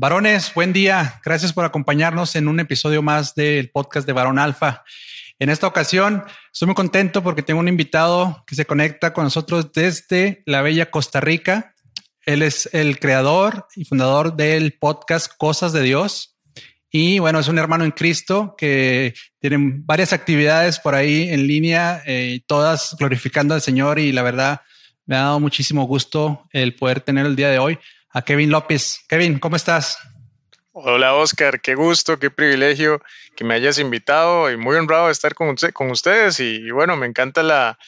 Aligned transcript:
Varones, 0.00 0.54
buen 0.54 0.72
día. 0.72 1.20
Gracias 1.24 1.52
por 1.52 1.64
acompañarnos 1.64 2.36
en 2.36 2.46
un 2.46 2.60
episodio 2.60 3.02
más 3.02 3.34
del 3.34 3.68
podcast 3.70 4.06
de 4.06 4.12
Varón 4.12 4.38
Alfa. 4.38 4.84
En 5.40 5.50
esta 5.50 5.66
ocasión 5.66 6.22
estoy 6.52 6.66
muy 6.66 6.76
contento 6.76 7.24
porque 7.24 7.42
tengo 7.42 7.58
un 7.58 7.66
invitado 7.66 8.44
que 8.46 8.54
se 8.54 8.64
conecta 8.64 9.12
con 9.12 9.24
nosotros 9.24 9.72
desde 9.72 10.44
la 10.46 10.62
bella 10.62 10.92
Costa 10.92 11.20
Rica. 11.20 11.74
Él 12.24 12.42
es 12.42 12.72
el 12.72 13.00
creador 13.00 13.66
y 13.74 13.86
fundador 13.86 14.36
del 14.36 14.74
podcast 14.74 15.32
Cosas 15.36 15.72
de 15.72 15.82
Dios. 15.82 16.38
Y 16.92 17.18
bueno, 17.18 17.40
es 17.40 17.48
un 17.48 17.58
hermano 17.58 17.84
en 17.84 17.90
Cristo 17.90 18.54
que 18.56 19.14
tiene 19.40 19.56
varias 19.84 20.12
actividades 20.12 20.78
por 20.78 20.94
ahí 20.94 21.28
en 21.28 21.48
línea, 21.48 22.02
eh, 22.06 22.40
todas 22.46 22.94
glorificando 23.00 23.52
al 23.52 23.62
Señor 23.62 23.98
y 23.98 24.12
la 24.12 24.22
verdad 24.22 24.60
me 25.06 25.16
ha 25.16 25.22
dado 25.22 25.40
muchísimo 25.40 25.88
gusto 25.88 26.46
el 26.52 26.76
poder 26.76 27.00
tener 27.00 27.26
el 27.26 27.34
día 27.34 27.48
de 27.48 27.58
hoy 27.58 27.80
a 28.18 28.22
Kevin 28.22 28.50
López. 28.50 29.04
Kevin, 29.08 29.38
¿cómo 29.38 29.54
estás? 29.54 29.98
Hola 30.72 31.14
Oscar, 31.14 31.60
qué 31.60 31.76
gusto, 31.76 32.18
qué 32.18 32.30
privilegio 32.30 33.00
que 33.36 33.44
me 33.44 33.54
hayas 33.54 33.78
invitado 33.78 34.50
y 34.50 34.56
muy 34.56 34.76
honrado 34.76 35.06
de 35.06 35.12
estar 35.12 35.34
con, 35.34 35.54
con 35.72 35.90
ustedes 35.90 36.40
y, 36.40 36.70
bueno, 36.72 36.96
me 36.96 37.06
encanta 37.06 37.42
la, 37.42 37.78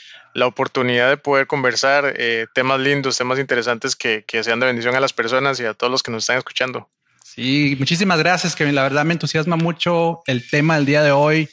oportunidad 0.45 1.09
de 1.09 1.17
poder 1.17 1.49
conversar 1.49 2.15
eh, 2.17 2.47
temas 2.55 2.79
lindos, 2.79 3.19
temas 3.19 3.41
interesantes 3.41 3.97
que, 3.97 4.25
que 4.25 4.45
sean 4.45 4.61
de 4.61 4.67
bendición 4.67 4.95
a 4.95 5.01
las 5.01 5.13
personas 5.13 5.59
y 5.59 5.65
a 5.65 5.75
todos 5.75 5.91
los 5.91 6.03
que 6.05 6.13
nos 6.13 6.23
están 6.23 6.39
escuchando. 6.39 6.89
Sí, 7.25 7.75
muchísimas 7.79 8.21
gracias 8.21 8.55
Kevin, 8.55 8.77
la 8.77 8.85
verdad 8.85 9.05
me 9.05 9.15
entusiasma 9.15 9.57
mucho 9.57 10.23
el 10.27 10.49
tema 10.49 10.77
del 10.77 10.87
día 10.87 11.03
de 11.03 11.11
hoy. 11.11 11.49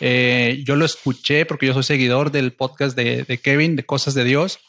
Eh, 0.00 0.62
yo 0.64 0.76
lo 0.76 0.84
escuché 0.84 1.46
porque 1.46 1.66
yo 1.66 1.72
soy 1.72 1.82
seguidor 1.82 2.30
del 2.30 2.52
podcast 2.52 2.94
de, 2.94 3.24
de 3.24 3.38
Kevin, 3.38 3.74
de 3.74 3.86
Cosas 3.86 4.12
de 4.12 4.24
Dios. 4.24 4.60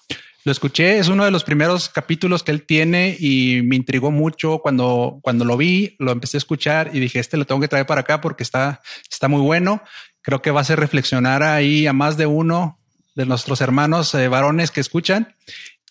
Lo 0.46 0.54
escuché, 0.54 1.00
es 1.00 1.10
uno 1.10 1.26
de 1.26 1.32
los 1.32 1.44
primeros 1.44 1.90
capítulos 1.90 2.44
que 2.44 2.52
él 2.52 2.64
tiene 2.64 3.18
y 3.20 3.62
me 3.64 3.76
intrigó 3.76 4.10
mucho 4.10 4.60
cuando, 4.60 5.20
cuando 5.22 5.44
lo 5.44 5.58
vi, 5.58 5.98
lo 6.00 6.14
empecé 6.14 6.38
a 6.38 6.40
escuchar 6.40 6.92
y 6.94 7.00
dije, 7.00 7.20
este 7.20 7.36
lo 7.36 7.46
tengo 7.46 7.60
que 7.60 7.68
traer 7.68 7.86
para 7.86 8.02
acá 8.02 8.22
porque 8.22 8.44
está, 8.44 8.82
está 9.12 9.28
muy 9.28 9.42
bueno. 9.42 9.84
Creo 10.22 10.42
que 10.42 10.52
va 10.52 10.60
a 10.60 10.62
hacer 10.62 10.80
reflexionar 10.80 11.44
ahí 11.44 11.88
a 11.88 11.94
más 11.94 12.16
de 12.16 12.26
uno 12.26 12.80
de 13.16 13.26
nuestros 13.26 13.60
hermanos 13.60 14.14
eh, 14.16 14.30
varones 14.30 14.72
que 14.72 14.80
escuchan. 14.80 15.36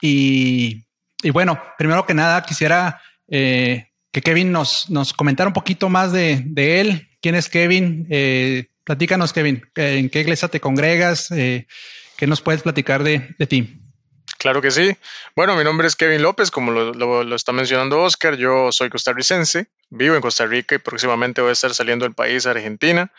Y, 0.00 0.84
y, 1.22 1.30
bueno, 1.30 1.60
primero 1.76 2.06
que 2.06 2.14
nada 2.14 2.42
quisiera 2.42 3.02
eh, 3.28 3.88
que 4.10 4.22
Kevin 4.22 4.50
nos, 4.50 4.88
nos 4.88 5.12
comentara 5.12 5.48
un 5.48 5.54
poquito 5.54 5.90
más 5.90 6.10
de, 6.12 6.42
de 6.46 6.80
él. 6.80 7.08
¿Quién 7.20 7.34
es 7.34 7.50
Kevin? 7.50 8.06
Eh, 8.08 8.68
platícanos, 8.82 9.34
Kevin, 9.34 9.62
¿en 9.74 10.08
qué 10.08 10.20
iglesia 10.20 10.48
te 10.48 10.60
congregas? 10.60 11.28
¿Qué 11.28 12.26
nos 12.26 12.40
puedes 12.40 12.62
platicar 12.62 13.02
de, 13.02 13.34
de 13.38 13.46
ti? 13.46 13.77
Claro 14.38 14.62
que 14.62 14.70
sí. 14.70 14.96
Bueno, 15.34 15.56
mi 15.56 15.64
nombre 15.64 15.88
es 15.88 15.96
Kevin 15.96 16.22
López, 16.22 16.52
como 16.52 16.70
lo, 16.70 17.34
está 17.34 17.52
mencionando 17.52 18.00
Oscar. 18.00 18.36
Yo 18.36 18.70
soy 18.70 18.88
costarricense, 18.88 19.66
vivo 19.90 20.14
en 20.14 20.20
Costa 20.20 20.46
Rica 20.46 20.76
y 20.76 20.78
próximamente 20.78 21.40
voy 21.40 21.50
a 21.50 21.52
estar 21.52 21.74
saliendo 21.74 22.04
del 22.04 22.14
país 22.14 22.46
a 22.46 22.52
Argentina 22.52 23.12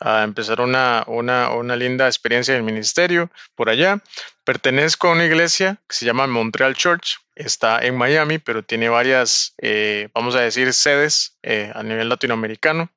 a 0.00 0.24
empezar 0.24 0.60
una, 0.60 1.04
una, 1.06 1.76
linda 1.76 2.06
experiencia 2.06 2.52
en 2.52 2.58
el 2.58 2.64
ministerio 2.64 3.30
por 3.54 3.68
allá. 3.68 4.02
Pertenezco 4.44 5.08
a 5.08 5.12
una 5.12 5.26
iglesia 5.26 5.78
que 5.86 5.94
se 5.94 6.06
llama 6.06 6.26
Montreal 6.26 6.74
Church. 6.74 7.18
Está 7.36 7.78
en 7.84 7.96
Miami, 7.96 8.38
pero 8.38 8.64
tiene 8.64 8.88
varias, 8.88 9.54
eh, 9.58 10.08
vamos 10.14 10.34
a 10.34 10.40
decir, 10.40 10.72
sedes 10.72 11.38
eh, 11.42 11.70
a 11.74 11.82
nivel 11.82 12.08
latinoamericano. 12.08 12.90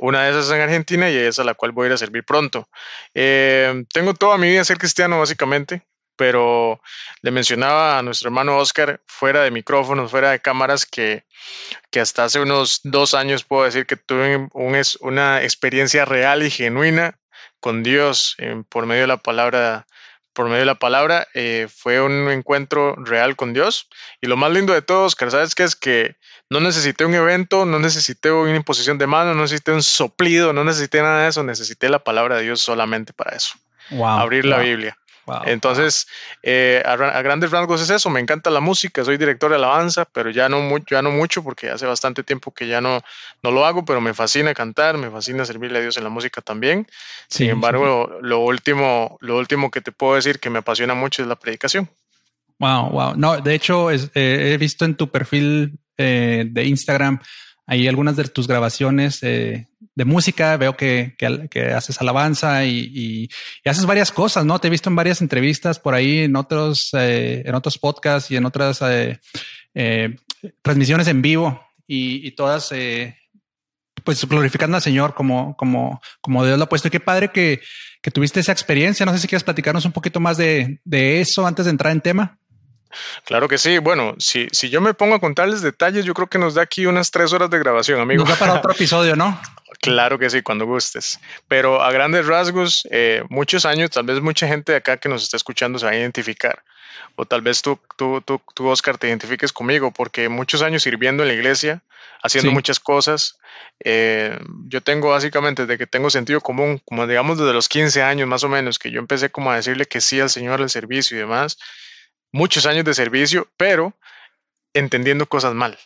Una 0.00 0.24
de 0.24 0.30
esas 0.30 0.50
en 0.50 0.62
Argentina 0.62 1.10
y 1.10 1.16
es 1.16 1.38
a 1.38 1.44
la 1.44 1.54
cual 1.54 1.72
voy 1.72 1.84
a 1.84 1.86
ir 1.88 1.92
a 1.92 1.98
servir 1.98 2.24
pronto. 2.24 2.68
Eh, 3.14 3.84
tengo 3.92 4.14
toda 4.14 4.38
mi 4.38 4.48
vida 4.48 4.64
ser 4.64 4.78
cristiano, 4.78 5.20
básicamente 5.20 5.82
pero 6.16 6.80
le 7.22 7.30
mencionaba 7.30 7.98
a 7.98 8.02
nuestro 8.02 8.28
hermano 8.28 8.58
Oscar 8.58 9.00
fuera 9.06 9.42
de 9.42 9.50
micrófonos, 9.50 10.10
fuera 10.10 10.30
de 10.30 10.40
cámaras, 10.40 10.86
que, 10.86 11.24
que 11.90 12.00
hasta 12.00 12.24
hace 12.24 12.40
unos 12.40 12.80
dos 12.84 13.14
años 13.14 13.44
puedo 13.44 13.64
decir 13.64 13.86
que 13.86 13.96
tuve 13.96 14.48
una 14.52 15.42
experiencia 15.42 16.04
real 16.04 16.42
y 16.42 16.50
genuina 16.50 17.18
con 17.62 17.82
Dios 17.82 18.36
por 18.68 18.86
medio 18.86 19.02
de 19.02 19.08
la 19.08 19.18
palabra. 19.18 19.86
Por 20.34 20.46
medio 20.46 20.60
de 20.60 20.64
la 20.64 20.78
palabra, 20.78 21.28
eh, 21.34 21.68
fue 21.70 22.00
un 22.00 22.30
encuentro 22.30 22.94
real 22.96 23.36
con 23.36 23.52
Dios. 23.52 23.90
Y 24.22 24.28
lo 24.28 24.38
más 24.38 24.50
lindo 24.50 24.72
de 24.72 24.80
todo, 24.80 25.04
Oscar, 25.04 25.30
¿sabes 25.30 25.54
qué? 25.54 25.62
Es 25.62 25.76
que 25.76 26.16
no 26.48 26.58
necesité 26.58 27.04
un 27.04 27.12
evento, 27.12 27.66
no 27.66 27.78
necesité 27.78 28.30
una 28.30 28.56
imposición 28.56 28.96
de 28.96 29.06
mano, 29.06 29.34
no 29.34 29.42
necesité 29.42 29.72
un 29.72 29.82
soplido, 29.82 30.54
no 30.54 30.64
necesité 30.64 31.02
nada 31.02 31.24
de 31.24 31.28
eso, 31.28 31.42
necesité 31.42 31.90
la 31.90 32.02
palabra 32.02 32.36
de 32.36 32.44
Dios 32.44 32.62
solamente 32.62 33.12
para 33.12 33.36
eso. 33.36 33.56
Abrir 34.00 34.46
la 34.46 34.60
Biblia. 34.60 34.96
Entonces, 35.44 36.08
eh, 36.42 36.82
a, 36.84 36.96
grandes 36.96 37.50
rasgos 37.50 37.80
es 37.80 37.90
eso. 37.90 38.10
Me 38.10 38.20
encanta 38.20 38.50
la 38.50 38.60
música, 38.60 39.04
soy 39.04 39.16
director 39.16 39.50
de 39.50 39.56
alabanza, 39.56 40.04
pero 40.04 40.30
ya 40.30 40.48
no, 40.48 40.60
mucho, 40.60 40.94
ya 40.94 41.02
no 41.02 41.10
mucho 41.10 41.42
porque 41.42 41.70
hace 41.70 41.86
bastante 41.86 42.22
tiempo 42.22 42.52
que 42.52 42.66
ya 42.66 42.80
no, 42.80 43.02
no 43.42 43.50
lo 43.50 43.64
hago, 43.64 43.84
pero 43.84 44.00
me 44.00 44.14
fascina 44.14 44.54
cantar, 44.54 44.98
me 44.98 45.10
fascina 45.10 45.44
servirle 45.44 45.78
a 45.78 45.82
Dios 45.82 45.96
en 45.96 46.04
la 46.04 46.10
música 46.10 46.40
también. 46.40 46.86
Sin 47.28 47.50
embargo, 47.50 48.18
lo, 48.20 48.40
último, 48.40 49.16
lo 49.20 49.38
último 49.38 49.70
que 49.70 49.80
te 49.80 49.92
puedo 49.92 50.16
decir 50.16 50.40
que 50.40 50.50
me 50.50 50.58
apasiona 50.58 50.94
mucho 50.94 51.22
es 51.22 51.28
la 51.28 51.36
predicación. 51.36 51.88
Wow, 52.58 52.90
wow. 52.90 53.14
No, 53.16 53.40
de 53.40 53.54
hecho, 53.54 53.90
eh, 53.90 54.08
he 54.14 54.56
visto 54.56 54.84
en 54.84 54.96
tu 54.96 55.08
perfil 55.08 55.78
eh, 55.96 56.44
de 56.48 56.64
Instagram 56.64 57.20
ahí 57.66 57.88
algunas 57.88 58.16
de 58.16 58.24
tus 58.24 58.48
grabaciones 58.48 59.20
de 59.94 60.04
música, 60.04 60.56
veo 60.56 60.76
que, 60.76 61.14
haces 61.74 62.00
alabanza 62.00 62.64
y, 62.64 63.28
haces 63.64 63.86
varias 63.86 64.10
cosas, 64.10 64.44
¿no? 64.44 64.58
Te 64.58 64.68
he 64.68 64.70
visto 64.70 64.88
en 64.88 64.96
varias 64.96 65.20
entrevistas 65.20 65.78
por 65.78 65.94
ahí, 65.94 66.20
en 66.20 66.36
otros, 66.36 66.90
eh, 66.94 67.42
en 67.44 67.54
otros 67.54 67.78
podcasts 67.78 68.30
y 68.30 68.36
en 68.36 68.44
otras 68.44 68.80
eh, 68.82 69.18
eh, 69.74 70.16
transmisiones 70.62 71.08
en 71.08 71.22
vivo 71.22 71.60
y, 71.86 72.30
todas, 72.32 72.72
pues 74.02 74.26
glorificando 74.26 74.76
al 74.76 74.82
Señor 74.82 75.14
como, 75.14 75.56
como, 75.56 76.00
como 76.22 76.44
Dios 76.44 76.56
lo 76.56 76.64
ha 76.64 76.68
puesto. 76.68 76.88
Y 76.88 76.90
qué 76.90 77.00
padre 77.00 77.30
que, 77.30 77.60
tuviste 78.12 78.40
esa 78.40 78.52
experiencia. 78.52 79.04
No 79.04 79.12
sé 79.12 79.18
si 79.18 79.28
quieres 79.28 79.44
platicarnos 79.44 79.84
un 79.84 79.92
poquito 79.92 80.18
más 80.18 80.36
de, 80.36 80.80
de 80.84 81.20
eso 81.20 81.46
antes 81.46 81.66
de 81.66 81.70
entrar 81.70 81.92
en 81.92 82.00
tema. 82.00 82.38
Claro 83.24 83.48
que 83.48 83.58
sí. 83.58 83.78
Bueno, 83.78 84.14
si, 84.18 84.48
si 84.52 84.70
yo 84.70 84.80
me 84.80 84.94
pongo 84.94 85.14
a 85.14 85.20
contarles 85.20 85.62
detalles, 85.62 86.04
yo 86.04 86.14
creo 86.14 86.28
que 86.28 86.38
nos 86.38 86.54
da 86.54 86.62
aquí 86.62 86.86
unas 86.86 87.10
tres 87.10 87.32
horas 87.32 87.50
de 87.50 87.58
grabación, 87.58 88.00
amigo. 88.00 88.24
Nos 88.24 88.38
para 88.38 88.54
otro 88.54 88.72
episodio, 88.72 89.16
¿no? 89.16 89.40
Claro 89.80 90.18
que 90.18 90.30
sí, 90.30 90.42
cuando 90.42 90.66
gustes. 90.66 91.18
Pero 91.48 91.82
a 91.82 91.90
grandes 91.90 92.26
rasgos, 92.26 92.86
eh, 92.90 93.24
muchos 93.30 93.64
años, 93.64 93.90
tal 93.90 94.04
vez 94.04 94.20
mucha 94.20 94.46
gente 94.46 94.72
de 94.72 94.78
acá 94.78 94.98
que 94.98 95.08
nos 95.08 95.24
está 95.24 95.36
escuchando 95.36 95.78
se 95.78 95.86
va 95.86 95.92
a 95.92 95.96
identificar. 95.96 96.62
O 97.16 97.24
tal 97.24 97.42
vez 97.42 97.62
tú, 97.62 97.80
tú, 97.96 98.20
tú, 98.20 98.40
tú 98.54 98.68
Oscar, 98.68 98.96
te 98.96 99.08
identifiques 99.08 99.52
conmigo, 99.52 99.90
porque 99.90 100.28
muchos 100.28 100.62
años 100.62 100.82
sirviendo 100.82 101.24
en 101.24 101.30
la 101.30 101.34
iglesia, 101.34 101.82
haciendo 102.22 102.52
muchas 102.52 102.78
cosas. 102.78 103.38
Eh, 103.84 104.38
yo 104.66 104.82
tengo 104.82 105.10
básicamente 105.10 105.66
desde 105.66 105.78
que 105.78 105.86
tengo 105.86 106.10
sentido 106.10 106.40
común, 106.40 106.80
como 106.84 107.06
digamos 107.06 107.38
desde 107.38 107.52
los 107.52 107.68
15 107.68 108.02
años 108.02 108.28
más 108.28 108.44
o 108.44 108.48
menos, 108.48 108.78
que 108.78 108.90
yo 108.90 109.00
empecé 109.00 109.30
como 109.30 109.50
a 109.50 109.56
decirle 109.56 109.86
que 109.86 110.00
sí 110.00 110.20
al 110.20 110.30
Señor, 110.30 110.62
al 110.62 110.70
servicio 110.70 111.16
y 111.16 111.20
demás 111.20 111.58
muchos 112.32 112.66
años 112.66 112.84
de 112.84 112.94
servicio, 112.94 113.48
pero 113.56 113.94
entendiendo 114.74 115.26
cosas 115.26 115.54
mal, 115.54 115.78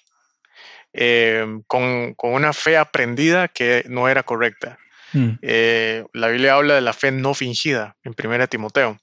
em, 0.93 1.63
con, 1.66 2.15
una 2.22 2.53
fe 2.53 2.77
aprendida 2.77 3.48
que 3.48 3.84
no 3.89 4.09
era 4.09 4.22
correcta. 4.22 4.78
Mm. 5.13 5.31
Eh, 5.43 6.04
la 6.13 6.28
Biblia 6.28 6.54
habla 6.54 6.75
de 6.75 6.81
la 6.81 6.93
fe 6.93 7.10
no 7.10 7.34
fingida 7.34 7.97
en 8.04 8.15
1 8.15 8.48
Timoteo. 8.48 8.98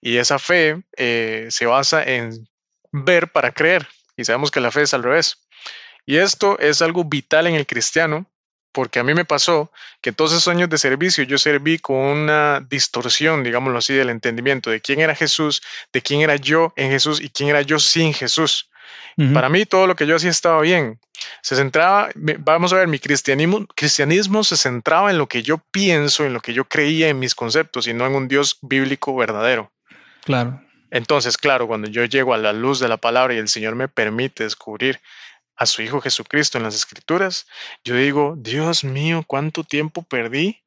Y 0.00 0.16
esa 0.16 0.38
fe 0.38 0.82
eh, 0.96 1.46
se 1.50 1.66
basa 1.66 2.02
en 2.02 2.48
ver 2.90 3.30
para 3.30 3.52
creer. 3.52 3.86
Y 4.16 4.24
sabemos 4.24 4.50
que 4.50 4.60
la 4.60 4.70
fe 4.70 4.82
es 4.82 4.94
al 4.94 5.02
revés. 5.02 5.46
Y 6.04 6.16
esto 6.16 6.58
es 6.58 6.82
algo 6.82 7.04
vital 7.04 7.46
en 7.46 7.54
el 7.54 7.66
cristiano 7.66 8.26
porque 8.72 8.98
a 8.98 9.04
mí 9.04 9.14
me 9.14 9.24
pasó 9.24 9.70
que 10.00 10.12
todos 10.12 10.32
esos 10.32 10.48
años 10.48 10.68
de 10.68 10.78
servicio 10.78 11.24
yo 11.24 11.38
serví 11.38 11.78
con 11.78 11.96
una 11.96 12.60
distorsión, 12.60 13.44
digámoslo 13.44 13.78
así, 13.78 13.94
del 13.94 14.10
entendimiento 14.10 14.70
de 14.70 14.80
quién 14.80 15.00
era 15.00 15.14
Jesús, 15.14 15.62
de 15.92 16.02
quién 16.02 16.22
era 16.22 16.36
yo 16.36 16.72
en 16.76 16.90
Jesús 16.90 17.20
y 17.20 17.28
quién 17.28 17.50
era 17.50 17.62
yo 17.62 17.78
sin 17.78 18.12
Jesús. 18.14 18.68
Para 19.34 19.50
mí 19.50 19.66
todo 19.66 19.86
lo 19.86 19.94
que 19.94 20.06
yo 20.06 20.16
hacía 20.16 20.30
estaba 20.30 20.62
bien. 20.62 20.98
Se 21.42 21.54
centraba, 21.54 22.10
vamos 22.14 22.72
a 22.72 22.76
ver, 22.76 22.88
mi 22.88 22.98
cristianismo, 22.98 23.66
cristianismo 23.74 24.42
se 24.42 24.56
centraba 24.56 25.10
en 25.10 25.18
lo 25.18 25.28
que 25.28 25.42
yo 25.42 25.58
pienso, 25.58 26.24
en 26.24 26.32
lo 26.32 26.40
que 26.40 26.54
yo 26.54 26.64
creía 26.64 27.08
en 27.08 27.18
mis 27.18 27.34
conceptos 27.34 27.86
y 27.86 27.92
no 27.92 28.06
en 28.06 28.14
un 28.14 28.26
Dios 28.26 28.58
bíblico 28.62 29.14
verdadero. 29.14 29.70
Claro. 30.24 30.62
Entonces, 30.90 31.36
claro, 31.36 31.66
cuando 31.66 31.88
yo 31.88 32.04
llego 32.04 32.34
a 32.34 32.38
la 32.38 32.52
luz 32.52 32.80
de 32.80 32.88
la 32.88 32.96
palabra 32.96 33.34
y 33.34 33.38
el 33.38 33.48
Señor 33.48 33.74
me 33.74 33.88
permite 33.88 34.44
descubrir 34.44 35.00
a 35.62 35.66
su 35.66 35.80
Hijo 35.80 36.00
Jesucristo 36.00 36.58
en 36.58 36.64
las 36.64 36.74
Escrituras, 36.74 37.46
yo 37.84 37.94
digo, 37.94 38.34
Dios 38.36 38.82
mío, 38.82 39.24
¿cuánto 39.24 39.62
tiempo 39.62 40.02
perdí? 40.02 40.60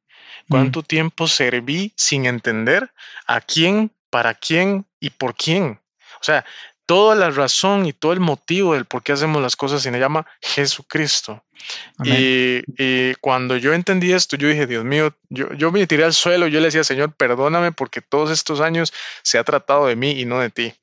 ¿Cuánto 0.48 0.82
tiempo 0.82 1.26
serví 1.26 1.92
sin 1.96 2.24
entender 2.24 2.92
a 3.26 3.40
quién, 3.40 3.90
para 4.10 4.32
quién 4.32 4.86
y 5.00 5.10
por 5.10 5.34
quién? 5.34 5.80
O 6.20 6.24
sea, 6.24 6.46
toda 6.86 7.14
la 7.14 7.30
razón 7.30 7.84
y 7.84 7.92
todo 7.92 8.12
el 8.12 8.20
motivo 8.20 8.72
del 8.72 8.86
por 8.86 9.02
qué 9.02 9.12
hacemos 9.12 9.42
las 9.42 9.56
cosas 9.56 9.82
se 9.82 9.90
le 9.90 9.98
llama 9.98 10.26
Jesucristo. 10.40 11.44
Y, 12.04 13.14
cuando 13.20 13.56
yo 13.56 13.74
entendí 13.74 14.12
esto, 14.12 14.36
yo 14.36 14.48
dije, 14.48 14.66
Dios 14.66 14.84
mío, 14.84 15.14
yo, 15.28 15.52
yo 15.54 15.72
me 15.72 15.86
tiré 15.86 16.04
al 16.04 16.14
suelo, 16.14 16.46
yo 16.46 16.60
le 16.60 16.66
decía, 16.66 16.84
Señor, 16.84 17.12
perdóname 17.12 17.72
porque 17.72 18.00
todos 18.00 18.30
estos 18.30 18.60
años 18.60 18.94
se 19.22 19.36
ha 19.36 19.44
tratado 19.44 19.88
de 19.88 19.96
mí 19.96 20.12
y 20.12 20.24
no 20.24 20.38
de 20.38 20.48
ti. 20.48 20.74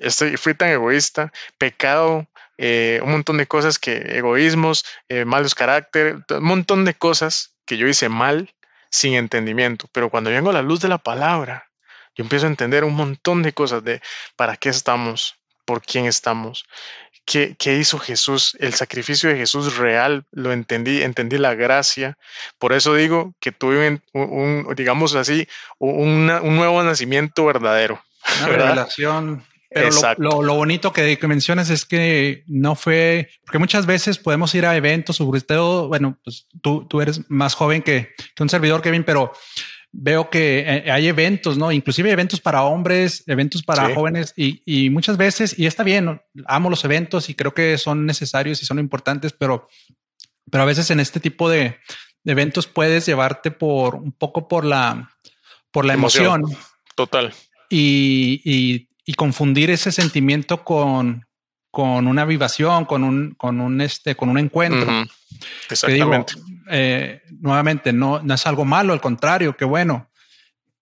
Estoy, 0.00 0.36
fui 0.36 0.54
tan 0.54 0.70
egoísta, 0.70 1.32
pecado, 1.56 2.26
eh, 2.58 3.00
un 3.02 3.12
montón 3.12 3.38
de 3.38 3.46
cosas 3.46 3.78
que, 3.78 4.18
egoísmos, 4.18 4.84
eh, 5.08 5.24
malos 5.24 5.54
carácter, 5.54 6.18
un 6.30 6.44
montón 6.44 6.84
de 6.84 6.94
cosas 6.94 7.54
que 7.64 7.76
yo 7.76 7.86
hice 7.86 8.08
mal 8.08 8.54
sin 8.90 9.14
entendimiento. 9.14 9.88
Pero 9.92 10.10
cuando 10.10 10.30
vengo 10.30 10.50
a 10.50 10.54
la 10.54 10.62
luz 10.62 10.80
de 10.80 10.88
la 10.88 10.98
palabra, 10.98 11.68
yo 12.14 12.24
empiezo 12.24 12.46
a 12.46 12.50
entender 12.50 12.84
un 12.84 12.94
montón 12.94 13.42
de 13.42 13.52
cosas 13.52 13.82
de 13.84 14.02
para 14.36 14.56
qué 14.56 14.68
estamos, 14.68 15.36
por 15.64 15.82
quién 15.82 16.06
estamos, 16.06 16.66
qué, 17.24 17.56
qué 17.58 17.76
hizo 17.76 17.98
Jesús, 17.98 18.56
el 18.60 18.74
sacrificio 18.74 19.30
de 19.30 19.36
Jesús 19.36 19.76
real, 19.76 20.26
lo 20.30 20.52
entendí, 20.52 21.02
entendí 21.02 21.38
la 21.38 21.54
gracia. 21.54 22.18
Por 22.58 22.72
eso 22.74 22.94
digo 22.94 23.34
que 23.40 23.52
tuve 23.52 24.02
un, 24.12 24.74
digamos 24.76 25.14
así, 25.14 25.48
un 25.78 26.26
nuevo 26.26 26.82
nacimiento 26.82 27.46
verdadero. 27.46 28.02
Una 28.38 28.46
revelación. 28.48 29.44
Pero 29.74 29.90
lo, 30.18 30.42
lo, 30.42 30.54
bonito 30.54 30.92
que, 30.92 31.18
mencionas 31.26 31.70
es 31.70 31.84
que 31.84 32.44
no 32.46 32.74
fue, 32.74 33.28
porque 33.44 33.58
muchas 33.58 33.86
veces 33.86 34.18
podemos 34.18 34.54
ir 34.54 34.66
a 34.66 34.76
eventos, 34.76 35.16
sobre 35.16 35.40
todo, 35.40 35.88
bueno, 35.88 36.18
pues 36.22 36.46
tú, 36.60 36.86
tú 36.88 37.00
eres 37.00 37.28
más 37.30 37.54
joven 37.54 37.82
que, 37.82 38.10
que 38.34 38.42
un 38.42 38.48
servidor, 38.48 38.82
Kevin, 38.82 39.04
pero 39.04 39.32
veo 39.92 40.30
que 40.30 40.60
eh, 40.60 40.90
hay 40.90 41.08
eventos, 41.08 41.58
¿no? 41.58 41.70
Inclusive 41.70 42.10
eventos 42.10 42.40
para 42.40 42.62
hombres, 42.62 43.24
eventos 43.26 43.62
para 43.62 43.94
jóvenes 43.94 44.32
y, 44.36 44.62
y, 44.64 44.90
muchas 44.90 45.16
veces, 45.16 45.58
y 45.58 45.66
está 45.66 45.82
bien, 45.82 46.20
amo 46.46 46.70
los 46.70 46.84
eventos 46.84 47.28
y 47.28 47.34
creo 47.34 47.52
que 47.52 47.76
son 47.78 48.06
necesarios 48.06 48.62
y 48.62 48.66
son 48.66 48.78
importantes, 48.78 49.32
pero, 49.32 49.68
pero 50.50 50.62
a 50.62 50.66
veces 50.66 50.90
en 50.90 51.00
este 51.00 51.20
tipo 51.20 51.48
de, 51.50 51.78
eventos 52.24 52.66
puedes 52.66 53.06
llevarte 53.06 53.50
por 53.50 53.96
un 53.96 54.12
poco 54.12 54.48
por 54.48 54.64
la, 54.64 55.10
por 55.70 55.84
la 55.84 55.94
emoción. 55.94 56.44
Total. 56.94 57.32
Y, 57.68 58.40
y, 58.44 58.88
y, 59.12 59.14
confundir 59.14 59.70
ese 59.70 59.92
sentimiento 59.92 60.64
con, 60.64 61.26
con 61.70 62.06
una 62.06 62.24
vivación, 62.24 62.84
con 62.84 63.04
un, 63.04 63.34
con 63.34 63.60
un, 63.60 63.80
este, 63.80 64.14
con 64.14 64.28
un 64.28 64.38
encuentro. 64.38 64.90
Exactamente. 65.70 66.34
Eh, 66.70 67.22
nuevamente, 67.40 67.92
no, 67.92 68.20
no 68.22 68.34
es 68.34 68.46
algo 68.46 68.64
malo, 68.64 68.92
al 68.92 69.00
contrario, 69.00 69.56
qué 69.56 69.64
bueno. 69.64 70.10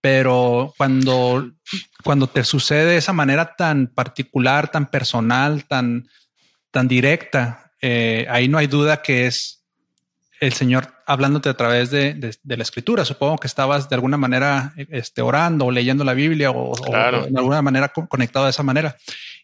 Pero 0.01 0.73
cuando, 0.79 1.51
cuando 2.03 2.27
te 2.27 2.43
sucede 2.45 2.87
de 2.87 2.97
esa 2.97 3.13
manera 3.13 3.55
tan 3.55 3.89
particular, 3.89 4.71
tan 4.71 4.87
personal, 4.87 5.65
tan, 5.67 6.09
tan 6.71 6.89
directa, 6.89 7.73
eh, 7.83 8.27
ahí 8.31 8.49
no 8.49 8.59
hay 8.59 8.67
duda 8.67 9.03
que 9.03 9.27
es 9.27 9.65
el 10.41 10.53
Señor 10.55 11.00
hablándote 11.11 11.49
a 11.49 11.55
través 11.55 11.91
de, 11.91 12.39
la 12.45 12.63
escritura. 12.63 13.05
Supongo 13.05 13.39
que 13.39 13.49
estabas 13.49 13.89
de 13.89 13.97
alguna 13.97 14.17
manera 14.17 14.73
este, 14.77 15.23
orando 15.23 15.67
o 15.67 15.71
leyendo 15.73 16.05
la 16.05 16.15
Biblia 16.15 16.53
o, 16.53 16.71
o 16.71 16.93
de 16.93 17.37
alguna 17.37 17.63
manera 17.63 17.89
conectado 17.89 18.45
de 18.45 18.51
esa 18.51 18.63
manera. 18.63 18.97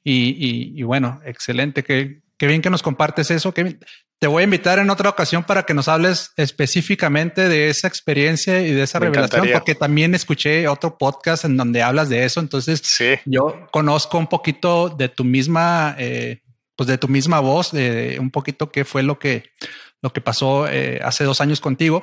Y, 0.04 0.80
bueno, 0.84 1.20
excelente. 1.24 1.82
Qué, 1.82 2.20
qué, 2.38 2.46
bien 2.46 2.62
que 2.62 2.70
nos 2.70 2.84
compartes 2.84 3.32
eso. 3.32 3.52
te 3.52 4.26
voy 4.28 4.42
a 4.42 4.44
invitar 4.44 4.78
en 4.78 4.90
otra 4.90 5.10
ocasión 5.10 5.42
para 5.42 5.64
que 5.64 5.74
nos 5.74 5.88
hables 5.88 6.30
específicamente 6.36 7.48
de 7.48 7.68
esa 7.68 7.88
experiencia 7.88 8.60
y 8.60 8.72
de 8.72 8.84
esa 8.84 9.00
revelación, 9.00 9.48
porque 9.52 9.74
también 9.74 10.14
escuché 10.14 10.68
otro 10.68 10.96
podcast 10.96 11.44
en 11.44 11.56
donde 11.56 11.82
hablas 11.82 12.08
de 12.08 12.24
eso. 12.24 12.38
Entonces, 12.38 12.80
yo 13.24 13.66
conozco 13.72 14.18
un 14.18 14.28
poquito 14.28 14.88
de 14.88 15.08
tu 15.08 15.24
misma, 15.24 15.96
eh, 15.98 16.42
pues 16.76 16.86
de 16.86 16.96
tu 16.96 17.08
misma 17.08 17.40
voz, 17.40 17.72
de 17.72 18.18
un 18.20 18.30
poquito 18.30 18.70
qué 18.70 18.84
fue 18.84 19.02
lo 19.02 19.18
que, 19.18 19.42
lo 20.02 20.12
que 20.12 20.20
pasó 20.20 20.68
eh, 20.68 21.00
hace 21.02 21.24
dos 21.24 21.40
años 21.40 21.60
contigo. 21.60 22.02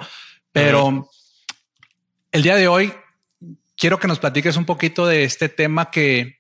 Pero 0.52 1.10
el 2.32 2.44
día 2.44 2.56
de 2.56 2.68
hoy 2.68 2.94
quiero 3.78 4.00
que 4.00 4.08
nos 4.08 4.20
platiques 4.20 4.58
un 4.58 4.66
poquito 4.66 5.06
de 5.08 5.24
este 5.24 5.50
tema 5.50 5.92
que, 5.92 6.40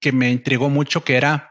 que 0.00 0.12
me 0.12 0.30
intrigó 0.30 0.68
mucho, 0.68 1.04
que 1.04 1.16
era, 1.16 1.50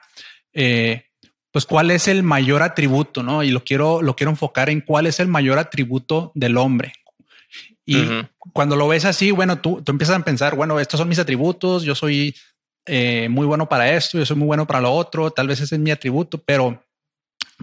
eh, 0.53 1.05
pues, 1.51 1.65
cuál 1.65 1.91
es 1.91 2.07
el 2.07 2.23
mayor 2.23 2.61
atributo, 2.63 3.23
¿no? 3.23 3.43
Y 3.43 3.51
lo 3.51 3.63
quiero, 3.63 4.01
lo 4.01 4.15
quiero 4.15 4.31
enfocar 4.31 4.69
en 4.69 4.81
cuál 4.81 5.07
es 5.07 5.19
el 5.19 5.27
mayor 5.27 5.57
atributo 5.57 6.31
del 6.35 6.57
hombre. 6.57 6.93
Y 7.83 8.07
cuando 8.53 8.77
lo 8.77 8.87
ves 8.87 9.03
así, 9.03 9.31
bueno, 9.31 9.59
tú, 9.59 9.81
tú 9.81 9.91
empiezas 9.91 10.17
a 10.17 10.23
pensar, 10.23 10.55
bueno, 10.55 10.79
estos 10.79 10.97
son 10.97 11.09
mis 11.09 11.19
atributos, 11.19 11.83
yo 11.83 11.93
soy 11.93 12.33
eh, 12.85 13.27
muy 13.29 13.45
bueno 13.45 13.67
para 13.67 13.93
esto, 13.93 14.17
yo 14.17 14.25
soy 14.25 14.37
muy 14.37 14.47
bueno 14.47 14.65
para 14.65 14.79
lo 14.79 14.93
otro, 14.93 15.31
tal 15.31 15.47
vez 15.47 15.59
ese 15.59 15.75
es 15.75 15.81
mi 15.81 15.91
atributo, 15.91 16.37
pero 16.37 16.81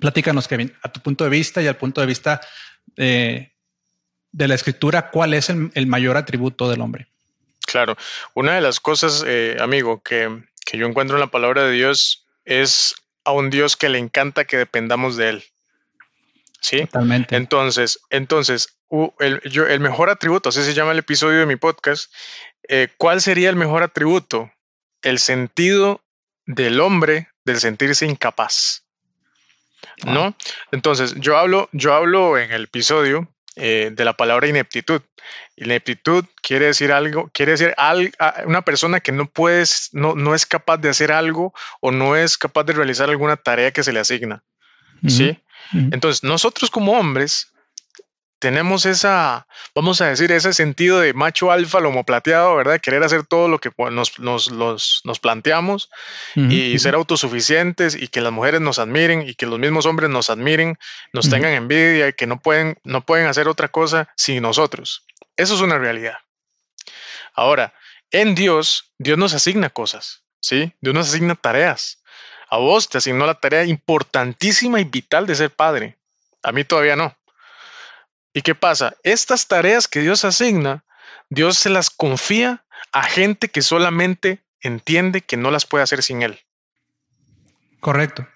platícanos, 0.01 0.49
Kevin, 0.49 0.73
a 0.83 0.91
tu 0.91 1.01
punto 1.01 1.25
de 1.25 1.31
vista 1.31 1.63
y 1.63 1.67
al 1.67 1.77
punto 1.77 2.01
de 2.01 2.07
vista 2.07 2.41
de 4.33 4.49
la 4.49 4.55
escritura, 4.55 5.11
¿cuál 5.11 5.35
es 5.35 5.51
el, 5.51 5.87
mayor 5.87 6.17
atributo 6.17 6.69
del 6.71 6.81
hombre? 6.81 7.09
Claro, 7.67 7.97
una 8.35 8.55
de 8.55 8.61
las 8.61 8.81
cosas, 8.81 9.25
eh, 9.27 9.57
amigo, 9.61 10.03
que, 10.03 10.45
que 10.65 10.79
yo 10.79 10.87
encuentro 10.87 11.17
en 11.17 11.21
la 11.21 11.31
palabra 11.31 11.65
de 11.65 11.73
Dios 11.73 12.27
es 12.45 12.95
a 13.25 13.33
un 13.33 13.51
Dios 13.51 13.77
que 13.77 13.89
le 13.89 13.99
encanta 13.99 14.45
que 14.45 14.57
dependamos 14.57 15.17
de 15.17 15.29
Él. 15.31 15.45
¿Sí? 16.61 16.81
Totalmente. 16.87 17.37
Entonces, 17.37 18.01
entonces 18.11 18.79
el, 19.21 19.41
yo, 19.43 19.67
el 19.67 19.81
mejor 19.81 20.11
atributo, 20.11 20.49
así 20.49 20.63
se 20.65 20.75
llama 20.75 20.93
el 20.93 20.99
episodio 20.99 21.41
de 21.41 21.47
mi 21.47 21.57
podcast, 21.57 22.13
eh, 22.69 22.89
¿cuál 22.97 23.21
sería 23.21 23.51
el 23.51 23.57
mejor 23.57 23.83
atributo? 23.83 24.51
El 25.03 25.19
sentido 25.19 26.03
del 26.47 26.81
hombre 26.81 27.29
del 27.45 27.61
sentirse 27.61 28.07
incapaz. 28.07 28.85
¿No? 30.05 30.35
Entonces, 30.71 31.15
yo 31.17 31.37
hablo, 31.37 31.69
yo 31.73 31.95
hablo 31.95 32.39
en 32.39 32.53
el 32.53 32.65
episodio 32.65 33.29
eh, 33.57 33.91
de 33.93 34.05
la 34.05 34.17
palabra 34.17 34.47
ineptitud. 34.47 35.03
Ineptitud 35.57 36.25
quiere 36.43 36.67
decir 36.67 36.93
algo, 36.93 37.31
quiere 37.33 37.53
decir 37.53 37.75
una 38.47 38.63
persona 38.63 39.01
que 39.01 39.13
no 39.13 39.27
puedes, 39.27 39.91
no, 39.93 40.15
no 40.15 40.35
es 40.35 40.47
capaz 40.47 40.79
de 40.79 40.89
hacer 40.89 41.11
algo 41.11 41.53
o 41.81 41.91
no 41.91 42.17
es 42.17 42.39
capaz 42.39 42.65
de 42.65 42.75
realizar 42.75 43.11
alguna 43.11 43.37
tarea 43.37 43.73
que 43.73 43.83
se 43.83 43.93
le 43.93 44.01
asigna. 44.01 44.45
¿Sí? 45.07 45.39
Entonces, 45.73 46.23
nosotros 46.23 46.71
como 46.71 46.93
hombres 46.93 47.53
tenemos 48.39 48.87
esa, 48.87 49.47
vamos 49.75 50.01
a 50.01 50.07
decir, 50.07 50.31
ese 50.31 50.53
sentido 50.53 51.01
de 51.01 51.13
macho 51.13 51.51
alfa, 51.51 51.81
lomo 51.81 52.05
plateado, 52.05 52.55
¿verdad? 52.57 52.81
Querer 52.81 53.03
hacer 53.03 53.27
todo 53.27 53.49
lo 53.49 53.59
que 53.59 53.71
nos, 53.91 54.19
nos, 54.19 54.51
nos 55.05 55.21
planteamos 55.21 55.91
y 56.35 56.79
ser 56.79 56.95
autosuficientes 56.95 57.95
y 57.95 58.09
que 58.09 58.21
las 58.21 58.33
mujeres 58.33 58.61
nos 58.61 58.79
admiren 58.79 59.29
y 59.29 59.35
que 59.35 59.47
los 59.47 59.59
mismos 59.59 59.87
hombres 59.87 60.09
nos 60.11 60.31
admiren, 60.31 60.79
nos 61.13 61.29
tengan 61.29 61.53
envidia 61.53 62.09
y 62.09 62.13
que 62.13 62.27
no 62.27 62.39
pueden, 62.41 62.79
no 62.85 63.05
pueden 63.05 63.27
hacer 63.27 63.49
otra 63.49 63.69
cosa 63.69 64.09
sin 64.17 64.43
nosotros. 64.43 65.05
Eso 65.37 65.55
es 65.55 65.61
una 65.61 65.79
realidad. 65.79 66.19
Ahora, 67.35 67.75
en 68.11 68.35
Dios, 68.35 68.93
Dios 68.99 69.19
nos 69.19 69.35
asigna 69.35 69.71
cosas, 69.71 70.23
¿sí? 70.41 70.73
Dios 70.81 70.95
nos 70.95 71.09
asigna 71.09 71.35
tareas. 71.35 72.03
A 72.51 72.57
vos 72.57 72.89
te 72.89 72.99
asignó 72.99 73.27
la 73.27 73.35
tarea 73.35 73.65
importantísima 73.65 74.81
y 74.81 74.85
vital 74.85 75.27
de 75.27 75.35
ser 75.35 75.51
padre. 75.51 75.99
A 76.43 76.53
mí 76.53 76.65
todavía 76.65 76.97
no. 76.97 77.15
¿Y 78.33 78.43
qué 78.43 78.55
pasa? 78.55 78.95
Estas 79.03 79.49
tareas 79.49 79.89
que 79.89 80.01
Dios 80.01 80.25
asigna, 80.25 80.85
Dios 81.31 81.59
se 81.59 81.71
las 81.71 81.91
confía 81.91 82.65
a 82.93 83.03
gente 83.03 83.49
que 83.49 83.63
solamente 83.63 84.43
entiende 84.61 85.21
que 85.23 85.37
no 85.37 85.51
las 85.51 85.67
puede 85.67 85.85
hacer 85.85 86.03
sin 86.03 86.23
Él. 86.23 86.41
Correcto. 87.81 88.27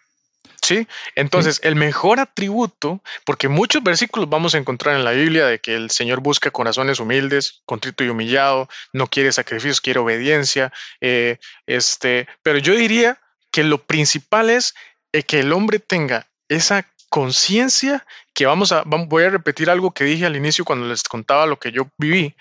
Sí, 0.63 0.87
entonces 1.17 1.59
el 1.65 1.75
mejor 1.75 2.21
atributo, 2.21 3.03
porque 3.25 3.49
muchos 3.49 3.83
versículos 3.83 4.31
vamos 4.31 4.55
a 4.55 4.59
encontrar 4.59 4.95
en 4.95 5.03
la 5.03 5.11
Biblia 5.11 5.45
de 5.47 5.59
que 5.59 5.75
el 5.75 5.91
Señor 5.91 6.21
busca 6.21 6.53
corazones 6.53 7.01
humildes, 7.01 7.63
contrito 7.65 8.05
y 8.05 8.09
humillado, 8.09 8.69
no 8.93 9.09
quiere 9.09 9.33
sacrificios, 9.33 9.81
quiere 9.81 9.99
obediencia, 9.99 10.73
eh, 11.01 11.39
este, 11.67 12.29
pero 12.45 12.59
yo 12.59 12.77
diría 12.77 13.21
que 13.51 13.65
lo 13.65 13.79
principal 13.79 14.51
es 14.51 14.75
eh, 15.13 15.25
que 15.25 15.41
el 15.41 15.53
hombre 15.53 15.81
tenga 15.81 16.29
esa 16.49 16.87
conciencia 17.12 18.07
que 18.33 18.47
vamos 18.47 18.73
a, 18.73 18.85
voy 18.87 19.25
a 19.25 19.28
repetir 19.28 19.69
algo 19.69 19.90
que 19.90 20.04
dije 20.04 20.25
al 20.25 20.35
inicio 20.35 20.64
cuando 20.64 20.88
les 20.88 21.02
contaba 21.02 21.45
lo 21.45 21.59
que 21.59 21.71
yo 21.71 21.90
viví, 21.99 22.35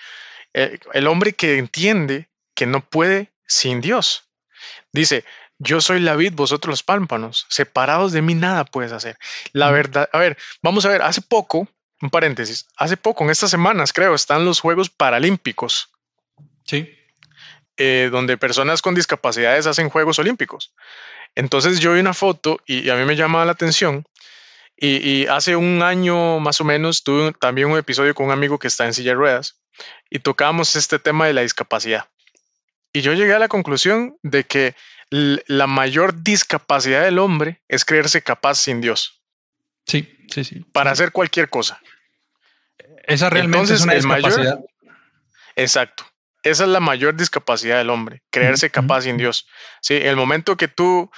eh, 0.53 0.79
el 0.93 1.07
hombre 1.07 1.33
que 1.33 1.57
entiende 1.57 2.29
que 2.55 2.65
no 2.67 2.79
puede 2.79 3.33
sin 3.45 3.81
Dios. 3.81 4.29
Dice, 4.93 5.25
yo 5.59 5.81
soy 5.81 5.99
la 5.99 6.15
vid, 6.15 6.31
vosotros 6.35 6.71
los 6.71 6.83
pámpanos, 6.83 7.45
separados 7.49 8.13
de 8.13 8.21
mí 8.21 8.33
nada 8.33 8.63
puedes 8.63 8.93
hacer. 8.93 9.17
La 9.51 9.71
verdad, 9.71 10.09
a 10.13 10.19
ver, 10.19 10.37
vamos 10.61 10.85
a 10.85 10.89
ver, 10.89 11.01
hace 11.01 11.21
poco, 11.21 11.67
un 12.01 12.09
paréntesis, 12.09 12.65
hace 12.77 12.95
poco, 12.95 13.25
en 13.25 13.31
estas 13.31 13.51
semanas 13.51 13.91
creo, 13.91 14.15
están 14.15 14.45
los 14.45 14.61
Juegos 14.61 14.89
Paralímpicos. 14.89 15.89
Sí. 16.63 16.89
Eh, 17.75 18.07
donde 18.09 18.37
personas 18.37 18.81
con 18.81 18.95
discapacidades 18.95 19.67
hacen 19.67 19.89
Juegos 19.89 20.17
Olímpicos. 20.17 20.73
Entonces 21.35 21.81
yo 21.81 21.91
vi 21.91 21.99
una 21.99 22.13
foto 22.13 22.61
y 22.65 22.89
a 22.89 22.95
mí 22.95 23.03
me 23.03 23.17
llamaba 23.17 23.43
la 23.43 23.51
atención 23.51 24.05
Y, 24.83 25.27
hace 25.27 25.55
un 25.55 25.83
año 25.83 26.39
más 26.39 26.59
o 26.59 26.63
menos 26.63 27.03
tuve 27.03 27.33
también 27.33 27.69
un 27.69 27.77
episodio 27.77 28.15
con 28.15 28.25
un 28.25 28.31
amigo 28.31 28.57
que 28.57 28.67
está 28.67 28.85
en 28.85 28.95
silla 28.95 29.11
de 29.11 29.15
ruedas 29.15 29.61
y 30.09 30.19
tocábamos 30.19 30.75
este 30.75 30.97
tema 30.97 31.27
de 31.27 31.33
la 31.33 31.41
discapacidad. 31.41 32.09
Y 32.91 33.01
yo 33.01 33.13
llegué 33.13 33.35
a 33.35 33.39
la 33.39 33.47
conclusión 33.47 34.17
de 34.23 34.43
que 34.43 34.75
la 35.11 35.67
mayor 35.67 36.23
discapacidad 36.23 37.03
del 37.03 37.19
hombre 37.19 37.61
es 37.67 37.85
creerse 37.85 38.23
capaz 38.23 38.55
sin 38.55 38.81
Dios. 38.81 39.21
Sí, 39.85 40.17
sí, 40.31 40.43
sí. 40.43 40.65
Para 40.71 40.89
hacer 40.89 41.11
cualquier 41.11 41.47
cosa. 41.50 41.79
Esa 43.03 43.29
realmente 43.29 43.75
es 43.75 43.81
una 43.81 43.93
discapacidad. 43.93 44.61
exacto. 45.55 46.07
Esa 46.41 46.63
es 46.63 46.69
la 46.69 46.79
mayor 46.79 47.15
discapacidad 47.15 47.77
del 47.77 47.91
hombre, 47.91 48.23
creerse 48.31 48.71
capaz 48.71 49.01
sin 49.01 49.17
Dios. 49.17 49.47
Sí, 49.81 49.93
el 49.93 50.15
momento 50.15 50.57
que 50.57 50.67
tú, 50.67 51.11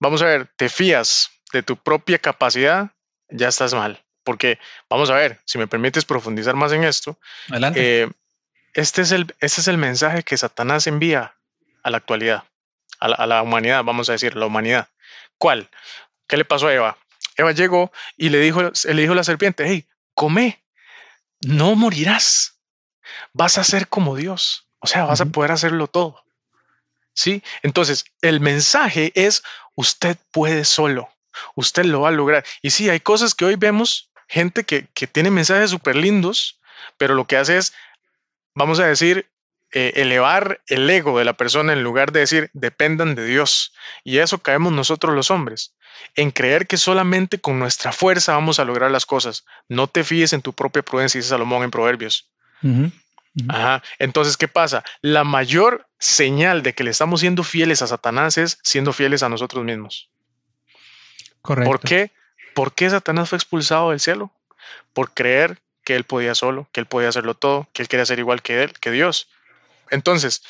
vamos 0.00 0.20
a 0.20 0.26
ver, 0.26 0.52
te 0.56 0.68
fías 0.68 1.30
de 1.54 1.62
tu 1.62 1.78
propia 1.78 2.18
capacidad, 2.18 2.90
ya 3.28 3.48
estás 3.48 3.74
mal. 3.74 4.02
Porque, 4.24 4.58
vamos 4.90 5.08
a 5.10 5.14
ver, 5.14 5.40
si 5.44 5.56
me 5.56 5.68
permites 5.68 6.04
profundizar 6.04 6.56
más 6.56 6.72
en 6.72 6.82
esto, 6.82 7.16
eh, 7.76 8.10
este, 8.74 9.02
es 9.02 9.12
el, 9.12 9.34
este 9.38 9.60
es 9.60 9.68
el 9.68 9.78
mensaje 9.78 10.24
que 10.24 10.36
Satanás 10.36 10.88
envía 10.88 11.36
a 11.84 11.90
la 11.90 11.98
actualidad, 11.98 12.42
a 12.98 13.26
la, 13.26 13.42
humanidad, 13.42 13.84
vamos 13.84 14.08
a 14.08 14.12
decir, 14.12 14.34
la 14.34 14.46
humanidad. 14.46 14.88
¿Cuál? 15.38 15.70
¿Qué 16.26 16.36
le 16.36 16.44
pasó 16.44 16.66
a 16.66 16.74
Eva? 16.74 16.98
Eva 17.36 17.52
llegó 17.52 17.92
y 18.16 18.30
le 18.30 18.40
dijo, 18.40 18.62
le 18.62 19.00
dijo 19.00 19.12
a 19.12 19.16
la 19.16 19.22
serpiente, 19.22 19.64
hey, 19.64 19.86
come, 20.14 20.60
no 21.42 21.76
morirás, 21.76 22.58
vas 23.32 23.58
a 23.58 23.64
ser 23.64 23.86
como 23.86 24.16
Dios, 24.16 24.66
o 24.80 24.88
sea, 24.88 25.04
vas 25.04 25.20
a 25.20 25.26
poder 25.26 25.52
hacerlo 25.52 25.86
todo. 25.86 26.24
¿Sí? 27.14 27.44
Entonces, 27.62 28.06
el 28.20 28.40
mensaje 28.40 29.12
es, 29.14 29.44
usted 29.76 30.18
puede 30.32 30.64
solo 30.64 31.08
usted 31.54 31.84
lo 31.84 32.02
va 32.02 32.08
a 32.08 32.12
lograr. 32.12 32.44
Y 32.62 32.70
sí, 32.70 32.88
hay 32.88 33.00
cosas 33.00 33.34
que 33.34 33.44
hoy 33.44 33.56
vemos, 33.56 34.10
gente 34.28 34.64
que, 34.64 34.82
tiene 35.06 35.30
mensajes 35.30 35.70
súper 35.70 35.96
lindos, 35.96 36.60
pero 36.96 37.14
lo 37.14 37.26
que 37.26 37.36
hace 37.36 37.58
es, 37.58 37.72
vamos 38.54 38.80
a 38.80 38.86
decir, 38.86 39.26
eh, 39.72 39.92
elevar 39.96 40.60
el 40.68 40.88
ego 40.88 41.18
de 41.18 41.24
la 41.24 41.34
persona 41.34 41.72
en 41.72 41.82
lugar 41.82 42.12
de 42.12 42.20
decir, 42.20 42.50
dependan 42.52 43.14
de 43.14 43.26
Dios. 43.26 43.74
Y 44.04 44.18
eso 44.18 44.38
caemos 44.38 44.72
nosotros 44.72 45.14
los 45.14 45.30
hombres, 45.30 45.74
en 46.14 46.30
creer 46.30 46.66
que 46.66 46.76
solamente 46.76 47.40
con 47.40 47.58
nuestra 47.58 47.92
fuerza 47.92 48.32
vamos 48.34 48.58
a 48.58 48.64
lograr 48.64 48.90
las 48.90 49.06
cosas. 49.06 49.44
No 49.68 49.86
te 49.86 50.04
fíes 50.04 50.32
en 50.32 50.42
tu 50.42 50.52
propia 50.52 50.82
prudencia, 50.82 51.18
dice 51.18 51.30
Salomón 51.30 51.64
en 51.64 51.70
Proverbios. 51.70 52.30
Ajá. 53.48 53.82
Entonces, 53.98 54.36
¿qué 54.36 54.48
pasa? 54.48 54.82
La 55.02 55.24
mayor 55.24 55.86
señal 55.98 56.62
de 56.62 56.74
que 56.74 56.84
le 56.84 56.90
estamos 56.90 57.20
siendo 57.20 57.42
fieles 57.42 57.82
a 57.82 57.86
Satanás 57.86 58.38
es 58.38 58.58
siendo 58.62 58.92
fieles 58.92 59.22
a 59.22 59.28
nosotros 59.28 59.64
mismos. 59.64 60.10
¿Por 61.46 61.80
qué? 61.80 62.10
¿Por 62.54 62.74
qué 62.74 62.90
Satanás 62.90 63.28
fue 63.28 63.36
expulsado 63.36 63.90
del 63.90 64.00
cielo? 64.00 64.30
Por 64.92 65.12
creer 65.12 65.58
que 65.84 65.94
él 65.94 66.04
podía 66.04 66.34
solo, 66.34 66.68
que 66.72 66.80
él 66.80 66.86
podía 66.86 67.08
hacerlo 67.08 67.34
todo, 67.34 67.68
que 67.72 67.82
él 67.82 67.88
quería 67.88 68.06
ser 68.06 68.18
igual 68.18 68.42
que 68.42 68.62
él, 68.62 68.72
que 68.80 68.90
Dios. 68.90 69.28
Entonces, 69.90 70.42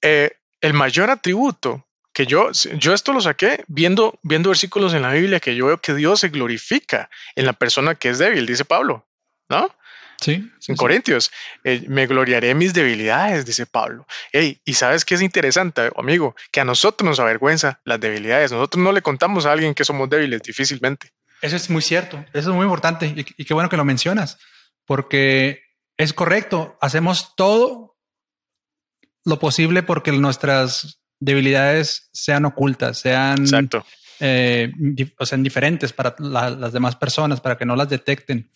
eh, 0.00 0.36
el 0.60 0.72
mayor 0.72 1.10
atributo 1.10 1.86
que 2.12 2.26
yo, 2.26 2.50
yo 2.52 2.92
esto 2.92 3.12
lo 3.12 3.20
saqué 3.20 3.64
viendo, 3.68 4.18
viendo 4.22 4.50
versículos 4.50 4.92
en 4.94 5.02
la 5.02 5.12
Biblia 5.12 5.40
que 5.40 5.54
yo 5.54 5.66
veo 5.66 5.78
que 5.78 5.94
Dios 5.94 6.20
se 6.20 6.28
glorifica 6.28 7.08
en 7.36 7.46
la 7.46 7.52
persona 7.52 7.94
que 7.94 8.10
es 8.10 8.18
débil, 8.18 8.46
dice 8.46 8.64
Pablo, 8.64 9.06
¿no? 9.48 9.74
Sí. 10.22 10.50
En 10.68 10.76
Corintios, 10.76 11.30
eh, 11.64 11.84
me 11.88 12.06
gloriaré 12.06 12.50
en 12.50 12.58
mis 12.58 12.72
debilidades, 12.72 13.44
dice 13.44 13.66
Pablo. 13.66 14.06
y 14.32 14.74
sabes 14.74 15.04
qué 15.04 15.14
es 15.14 15.22
interesante, 15.22 15.90
amigo, 15.96 16.34
que 16.50 16.60
a 16.60 16.64
nosotros 16.64 17.08
nos 17.08 17.20
avergüenza 17.20 17.80
las 17.84 18.00
debilidades. 18.00 18.52
Nosotros 18.52 18.82
no 18.82 18.92
le 18.92 19.02
contamos 19.02 19.46
a 19.46 19.52
alguien 19.52 19.74
que 19.74 19.84
somos 19.84 20.08
débiles 20.08 20.42
difícilmente. 20.42 21.12
Eso 21.40 21.56
es 21.56 21.68
muy 21.68 21.82
cierto. 21.82 22.24
Eso 22.32 22.50
es 22.50 22.56
muy 22.56 22.64
importante. 22.64 23.06
Y, 23.06 23.26
y 23.36 23.44
qué 23.44 23.52
bueno 23.52 23.68
que 23.68 23.76
lo 23.76 23.84
mencionas, 23.84 24.38
porque 24.86 25.62
es 25.96 26.12
correcto. 26.12 26.78
Hacemos 26.80 27.34
todo 27.36 27.96
lo 29.24 29.38
posible 29.38 29.82
porque 29.82 30.12
nuestras 30.12 31.00
debilidades 31.20 32.08
sean 32.12 32.44
ocultas, 32.44 32.98
sean 32.98 33.40
Exacto. 33.40 33.84
Eh, 34.24 34.72
o 35.18 35.26
sea, 35.26 35.36
diferentes 35.38 35.92
para 35.92 36.14
las 36.18 36.72
demás 36.72 36.94
personas, 36.94 37.40
para 37.40 37.58
que 37.58 37.66
no 37.66 37.74
las 37.74 37.88
detecten. 37.88 38.50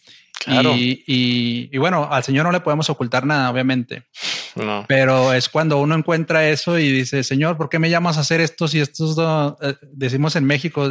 Y, 0.46 1.76
bueno, 1.78 2.08
al 2.10 2.22
Señor 2.24 2.44
no 2.44 2.52
le 2.52 2.60
podemos 2.60 2.88
ocultar 2.90 3.26
nada, 3.26 3.50
obviamente. 3.50 4.04
Pero 4.88 5.32
es 5.32 5.48
cuando 5.48 5.78
uno 5.78 5.94
encuentra 5.94 6.48
eso 6.48 6.78
y 6.78 6.90
dice, 6.90 7.22
Señor, 7.24 7.56
¿por 7.56 7.68
qué 7.68 7.78
me 7.78 7.90
llamas 7.90 8.16
a 8.16 8.20
hacer 8.20 8.40
esto 8.40 8.68
si 8.68 8.80
estos 8.80 9.16
eh, 9.60 9.74
decimos 9.92 10.36
en 10.36 10.44
México, 10.44 10.90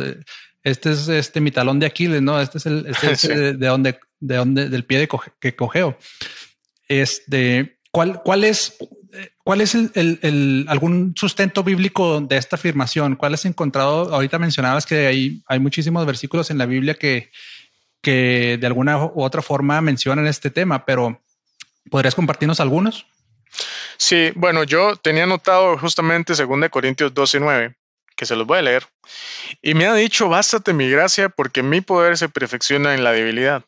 este 0.63 0.91
es 0.91 1.07
este 1.07 1.41
mi 1.41 1.51
talón 1.51 1.79
de 1.79 1.85
Aquiles, 1.85 2.21
¿no? 2.21 2.39
Este 2.39 2.57
es 2.57 2.65
el 2.65 2.85
este 2.87 3.53
de, 3.53 3.67
donde, 3.67 3.99
de 4.19 4.35
donde, 4.35 4.69
del 4.69 4.85
pie 4.85 4.99
de 4.99 5.09
que 5.39 5.55
cogeo. 5.55 5.97
Este, 6.87 7.79
¿cuál, 7.91 8.21
cuál 8.23 8.43
es 8.43 8.77
¿Cuál 9.43 9.61
es 9.61 9.75
el, 9.75 10.65
algún 10.67 11.13
sustento 11.15 11.63
bíblico 11.63 12.19
de 12.19 12.37
esta 12.37 12.55
afirmación? 12.55 13.15
¿Cuál 13.15 13.35
has 13.35 13.45
encontrado? 13.45 14.13
Ahorita 14.13 14.39
mencionabas 14.39 14.85
que 14.85 15.07
hay, 15.07 15.43
hay 15.47 15.59
muchísimos 15.59 16.05
versículos 16.05 16.49
en 16.49 16.57
la 16.57 16.65
Biblia 16.65 16.95
que, 16.95 17.29
que 18.05 18.59
de 18.61 18.67
alguna 18.67 19.03
u 19.03 19.23
otra 19.23 19.41
forma 19.41 19.81
mencionan 19.81 20.27
este 20.27 20.51
tema, 20.51 20.85
pero 20.85 21.19
¿podrías 21.89 22.13
compartirnos 22.13 22.59
algunos? 22.59 23.07
Sí, 23.97 24.31
bueno, 24.35 24.63
yo 24.63 24.95
tenía 24.95 25.25
notado 25.25 25.75
justamente 25.79 26.35
2 26.35 26.69
Corintios 26.69 27.15
12, 27.15 27.39
9, 27.39 27.75
que 28.15 28.27
se 28.27 28.35
los 28.35 28.45
voy 28.45 28.59
a 28.59 28.61
leer. 28.61 28.85
Y 29.63 29.73
me 29.73 29.87
ha 29.87 29.95
dicho, 29.95 30.29
bástate 30.29 30.71
mi 30.71 30.87
gracia 30.87 31.29
porque 31.29 31.63
mi 31.63 31.81
poder 31.81 32.15
se 32.15 32.29
perfecciona 32.29 32.93
en 32.93 33.03
la 33.03 33.11
debilidad. 33.11 33.63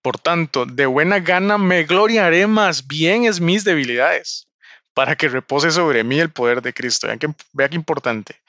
Por 0.00 0.18
tanto, 0.18 0.64
de 0.64 0.86
buena 0.86 1.20
gana 1.20 1.58
me 1.58 1.84
gloriaré 1.84 2.46
más 2.46 2.86
bien 2.86 3.26
es 3.26 3.38
mis 3.42 3.64
debilidades 3.64 4.48
para 4.94 5.14
que 5.14 5.28
repose 5.28 5.70
sobre 5.70 6.04
mí 6.04 6.20
el 6.20 6.30
poder 6.30 6.62
de 6.62 6.72
Cristo. 6.72 7.06
Vean 7.06 7.18
que, 7.18 7.28
vea 7.52 7.68
qué 7.68 7.76
importante. 7.76 8.40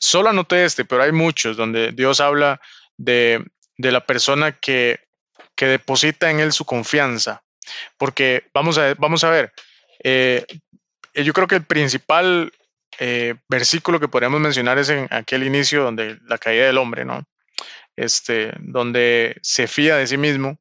Solo 0.00 0.30
anoté 0.30 0.64
este, 0.64 0.84
pero 0.84 1.04
hay 1.04 1.12
muchos 1.12 1.56
donde 1.56 1.92
Dios 1.92 2.18
habla 2.18 2.60
de, 2.96 3.44
la 3.78 4.04
persona 4.04 4.52
que, 4.52 5.00
que, 5.54 5.66
deposita 5.66 6.30
en 6.30 6.40
Él 6.40 6.52
su 6.52 6.64
confianza. 6.64 7.42
Porque 7.96 8.48
vamos 8.52 8.78
a, 8.78 8.94
vamos 8.94 9.24
a 9.24 9.30
ver, 9.30 9.52
eh, 10.02 10.44
yo 11.14 11.32
creo 11.32 11.46
que 11.46 11.56
el 11.56 11.64
principal 11.64 12.52
eh, 12.98 13.34
versículo 13.48 14.00
que 14.00 14.08
podríamos 14.08 14.40
mencionar 14.40 14.78
es 14.78 14.88
en 14.88 15.06
aquel 15.10 15.44
inicio 15.44 15.84
donde 15.84 16.18
la 16.26 16.38
caída 16.38 16.66
del 16.66 16.78
hombre, 16.78 17.04
¿no? 17.04 17.24
Este, 17.96 18.52
donde 18.58 19.36
se 19.42 19.66
fía 19.66 19.96
de 19.96 20.06
sí 20.06 20.16
mismo. 20.16 20.58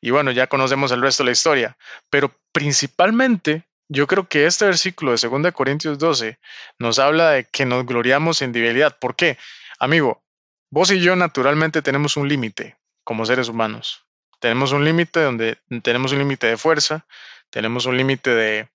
Y 0.00 0.10
bueno, 0.10 0.30
ya 0.30 0.46
conocemos 0.46 0.92
el 0.92 1.02
resto 1.02 1.22
de 1.22 1.26
la 1.26 1.32
historia. 1.32 1.76
Pero 2.08 2.32
principalmente 2.52 3.64
yo 3.88 4.06
creo 4.06 4.28
que 4.28 4.46
este 4.46 4.64
versículo 4.64 5.14
de 5.14 5.28
2 5.28 5.52
Corintios 5.52 5.98
12 5.98 6.38
nos 6.78 6.98
habla 6.98 7.30
de 7.30 7.44
que 7.44 7.66
nos 7.66 7.84
gloriamos 7.84 8.40
en 8.42 8.52
debilidad. 8.52 8.96
¿Por 8.98 9.16
qué? 9.16 9.36
Amigo, 9.78 10.22
vos 10.70 10.90
y 10.90 11.00
yo 11.00 11.16
naturalmente 11.16 11.82
tenemos 11.82 12.16
un 12.16 12.28
límite 12.28 12.76
como 13.04 13.26
seres 13.26 13.48
humanos. 13.48 14.04
Tenemos 14.38 14.72
un 14.72 14.84
límite 14.84 15.20
donde 15.20 15.58
tenemos 15.82 16.12
un 16.12 16.18
límite 16.18 16.46
de 16.46 16.56
fuerza, 16.56 17.06
tenemos 17.50 17.86
un 17.86 17.96
límite 17.96 18.30
de, 18.30 18.68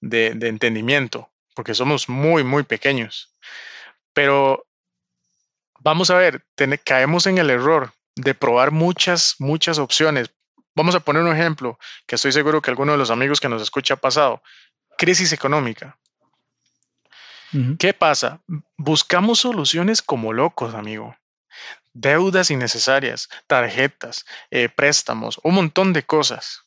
de, 0.00 0.48
entendimiento, 0.48 1.30
porque 1.54 1.74
somos 1.74 2.08
muy, 2.08 2.44
muy 2.44 2.62
pequeños. 2.64 3.34
Pero 4.12 4.66
vamos 5.80 6.10
a 6.10 6.16
ver, 6.16 6.44
caemos 6.84 7.26
en 7.26 7.38
el 7.38 7.50
error 7.50 7.92
de 8.16 8.34
probar 8.34 8.70
muchas, 8.70 9.36
muchas 9.38 9.78
opciones 9.78 10.30
Vamos 10.78 10.94
a 10.94 11.00
poner 11.00 11.24
un 11.24 11.32
ejemplo 11.32 11.76
que 12.06 12.14
estoy 12.14 12.30
seguro 12.30 12.62
que 12.62 12.70
alguno 12.70 12.92
de 12.92 12.98
los 12.98 13.10
amigos 13.10 13.40
que 13.40 13.48
nos 13.48 13.60
escucha 13.60 13.94
ha 13.94 13.96
pasado. 13.96 14.44
Crisis 14.96 15.32
económica. 15.32 15.98
¿Qué 17.80 17.92
pasa? 17.94 18.42
Buscamos 18.76 19.40
soluciones 19.40 20.02
como 20.02 20.32
locos, 20.32 20.74
amigo. 20.74 21.16
Deudas 22.00 22.52
innecesarias, 22.52 23.28
tarjetas, 23.48 24.24
eh, 24.52 24.68
préstamos, 24.68 25.40
un 25.42 25.54
montón 25.54 25.92
de 25.92 26.04
cosas. 26.04 26.62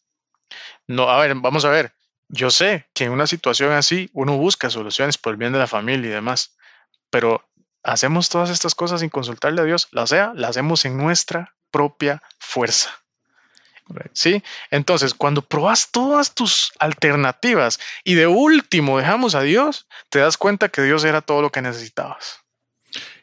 No, 0.88 1.10
a 1.10 1.18
ver, 1.22 1.34
vamos 1.36 1.64
a 1.64 1.70
ver. 1.70 1.94
Yo 2.28 2.52
sé 2.52 2.90
que 2.94 3.06
en 3.06 3.14
una 3.14 3.28
situación 3.28 3.72
así 3.72 4.10
uno 4.12 4.36
busca 4.36 4.70
soluciones 4.70 5.18
por 5.18 5.32
el 5.32 5.38
bien 5.38 5.54
de 5.54 5.60
la 5.60 5.68
familia 5.68 6.10
y 6.10 6.14
demás, 6.14 6.58
pero 7.10 7.48
hacemos 7.82 8.28
todas 8.28 8.50
estas 8.50 8.76
cosas 8.76 9.00
sin 9.00 9.10
consultarle 9.10 9.62
a 9.62 9.66
Dios, 9.66 9.88
la 9.92 10.06
sea, 10.06 10.34
la 10.36 10.50
hacemos 10.50 10.84
en 10.84 10.98
nuestra 10.98 11.56
propia 11.72 12.22
fuerza. 12.38 12.92
¿Sí? 14.12 14.44
Entonces, 14.70 15.14
cuando 15.14 15.42
probas 15.42 15.92
todas 15.92 16.36
tus 16.36 16.74
alternativas 16.80 17.80
y 18.04 18.16
de 18.16 18.28
último 18.28 18.98
dejamos 18.98 19.34
a 19.36 19.42
Dios, 19.42 19.88
te 20.10 20.20
das 20.20 20.36
cuenta 20.36 20.70
que 20.70 20.82
Dios 20.82 21.06
era 21.06 21.22
todo 21.22 21.42
lo 21.42 21.52
que 21.52 21.62
necesitabas. 21.62 22.41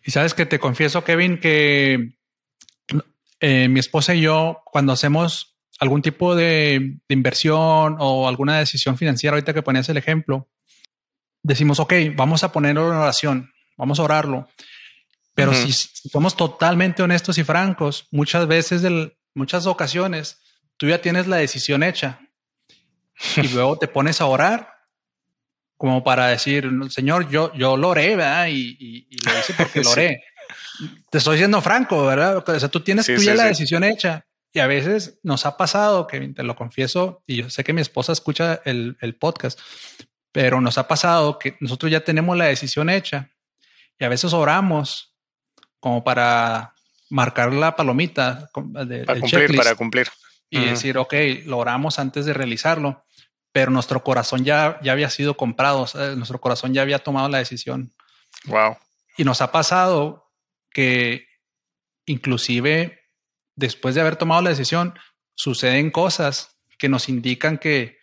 Y 0.08 0.10
sabes 0.10 0.32
que 0.32 0.46
te 0.46 0.58
confieso, 0.58 1.04
Kevin, 1.04 1.38
que 1.38 2.14
eh, 3.40 3.68
mi 3.68 3.78
esposa 3.78 4.14
y 4.14 4.22
yo, 4.22 4.62
cuando 4.64 4.94
hacemos 4.94 5.58
algún 5.80 6.00
tipo 6.00 6.34
de, 6.34 6.96
inversión 7.10 7.98
o 7.98 8.26
alguna 8.26 8.58
decisión 8.58 8.96
financiera, 8.96 9.34
ahorita 9.34 9.52
que 9.52 9.60
ponías 9.60 9.86
el 9.90 9.98
ejemplo, 9.98 10.48
decimos, 11.42 11.78
ok, 11.78 11.92
vamos 12.16 12.42
a 12.42 12.52
ponerlo 12.52 12.90
en 12.90 12.96
oración, 12.96 13.52
vamos 13.76 14.00
a 14.00 14.04
orarlo. 14.04 14.48
Pero 15.34 15.52
si, 15.52 15.72
somos 15.72 16.36
totalmente 16.36 17.02
honestos 17.02 17.36
y 17.36 17.44
francos, 17.44 18.08
muchas 18.10 18.46
veces, 18.46 18.84
en 18.84 19.12
muchas 19.34 19.66
ocasiones, 19.66 20.40
tú 20.78 20.88
ya 20.88 21.02
tienes 21.02 21.26
la 21.26 21.36
decisión 21.36 21.82
hecha 21.82 22.18
y 23.36 23.48
luego 23.48 23.76
te 23.76 23.88
pones 23.88 24.22
a 24.22 24.24
orar 24.24 24.77
como 25.78 26.04
para 26.04 26.26
decir, 26.26 26.68
Señor, 26.90 27.30
yo, 27.30 27.54
yo 27.54 27.76
lo 27.76 27.88
oré, 27.88 28.16
¿verdad? 28.16 28.48
Y, 28.50 29.08
lo 29.24 29.38
hice 29.38 29.54
porque 29.56 29.80
lo 29.80 29.90
oré. 29.90 30.22
Te 31.10 31.18
estoy 31.18 31.38
siendo 31.38 31.62
franco, 31.62 32.04
¿verdad? 32.04 32.44
O 32.46 32.60
sea, 32.60 32.68
tú 32.68 32.80
tienes 32.80 33.06
tú 33.06 33.16
ya 33.16 33.34
la 33.34 33.44
decisión 33.44 33.84
hecha 33.84 34.26
y 34.52 34.58
a 34.58 34.66
veces 34.66 35.18
nos 35.22 35.46
ha 35.46 35.56
pasado, 35.56 36.06
que 36.06 36.20
te 36.28 36.42
lo 36.42 36.56
confieso, 36.56 37.22
y 37.26 37.36
yo 37.36 37.50
sé 37.50 37.64
que 37.64 37.72
mi 37.72 37.80
esposa 37.80 38.12
escucha 38.12 38.60
el, 38.64 38.96
el 39.00 39.14
podcast, 39.14 39.58
pero 40.32 40.60
nos 40.60 40.78
ha 40.78 40.88
pasado 40.88 41.38
que 41.38 41.56
nosotros 41.60 41.90
ya 41.90 42.00
tenemos 42.00 42.36
la 42.36 42.46
decisión 42.46 42.90
hecha 42.90 43.30
y 43.98 44.04
a 44.04 44.08
veces 44.08 44.32
oramos 44.32 45.14
como 45.80 46.02
para 46.02 46.74
marcar 47.10 47.52
la 47.52 47.76
palomita 47.76 48.50
de, 48.84 49.04
para 49.04 49.20
cumplir, 49.20 49.56
para 49.56 49.74
cumplir. 49.74 50.08
Y 50.50 50.64
decir, 50.64 50.96
ok, 50.96 51.14
lo 51.44 51.58
oramos 51.58 51.98
antes 51.98 52.24
de 52.24 52.32
realizarlo, 52.32 53.04
pero 53.52 53.70
nuestro 53.70 54.02
corazón 54.02 54.44
ya, 54.44 54.78
ya 54.82 54.92
había 54.92 55.10
sido 55.10 55.36
comprado, 55.36 55.86
nuestro 56.16 56.40
corazón 56.40 56.74
ya 56.74 56.82
había 56.82 56.98
tomado 56.98 57.28
la 57.28 57.38
decisión. 57.38 57.92
Wow. 58.44 58.76
Y 59.16 59.24
nos 59.24 59.40
ha 59.40 59.50
pasado 59.52 60.30
que 60.70 61.26
inclusive 62.06 62.98
después 63.58 63.94
de 63.94 64.00
haber 64.00 64.16
tomado 64.16 64.40
la 64.40 64.50
decisión, 64.50 64.94
suceden 65.34 65.90
cosas 65.90 66.60
que 66.78 66.88
nos 66.88 67.08
indican 67.08 67.58
que, 67.58 67.98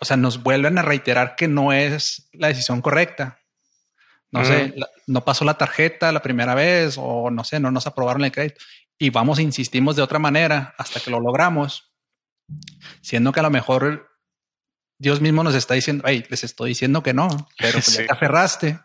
o 0.00 0.04
sea, 0.04 0.16
nos 0.16 0.42
vuelven 0.42 0.78
a 0.78 0.82
reiterar 0.82 1.36
que 1.36 1.46
no 1.46 1.72
es 1.72 2.30
la 2.32 2.48
decisión 2.48 2.80
correcta. 2.80 3.40
No 4.30 4.44
sé, 4.44 4.74
no 5.06 5.24
pasó 5.24 5.44
la 5.44 5.58
tarjeta 5.58 6.10
la 6.10 6.22
primera 6.22 6.56
vez 6.56 6.96
o 6.98 7.30
no 7.30 7.44
sé, 7.44 7.60
no 7.60 7.70
nos 7.70 7.86
aprobaron 7.86 8.24
el 8.24 8.32
crédito 8.32 8.60
y 8.98 9.10
vamos, 9.10 9.38
insistimos 9.38 9.94
de 9.94 10.02
otra 10.02 10.18
manera 10.18 10.74
hasta 10.76 10.98
que 10.98 11.10
lo 11.10 11.20
logramos, 11.20 11.93
siendo 13.00 13.32
que 13.32 13.40
a 13.40 13.44
lo 13.44 13.50
mejor 13.50 14.10
Dios 14.98 15.20
mismo 15.20 15.42
nos 15.42 15.54
está 15.54 15.74
diciendo, 15.74 16.04
hey, 16.06 16.24
les 16.28 16.44
estoy 16.44 16.70
diciendo 16.70 17.02
que 17.02 17.14
no, 17.14 17.28
pero 17.58 17.74
pues 17.74 17.98
ya 17.98 18.06
te 18.06 18.12
aferraste, 18.12 18.80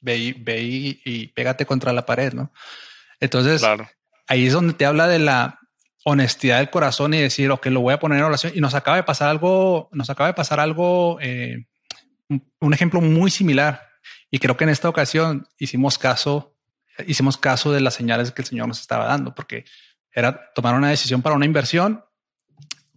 ve 0.00 0.16
y, 0.16 0.32
ve 0.32 0.60
y, 0.62 1.26
pégate 1.28 1.66
contra 1.66 1.92
la 1.92 2.06
pared, 2.06 2.32
¿no? 2.32 2.52
Entonces, 3.20 3.62
ahí 4.26 4.46
es 4.46 4.52
donde 4.52 4.74
te 4.74 4.86
habla 4.86 5.08
de 5.08 5.18
la 5.18 5.58
honestidad 6.04 6.58
del 6.58 6.70
corazón 6.70 7.14
y 7.14 7.20
decir, 7.20 7.50
ok, 7.50 7.66
lo 7.66 7.80
voy 7.80 7.94
a 7.94 7.98
poner 7.98 8.18
en 8.18 8.24
oración. 8.24 8.52
Y 8.54 8.60
nos 8.60 8.74
acaba 8.74 8.96
de 8.96 9.02
pasar 9.02 9.28
algo, 9.28 9.88
nos 9.92 10.08
acaba 10.08 10.28
de 10.28 10.34
pasar 10.34 10.60
algo, 10.60 11.18
eh, 11.20 11.66
un 12.60 12.74
ejemplo 12.74 13.00
muy 13.00 13.30
similar. 13.30 13.88
Y 14.30 14.38
creo 14.38 14.56
que 14.56 14.64
en 14.64 14.70
esta 14.70 14.88
ocasión 14.88 15.48
hicimos 15.58 15.98
caso, 15.98 16.54
hicimos 17.06 17.36
caso 17.36 17.72
de 17.72 17.80
las 17.80 17.94
señales 17.94 18.32
que 18.32 18.42
el 18.42 18.48
Señor 18.48 18.68
nos 18.68 18.80
estaba 18.80 19.06
dando, 19.06 19.34
porque 19.34 19.64
era 20.12 20.52
tomar 20.54 20.74
una 20.74 20.90
decisión 20.90 21.22
para 21.22 21.36
una 21.36 21.46
inversión, 21.46 22.04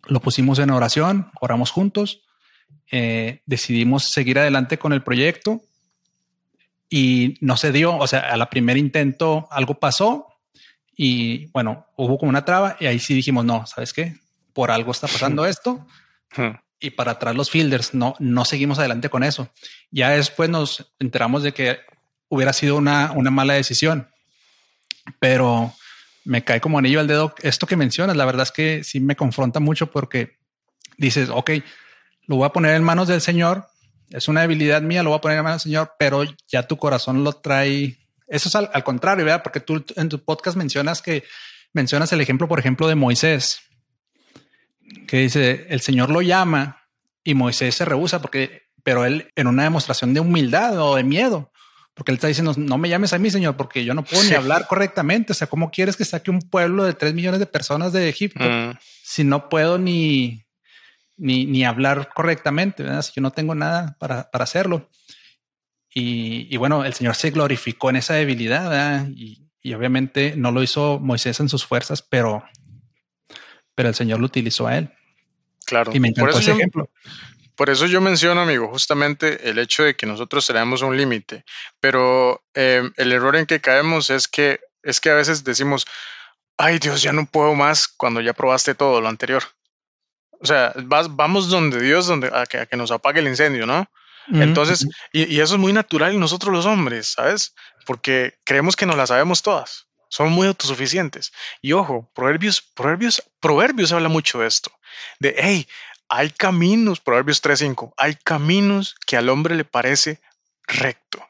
lo 0.08 0.20
pusimos 0.20 0.60
en 0.60 0.72
oración, 0.72 1.31
oramos 1.39 1.72
juntos, 1.72 2.24
eh, 2.91 3.41
decidimos 3.46 4.03
seguir 4.05 4.39
adelante 4.39 4.77
con 4.77 4.93
el 4.93 5.03
proyecto 5.03 5.62
y 6.89 7.38
no 7.39 7.58
se 7.58 7.72
dio, 7.72 7.96
o 7.96 8.08
sea, 8.08 8.20
a 8.20 8.38
la 8.38 8.50
primer 8.50 8.77
intento 8.77 9.48
algo 9.51 9.75
pasó 9.75 10.27
y 10.96 11.48
bueno, 11.48 11.88
hubo 11.96 12.17
como 12.17 12.29
una 12.29 12.46
traba 12.46 12.77
y 12.79 12.86
ahí 12.86 13.00
sí 13.00 13.13
dijimos, 13.13 13.46
no, 13.46 13.65
¿sabes 13.65 13.93
qué? 13.93 14.17
Por 14.53 14.72
algo 14.72 14.91
está 14.91 15.08
pasando 15.08 15.46
esto 15.46 15.88
y 16.79 16.89
para 16.91 17.12
atrás 17.13 17.36
los 17.36 17.50
fielders. 17.50 17.93
No, 17.93 18.15
no 18.20 18.43
seguimos 18.43 18.77
adelante 18.79 19.10
con 19.10 19.24
eso. 19.24 19.50
Ya 19.89 20.10
después 20.10 20.50
nos 20.50 20.93
enteramos 21.00 21.43
de 21.43 21.53
que 21.53 21.79
hubiera 22.27 22.51
sido 22.51 22.75
una, 22.75 23.13
una 23.13 23.31
mala 23.31 23.53
decisión, 23.53 24.10
pero 25.20 25.74
me 26.24 26.44
cae 26.44 26.62
como 26.62 26.78
anillo 26.78 27.00
al 27.00 27.08
dedo 27.08 27.34
esto 27.42 27.68
que 27.68 27.75
mencionas. 27.75 28.16
La 28.16 28.25
verdad 28.25 28.44
es 28.44 28.51
que 28.51 28.84
sí 28.84 29.00
me 29.00 29.16
confronta 29.16 29.60
mucho 29.60 29.92
porque 29.92 30.38
dices, 30.98 31.29
ok, 31.29 31.51
lo 32.27 32.38
voy 32.38 32.46
a 32.46 32.53
poner 32.53 32.75
en 32.75 32.84
manos 32.84 33.07
del 33.07 33.22
Señor. 33.22 33.68
Es 34.10 34.27
una 34.27 34.42
debilidad 34.42 34.81
mía, 34.81 35.03
lo 35.03 35.10
voy 35.10 35.18
a 35.18 35.22
poner 35.22 35.38
en 35.38 35.44
manos 35.44 35.64
del 35.64 35.72
Señor, 35.72 35.94
pero 35.98 36.24
ya 36.48 36.68
tu 36.68 36.77
corazón 36.77 37.24
lo 37.24 37.34
trae. 37.34 37.98
Eso 38.27 38.50
es 38.50 38.55
al, 38.55 38.84
contrario, 38.84 39.25
¿verdad? 39.25 39.44
Porque 39.44 39.60
tú 39.60 39.84
en 39.96 40.10
tu 40.10 40.24
podcast 40.24 40.57
mencionas 40.57 41.01
que 41.01 41.24
mencionas 41.74 42.12
el 42.12 42.22
ejemplo, 42.22 42.48
por 42.48 42.60
ejemplo, 42.60 42.88
de 42.88 42.96
Moisés 42.96 43.62
que 45.07 45.18
dice, 45.18 45.68
el 45.70 45.81
Señor 45.81 46.10
lo 46.10 46.22
llama 46.22 46.84
y 47.24 47.34
Moisés 47.34 47.75
se 47.75 47.86
rehúsa 47.86 48.22
porque, 48.22 48.64
pero 48.84 49.05
él 49.05 49.31
en 49.36 49.48
una 49.48 49.64
demostración 49.64 50.14
de 50.14 50.20
humildad 50.20 50.79
o 50.79 50.96
de 50.96 51.03
miedo, 51.03 51.51
porque 51.94 52.12
él 52.12 52.16
está 52.16 52.27
diciendo, 52.27 52.54
no 52.58 52.77
me 52.77 52.90
llames 52.90 53.14
a 53.14 53.20
mí, 53.20 53.30
Señor, 53.30 53.58
porque 53.58 53.84
yo 53.84 53.94
no 53.94 54.04
puedo 54.04 54.24
ni 54.24 54.34
hablar 54.34 54.68
correctamente. 54.68 55.34
O 55.34 55.36
sea, 55.36 55.48
¿cómo 55.48 55.72
quieres 55.72 55.98
que 55.98 56.06
saque 56.06 56.32
un 56.32 56.42
pueblo 56.42 56.84
de 56.84 56.94
tres 56.94 57.14
millones 57.14 57.40
de 57.40 57.46
personas 57.46 57.92
de 57.94 58.08
Egipto 58.08 58.44
mm. 58.44 58.77
si 59.04 59.24
no 59.24 59.50
puedo 59.50 59.77
ni, 59.77 60.46
ni, 61.18 61.46
ni 61.46 61.66
hablar 61.66 62.10
correctamente? 62.14 62.86
Si 63.04 63.12
yo 63.16 63.22
no 63.22 63.32
tengo 63.32 63.56
nada 63.56 63.98
para, 64.00 64.32
para 64.32 64.44
hacerlo. 64.44 64.90
Y, 65.94 66.48
y, 66.50 66.58
bueno, 66.58 66.86
el 66.86 66.94
Señor 66.94 67.16
se 67.16 67.32
glorificó 67.32 67.90
en 67.90 67.98
esa 67.98 68.14
debilidad 68.14 69.08
y, 69.10 69.50
y 69.62 69.74
obviamente 69.74 70.36
no 70.38 70.51
lo 70.51 70.64
hizo 70.64 71.00
Moisés 71.00 71.42
en 71.42 71.50
sus 71.50 71.66
fuerzas, 71.66 72.01
pero 72.01 72.44
pero 73.75 73.90
el 73.90 73.96
Señor 73.96 74.20
lo 74.20 74.25
utilizó 74.25 74.68
a 74.68 74.77
él. 74.77 74.90
Claro. 75.66 75.92
Y 75.94 76.00
me 76.00 76.10
encantó 76.10 76.40
ese 76.40 76.51
ejemplo. 76.51 76.90
Por 77.55 77.70
eso 77.70 77.85
yo 77.85 78.01
menciono, 78.01 78.42
amigo, 78.42 78.68
justamente 78.68 79.50
el 79.50 79.59
hecho 79.59 79.83
de 79.83 79.96
que 79.96 80.05
nosotros 80.05 80.46
tenemos 80.48 80.81
un 80.81 80.98
límite, 80.98 81.46
pero 81.79 82.44
em, 82.53 82.92
el 82.98 83.11
error 83.11 83.35
en 83.35 83.46
que 83.46 83.61
caemos 83.61 84.09
es 84.09 84.27
que, 84.27 84.59
es 84.83 85.00
que 85.00 85.09
a 85.09 85.16
veces 85.16 85.44
decimos, 85.44 85.85
ay 86.57 86.79
Dios, 86.79 87.01
ya 87.01 87.14
no 87.14 87.25
puedo 87.25 87.55
más 87.55 87.87
cuando 87.87 88.22
ya 88.22 88.33
probaste 88.33 88.75
todo 88.75 89.01
lo 89.01 89.07
anterior. 89.07 89.44
O 90.40 90.46
sea, 90.46 90.74
vamos 90.75 91.50
donde 91.50 91.79
Dios, 91.79 92.07
donde, 92.07 92.27
a, 92.33 92.46
que, 92.46 92.75
nos 92.75 92.92
apague 92.92 93.20
el 93.20 93.27
incendio, 93.27 93.66
¿no? 93.66 93.87
Entonces, 94.33 94.87
y, 95.11 95.33
y, 95.33 95.42
eso 95.42 95.55
es 95.55 95.59
muy 95.59 95.74
natural 95.74 96.14
en 96.14 96.20
nosotros 96.20 96.53
los 96.53 96.66
hombres, 96.66 97.07
¿sabes? 97.14 97.53
Porque 97.85 98.35
creemos 98.46 98.75
que 98.75 98.85
nos 98.85 98.96
las 98.96 99.09
sabemos 99.09 99.42
todas 99.42 99.87
son 100.11 100.29
muy 100.29 100.46
autosuficientes. 100.46 101.31
Y 101.61 101.72
ojo, 101.72 102.11
Proverbios, 102.14 102.61
Proverbios, 102.61 103.24
Proverbios 103.40 103.94
habla 103.94 104.09
mucho 104.09 104.40
de 104.40 104.48
esto, 104.48 104.70
de, 105.20 105.35
hey, 105.37 105.68
hay 106.14 106.30
caminos, 106.30 107.00
Proverbios 107.00 107.42
3.5, 107.42 107.94
hay 107.96 108.16
caminos 108.16 108.98
que 109.08 109.16
al 109.16 109.30
hombre 109.30 109.56
le 109.56 109.64
parece 109.64 110.20
recto, 110.68 111.26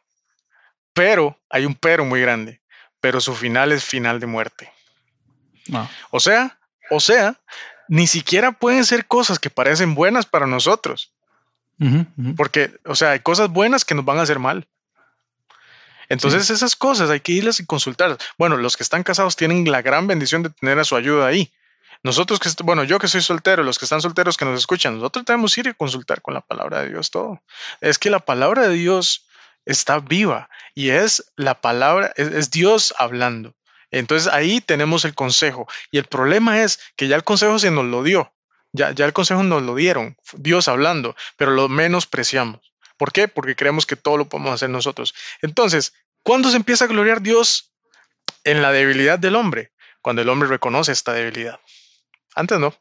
pero 0.91 1.39
hay 1.52 1.67
un 1.67 1.76
pero 1.76 2.04
muy 2.04 2.20
grande, 2.20 2.62
pero 3.00 3.22
su 3.22 3.36
final 3.36 3.72
es 3.72 3.86
final 3.86 4.20
de 4.20 4.26
muerte. 4.26 4.74
O 6.10 6.20
sea, 6.20 6.58
o 6.89 7.00
sea, 7.00 7.39
ni 7.89 8.08
siquiera 8.08 8.54
pueden 8.54 8.84
ser 8.84 9.06
cosas 9.06 9.38
que 9.38 9.52
parecen 9.52 9.94
buenas 9.94 10.26
para 10.26 10.48
nosotros. 10.48 11.13
Porque, 12.36 12.74
o 12.86 12.96
sea, 12.96 13.12
hay 13.12 13.20
cosas 13.20 13.50
buenas 13.50 13.86
que 13.86 13.94
nos 13.94 14.04
van 14.04 14.17
a 14.17 14.24
hacer 14.24 14.39
mal. 14.39 14.67
Entonces 16.10 16.50
esas 16.50 16.76
cosas 16.76 17.12
hay 17.12 17.20
que 17.20 17.34
irlas 17.34 17.60
y 17.60 17.67
consultarlas. 17.67 18.17
Bueno, 18.39 18.58
los 18.58 18.78
que 18.78 18.84
están 18.84 19.04
casados 19.04 19.36
tienen 19.36 19.72
la 19.72 19.84
gran 19.84 20.08
bendición 20.08 20.41
de 20.41 20.50
tener 20.50 20.80
a 20.80 20.84
su 20.84 20.96
ayuda 20.96 21.28
ahí. 21.28 21.52
Nosotros 22.03 22.39
que, 22.39 22.49
bueno, 22.63 22.83
yo 22.83 22.97
que 22.97 23.07
soy 23.07 23.21
soltero, 23.21 23.63
los 23.63 23.77
que 23.77 23.85
están 23.85 24.01
solteros 24.01 24.35
que 24.35 24.45
nos 24.45 24.59
escuchan, 24.59 24.95
nosotros 24.95 25.25
tenemos 25.25 25.53
que 25.53 25.61
ir 25.61 25.67
a 25.69 25.73
consultar 25.73 26.21
con 26.21 26.33
la 26.33 26.41
palabra 26.41 26.81
de 26.81 26.89
Dios 26.89 27.11
todo. 27.11 27.41
Es 27.79 27.99
que 27.99 28.09
la 28.09 28.19
palabra 28.19 28.67
de 28.67 28.73
Dios 28.73 29.27
está 29.65 29.99
viva 29.99 30.49
y 30.73 30.89
es 30.89 31.31
la 31.35 31.61
palabra, 31.61 32.11
es, 32.15 32.49
Dios 32.49 32.93
hablando. 32.97 33.55
Entonces 33.91 34.31
ahí 34.33 34.61
tenemos 34.61 35.05
el 35.05 35.13
consejo. 35.13 35.67
Y 35.91 35.99
el 35.99 36.05
problema 36.05 36.63
es 36.63 36.79
que 36.95 37.07
ya 37.07 37.15
el 37.15 37.23
consejo 37.23 37.59
se 37.59 37.69
nos 37.69 37.85
lo 37.85 38.03
dio. 38.03 38.33
Ya, 38.73 38.91
ya 38.91 39.05
el 39.05 39.13
consejo 39.13 39.43
nos 39.43 39.63
lo 39.63 39.75
dieron, 39.75 40.15
Dios 40.33 40.69
hablando, 40.69 41.13
pero 41.35 41.51
lo 41.51 41.67
menospreciamos. 41.67 42.73
¿Por 42.95 43.11
qué? 43.11 43.27
Porque 43.27 43.55
creemos 43.55 43.85
que 43.85 43.97
todo 43.97 44.15
lo 44.15 44.29
podemos 44.29 44.53
hacer 44.53 44.69
nosotros. 44.69 45.13
Entonces, 45.41 45.93
¿cuándo 46.23 46.49
se 46.49 46.55
empieza 46.55 46.85
a 46.85 46.87
gloriar 46.87 47.21
Dios? 47.21 47.73
En 48.43 48.61
la 48.61 48.71
debilidad 48.71 49.19
del 49.19 49.35
hombre, 49.35 49.71
cuando 50.01 50.21
el 50.21 50.29
hombre 50.29 50.47
reconoce 50.47 50.93
esta 50.93 51.11
debilidad. 51.11 51.59
Antes 52.36 52.60
no. 52.60 52.74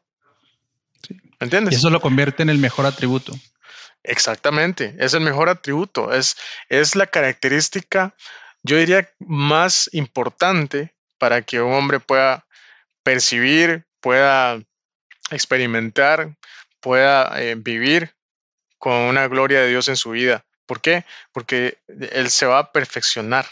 ¿Me 1.09 1.45
entiendes? 1.45 1.73
Y 1.73 1.77
eso 1.77 1.89
lo 1.89 2.01
convierte 2.01 2.43
en 2.43 2.49
el 2.49 2.57
mejor 2.57 2.85
atributo. 2.85 3.33
Exactamente, 4.03 4.95
es 4.99 5.13
el 5.13 5.21
mejor 5.21 5.49
atributo, 5.49 6.11
es, 6.11 6.35
es 6.69 6.95
la 6.95 7.05
característica, 7.05 8.15
yo 8.63 8.77
diría, 8.77 9.07
más 9.19 9.89
importante 9.93 10.95
para 11.19 11.43
que 11.43 11.61
un 11.61 11.73
hombre 11.73 11.99
pueda 11.99 12.47
percibir, 13.03 13.85
pueda 13.99 14.59
experimentar, 15.29 16.35
pueda 16.79 17.41
eh, 17.41 17.55
vivir 17.55 18.15
con 18.79 18.93
una 18.93 19.27
gloria 19.27 19.61
de 19.61 19.69
Dios 19.69 19.87
en 19.87 19.97
su 19.97 20.11
vida. 20.11 20.45
¿Por 20.65 20.81
qué? 20.81 21.05
Porque 21.31 21.77
Él 21.87 22.31
se 22.31 22.47
va 22.47 22.57
a 22.57 22.71
perfeccionar 22.71 23.45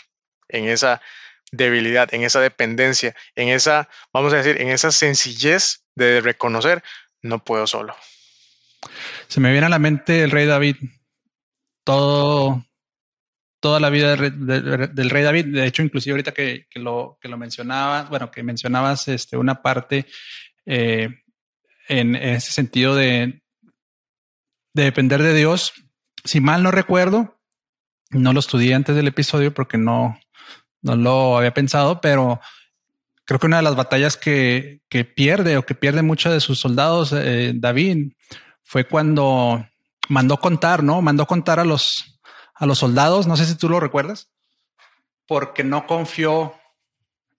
en 0.47 0.67
esa 0.67 0.99
debilidad, 1.51 2.13
en 2.13 2.23
esa 2.23 2.39
dependencia, 2.41 3.15
en 3.35 3.49
esa, 3.49 3.89
vamos 4.13 4.33
a 4.33 4.37
decir, 4.37 4.61
en 4.61 4.69
esa 4.69 4.91
sencillez 4.91 5.83
de 5.95 6.21
reconocer, 6.21 6.83
no 7.21 7.43
puedo 7.43 7.67
solo. 7.67 7.95
Se 9.27 9.39
me 9.39 9.51
viene 9.51 9.67
a 9.67 9.69
la 9.69 9.79
mente 9.79 10.23
el 10.23 10.31
rey 10.31 10.45
David. 10.45 10.77
Todo, 11.83 12.65
toda 13.59 13.79
la 13.79 13.89
vida 13.89 14.15
del, 14.15 15.09
rey 15.09 15.23
David. 15.23 15.47
De 15.47 15.65
hecho, 15.65 15.83
inclusive 15.83 16.13
ahorita 16.13 16.33
que, 16.33 16.67
lo, 16.75 17.17
que 17.21 17.29
lo 17.29 17.37
mencionabas, 17.37 18.09
bueno, 18.09 18.31
que 18.31 18.43
mencionabas 18.43 19.07
este, 19.07 19.37
una 19.37 19.61
parte 19.61 20.05
eh, 20.65 21.09
en, 21.87 22.15
ese 22.15 22.51
sentido 22.51 22.95
de, 22.95 23.41
de 24.73 24.83
depender 24.83 25.21
de 25.21 25.33
Dios. 25.33 25.73
Si 26.23 26.39
mal 26.41 26.63
no 26.63 26.71
recuerdo, 26.71 27.39
no 28.11 28.33
lo 28.33 28.39
estudié 28.39 28.73
antes 28.73 28.95
del 28.95 29.07
episodio 29.07 29.53
porque 29.53 29.77
no, 29.77 30.19
no 30.81 30.95
lo 30.95 31.37
había 31.37 31.53
pensado, 31.53 32.01
pero 32.01 32.39
creo 33.25 33.39
que 33.39 33.47
una 33.47 33.57
de 33.57 33.63
las 33.63 33.75
batallas 33.75 34.17
que, 34.17 34.81
que 34.89 35.05
pierde 35.05 35.57
o 35.57 35.65
que 35.65 35.75
pierde 35.75 36.01
muchos 36.01 36.33
de 36.33 36.39
sus 36.39 36.59
soldados, 36.59 37.13
eh, 37.13 37.53
David, 37.55 38.13
fue 38.63 38.87
cuando 38.87 39.65
mandó 40.09 40.37
contar, 40.37 40.83
¿no? 40.83 41.01
Mandó 41.01 41.25
contar 41.25 41.59
a 41.59 41.65
los, 41.65 42.19
a 42.55 42.65
los 42.65 42.79
soldados, 42.79 43.27
no 43.27 43.37
sé 43.37 43.45
si 43.45 43.55
tú 43.55 43.69
lo 43.69 43.79
recuerdas, 43.79 44.29
porque 45.25 45.63
no 45.63 45.87
confió 45.87 46.55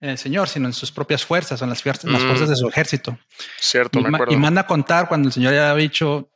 en 0.00 0.11
el 0.11 0.18
Señor, 0.18 0.48
sino 0.48 0.66
en 0.66 0.72
sus 0.72 0.90
propias 0.90 1.24
fuerzas, 1.24 1.61
en 1.61 1.68
las, 1.68 1.83
fuerzas, 1.83 2.11
las 2.11 2.22
fuerzas 2.22 2.48
de 2.48 2.57
su 2.57 2.66
mm. 2.66 2.70
ejército. 2.70 3.18
Cierto, 3.59 3.98
y, 3.98 4.03
me 4.03 4.09
acuerdo. 4.09 4.33
Y 4.33 4.37
manda 4.37 4.66
contar 4.66 5.09
cuando 5.09 5.29
el 5.29 5.33
Señor 5.33 5.53
ya 5.53 5.70
había 5.70 5.83
dicho, 5.83 6.31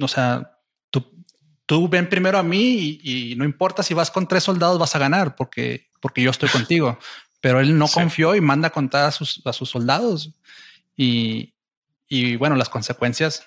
o 0.00 0.08
sea, 0.08 0.58
tú, 0.90 1.12
tú 1.66 1.88
ven 1.88 2.08
primero 2.08 2.38
a 2.38 2.42
mí 2.42 2.98
y, 3.02 3.34
no 3.36 3.44
importa 3.44 3.82
si 3.82 3.92
vas 3.92 4.10
con 4.10 4.26
tres 4.26 4.44
soldados, 4.44 4.78
vas 4.78 4.96
a 4.96 4.98
ganar 4.98 5.36
porque, 5.36 5.89
porque 6.00 6.22
yo 6.22 6.30
estoy 6.30 6.48
contigo. 6.48 6.98
Pero 7.40 7.60
él 7.60 7.78
no 7.78 7.88
confió 7.88 8.34
y 8.34 8.40
manda 8.40 8.70
contar 8.70 9.06
a 9.06 9.10
sus, 9.12 9.40
a 9.44 9.52
sus 9.52 9.70
soldados. 9.70 10.34
Y, 10.96 11.54
y 12.08 12.36
bueno, 12.36 12.56
las 12.56 12.68
consecuencias 12.68 13.46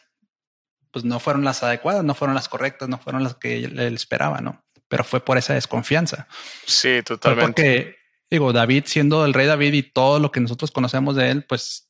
pues 0.94 1.04
no 1.04 1.20
fueron 1.20 1.44
las 1.44 1.64
adecuadas, 1.64 2.04
no 2.04 2.14
fueron 2.14 2.36
las 2.36 2.48
correctas, 2.48 2.88
no 2.88 3.00
fueron 3.00 3.24
las 3.24 3.36
que 3.36 3.66
él, 3.66 3.80
esperaba, 3.80 4.42
¿no? 4.42 4.64
Pero 4.88 5.04
fue 5.04 5.26
por 5.26 5.40
esa 5.40 5.56
desconfianza. 5.56 6.28
Sí, 6.68 7.02
totalmente. 7.04 7.46
porque, 7.46 7.96
digo, 8.30 8.54
David 8.54 8.84
siendo 8.86 9.26
el 9.26 9.34
rey 9.34 9.48
David 9.48 9.74
y 9.74 9.82
todo 9.82 10.20
lo 10.20 10.32
que 10.32 10.40
nosotros 10.40 10.70
conocemos 10.70 11.16
de 11.16 11.32
él, 11.32 11.46
pues 11.46 11.90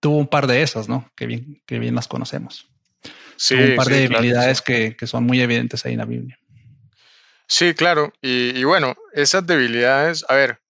tuvo 0.00 0.18
un 0.18 0.26
par 0.26 0.48
de 0.48 0.62
esas, 0.62 0.88
¿no? 0.88 1.08
Que 1.14 1.26
bien, 1.26 1.62
que 1.66 1.78
bien 1.78 1.94
las 1.94 2.08
conocemos. 2.08 2.68
Sí, 3.36 3.54
un 3.54 3.76
par 3.76 3.86
de 3.86 4.08
debilidades 4.08 4.60
que, 4.60 4.96
son 5.06 5.24
muy 5.24 5.40
evidentes 5.40 5.86
ahí 5.86 5.92
en 5.92 5.98
la 5.98 6.04
Biblia. 6.04 6.38
Sí, 7.46 7.74
claro. 7.74 8.12
Y, 8.22 8.58
y, 8.58 8.64
bueno, 8.64 8.96
esas 9.12 9.46
debilidades, 9.46 10.24
a 10.28 10.34
ver, 10.34 10.60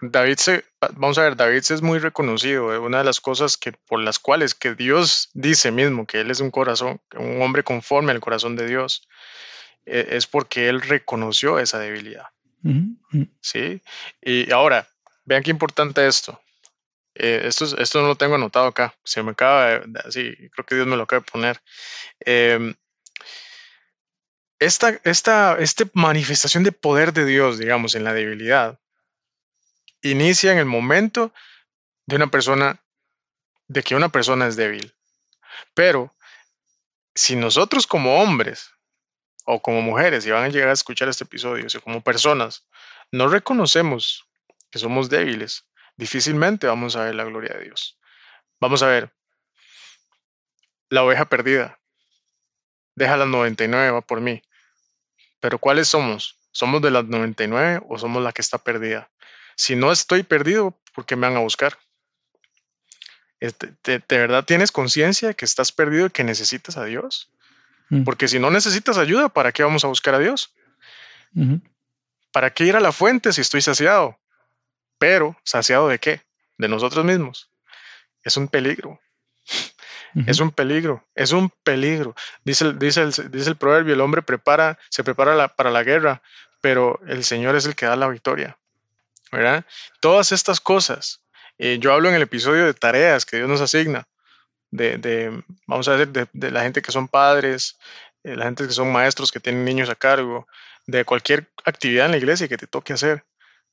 David 0.00 0.36
se, 0.36 0.64
vamos 0.96 1.18
a 1.18 1.22
ver, 1.22 1.36
David 1.36 1.58
es 1.58 1.82
muy 1.82 1.98
reconocido. 1.98 2.72
Eh, 2.72 2.78
una 2.78 2.98
de 2.98 3.04
las 3.04 3.20
cosas 3.20 3.56
que 3.56 3.72
por 3.72 4.00
las 4.00 4.18
cuales 4.18 4.54
que 4.54 4.74
Dios 4.74 5.30
dice 5.34 5.70
mismo 5.70 6.06
que 6.06 6.20
él 6.20 6.30
es 6.30 6.40
un 6.40 6.50
corazón, 6.50 7.00
un 7.16 7.42
hombre 7.42 7.64
conforme 7.64 8.12
al 8.12 8.20
corazón 8.20 8.56
de 8.56 8.66
Dios, 8.66 9.06
eh, 9.84 10.08
es 10.10 10.26
porque 10.26 10.68
él 10.68 10.80
reconoció 10.80 11.58
esa 11.58 11.78
debilidad. 11.78 12.26
Sí. 13.40 13.80
Y 14.20 14.52
ahora, 14.52 14.86
vean 15.24 15.42
qué 15.42 15.50
importante 15.50 16.06
esto. 16.06 16.40
Eh, 17.14 17.42
esto, 17.44 17.64
esto 17.78 18.00
no 18.00 18.08
lo 18.08 18.16
tengo 18.16 18.36
anotado 18.36 18.66
acá. 18.66 18.94
Se 19.04 19.22
me 19.22 19.32
acaba 19.32 19.82
así, 20.04 20.34
creo 20.52 20.66
que 20.66 20.74
Dios 20.74 20.86
me 20.86 20.96
lo 20.96 21.04
acaba 21.04 21.20
de 21.20 21.30
poner. 21.30 21.60
Esta, 24.60 25.00
esta, 25.04 25.58
esta 25.58 25.84
manifestación 25.94 26.62
de 26.64 26.72
poder 26.72 27.12
de 27.12 27.24
Dios, 27.24 27.58
digamos, 27.58 27.94
en 27.94 28.04
la 28.04 28.12
debilidad, 28.12 28.78
inicia 30.02 30.52
en 30.52 30.58
el 30.58 30.66
momento 30.66 31.32
de 32.06 32.16
una 32.16 32.26
persona, 32.26 32.82
de 33.68 33.82
que 33.82 33.94
una 33.94 34.10
persona 34.10 34.46
es 34.46 34.56
débil. 34.56 34.94
Pero 35.74 36.14
si 37.14 37.36
nosotros 37.36 37.86
como 37.86 38.20
hombres 38.20 38.70
o 39.46 39.62
como 39.62 39.80
mujeres, 39.80 40.26
y 40.26 40.30
van 40.30 40.44
a 40.44 40.48
llegar 40.48 40.68
a 40.68 40.74
escuchar 40.74 41.08
este 41.08 41.24
episodio, 41.24 41.66
o 41.66 41.80
como 41.80 42.02
personas, 42.02 42.66
no 43.10 43.28
reconocemos 43.28 44.28
que 44.70 44.78
somos 44.78 45.08
débiles, 45.08 45.64
difícilmente 45.96 46.66
vamos 46.66 46.96
a 46.96 47.04
ver 47.04 47.14
la 47.14 47.24
gloria 47.24 47.54
de 47.54 47.64
Dios. 47.64 47.98
Vamos 48.60 48.82
a 48.82 48.88
ver 48.88 49.12
la 50.90 51.02
oveja 51.02 51.24
perdida. 51.24 51.80
Deja 52.94 53.16
las 53.16 53.28
99, 53.28 53.90
va 53.90 54.00
por 54.02 54.20
mí. 54.20 54.42
Pero 55.40 55.58
¿cuáles 55.58 55.88
somos? 55.88 56.36
¿Somos 56.52 56.82
de 56.82 56.90
las 56.90 57.04
99 57.04 57.82
o 57.88 57.98
somos 57.98 58.22
la 58.22 58.32
que 58.32 58.42
está 58.42 58.58
perdida? 58.58 59.10
Si 59.56 59.76
no 59.76 59.92
estoy 59.92 60.22
perdido, 60.22 60.78
¿por 60.94 61.06
qué 61.06 61.16
me 61.16 61.26
van 61.26 61.36
a 61.36 61.40
buscar? 61.40 61.78
¿De, 63.40 64.02
verdad 64.08 64.44
tienes 64.44 64.70
conciencia 64.70 65.28
de 65.28 65.34
que 65.34 65.46
estás 65.46 65.72
perdido 65.72 66.06
y 66.06 66.10
que 66.10 66.24
necesitas 66.24 66.76
a 66.76 66.84
Dios? 66.84 67.30
Mm. 67.88 68.04
Porque 68.04 68.28
si 68.28 68.38
no 68.38 68.50
necesitas 68.50 68.98
ayuda, 68.98 69.30
¿para 69.30 69.52
qué 69.52 69.62
vamos 69.62 69.84
a 69.84 69.88
buscar 69.88 70.14
a 70.14 70.18
Dios? 70.18 70.54
¿Para 72.32 72.50
qué 72.50 72.64
ir 72.64 72.76
a 72.76 72.80
la 72.80 72.92
fuente 72.92 73.32
si 73.32 73.40
estoy 73.40 73.62
saciado? 73.62 74.18
Pero, 74.98 75.36
¿saciado 75.44 75.88
de 75.88 75.98
qué? 75.98 76.22
De 76.58 76.68
nosotros 76.68 77.04
mismos. 77.04 77.50
Es 78.22 78.36
un 78.36 78.48
peligro. 78.48 79.00
Es 80.26 80.40
un 80.40 80.50
peligro, 80.50 81.04
es 81.14 81.32
un 81.32 81.50
peligro. 81.62 82.14
Dice, 82.44 82.72
dice, 82.72 83.02
el, 83.02 83.30
dice 83.30 83.50
el 83.50 83.56
proverbio, 83.56 83.94
el 83.94 84.00
hombre 84.00 84.22
prepara, 84.22 84.78
se 84.88 85.04
prepara 85.04 85.48
para 85.48 85.70
la 85.70 85.84
guerra, 85.84 86.22
pero 86.60 87.00
el 87.06 87.24
Señor 87.24 87.54
es 87.56 87.66
el 87.66 87.74
que 87.74 87.86
da 87.86 87.96
la 87.96 88.08
victoria. 88.08 88.58
¿verdad? 89.30 89.64
Todas 90.00 90.32
estas 90.32 90.60
cosas. 90.60 91.22
Eh, 91.58 91.78
yo 91.78 91.92
hablo 91.92 92.08
en 92.08 92.14
el 92.14 92.22
episodio 92.22 92.66
de 92.66 92.74
tareas 92.74 93.26
que 93.26 93.36
Dios 93.36 93.48
nos 93.48 93.60
asigna, 93.60 94.08
de, 94.70 95.42
vamos 95.66 95.88
a 95.88 95.96
decir, 95.96 96.28
de, 96.32 96.50
la 96.50 96.62
gente 96.62 96.80
que 96.80 96.92
son 96.92 97.08
padres, 97.08 97.78
de 98.22 98.36
la 98.36 98.44
gente 98.46 98.66
que 98.66 98.72
son 98.72 98.92
maestros 98.92 99.32
que 99.32 99.40
tienen 99.40 99.64
niños 99.64 99.90
a 99.90 99.94
cargo, 99.94 100.46
de 100.86 101.04
cualquier 101.04 101.50
actividad 101.64 102.06
en 102.06 102.12
la 102.12 102.18
iglesia 102.18 102.48
que 102.48 102.56
te 102.56 102.66
toque 102.66 102.92
hacer. 102.92 103.24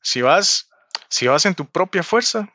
Si 0.01 0.21
vas, 0.21 0.69
si 1.07 1.27
vas 1.27 1.45
en 1.45 1.55
tu 1.55 1.65
propia 1.65 2.03
fuerza 2.03 2.53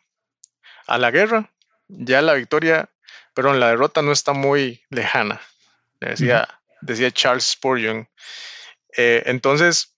a 0.86 0.98
la 0.98 1.10
guerra, 1.10 1.50
ya 1.88 2.20
la 2.20 2.34
victoria, 2.34 2.90
perdón, 3.34 3.60
la 3.60 3.68
derrota 3.68 4.02
no 4.02 4.12
está 4.12 4.32
muy 4.32 4.82
lejana, 4.90 5.40
decía, 6.00 6.48
decía 6.80 7.10
Charles 7.10 7.44
Spurgeon. 7.44 8.08
Eh, 8.96 9.22
entonces, 9.26 9.96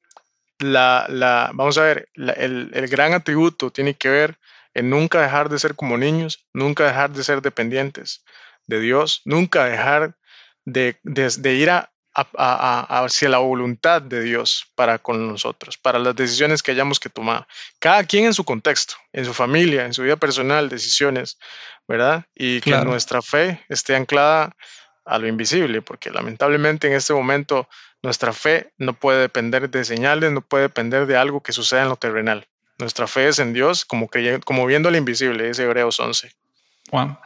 la, 0.58 1.06
la, 1.08 1.50
vamos 1.54 1.78
a 1.78 1.82
ver, 1.82 2.08
el, 2.14 2.70
el, 2.72 2.88
gran 2.88 3.12
atributo 3.12 3.70
tiene 3.70 3.94
que 3.94 4.08
ver 4.08 4.38
en 4.74 4.90
nunca 4.90 5.20
dejar 5.20 5.48
de 5.48 5.58
ser 5.58 5.74
como 5.74 5.98
niños, 5.98 6.46
nunca 6.52 6.84
dejar 6.84 7.10
de 7.10 7.24
ser 7.24 7.42
dependientes 7.42 8.24
de 8.66 8.80
Dios, 8.80 9.22
nunca 9.24 9.64
dejar 9.64 10.16
de, 10.64 10.98
de, 11.02 11.54
ir 11.54 11.70
a, 11.70 11.92
a, 12.14 13.04
hacia 13.04 13.28
la 13.28 13.38
voluntad 13.38 14.00
de 14.00 14.22
Dios 14.22 14.66
para 14.74 14.98
con 14.98 15.26
nosotros, 15.26 15.76
para 15.76 15.98
las 15.98 16.14
decisiones 16.14 16.62
que 16.62 16.70
hayamos 16.70 17.00
que 17.00 17.08
tomar. 17.08 17.46
Cada 17.78 18.04
quien 18.04 18.26
en 18.26 18.34
su 18.34 18.44
contexto, 18.44 18.94
en 19.12 19.24
su 19.24 19.34
familia, 19.34 19.84
en 19.84 19.94
su 19.94 20.02
vida 20.02 20.16
personal, 20.16 20.68
decisiones, 20.68 21.38
¿verdad? 21.88 22.26
Y 22.34 22.60
que 22.60 22.70
nuestra 22.84 23.20
fe 23.20 23.64
esté 23.68 23.96
anclada 23.96 24.56
a 25.04 25.18
lo 25.18 25.26
invisible, 25.26 25.82
porque 25.82 26.10
lamentablemente 26.10 26.86
en 26.86 26.94
este 26.94 27.12
momento 27.12 27.68
nuestra 28.02 28.32
fe 28.32 28.72
no 28.78 28.94
puede 28.94 29.20
depender 29.20 29.68
de 29.68 29.84
señales, 29.84 30.30
no 30.32 30.40
puede 30.40 30.64
depender 30.64 31.06
de 31.06 31.16
algo 31.16 31.42
que 31.42 31.52
suceda 31.52 31.82
en 31.82 31.88
lo 31.88 31.96
terrenal. 31.96 32.46
Nuestra 32.78 33.06
fe 33.06 33.28
es 33.28 33.38
en 33.38 33.52
Dios 33.52 33.84
como, 33.84 34.08
como 34.44 34.66
viendo 34.66 34.90
lo 34.90 34.96
invisible, 34.96 35.48
es 35.48 35.58
Hebreos 35.58 36.00
11. 36.00 36.32
Juan, 36.90 37.18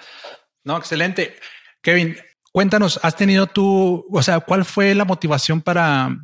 no, 0.65 0.77
excelente. 0.77 1.37
Kevin, 1.83 2.19
cuéntanos, 2.53 3.01
¿has 3.03 3.17
tenido 3.17 3.47
tú, 3.47 4.07
o 4.11 4.23
sea, 4.23 4.41
cuál 4.41 4.65
fue 4.65 4.95
la 4.95 5.05
motivación 5.05 5.61
para, 5.63 6.17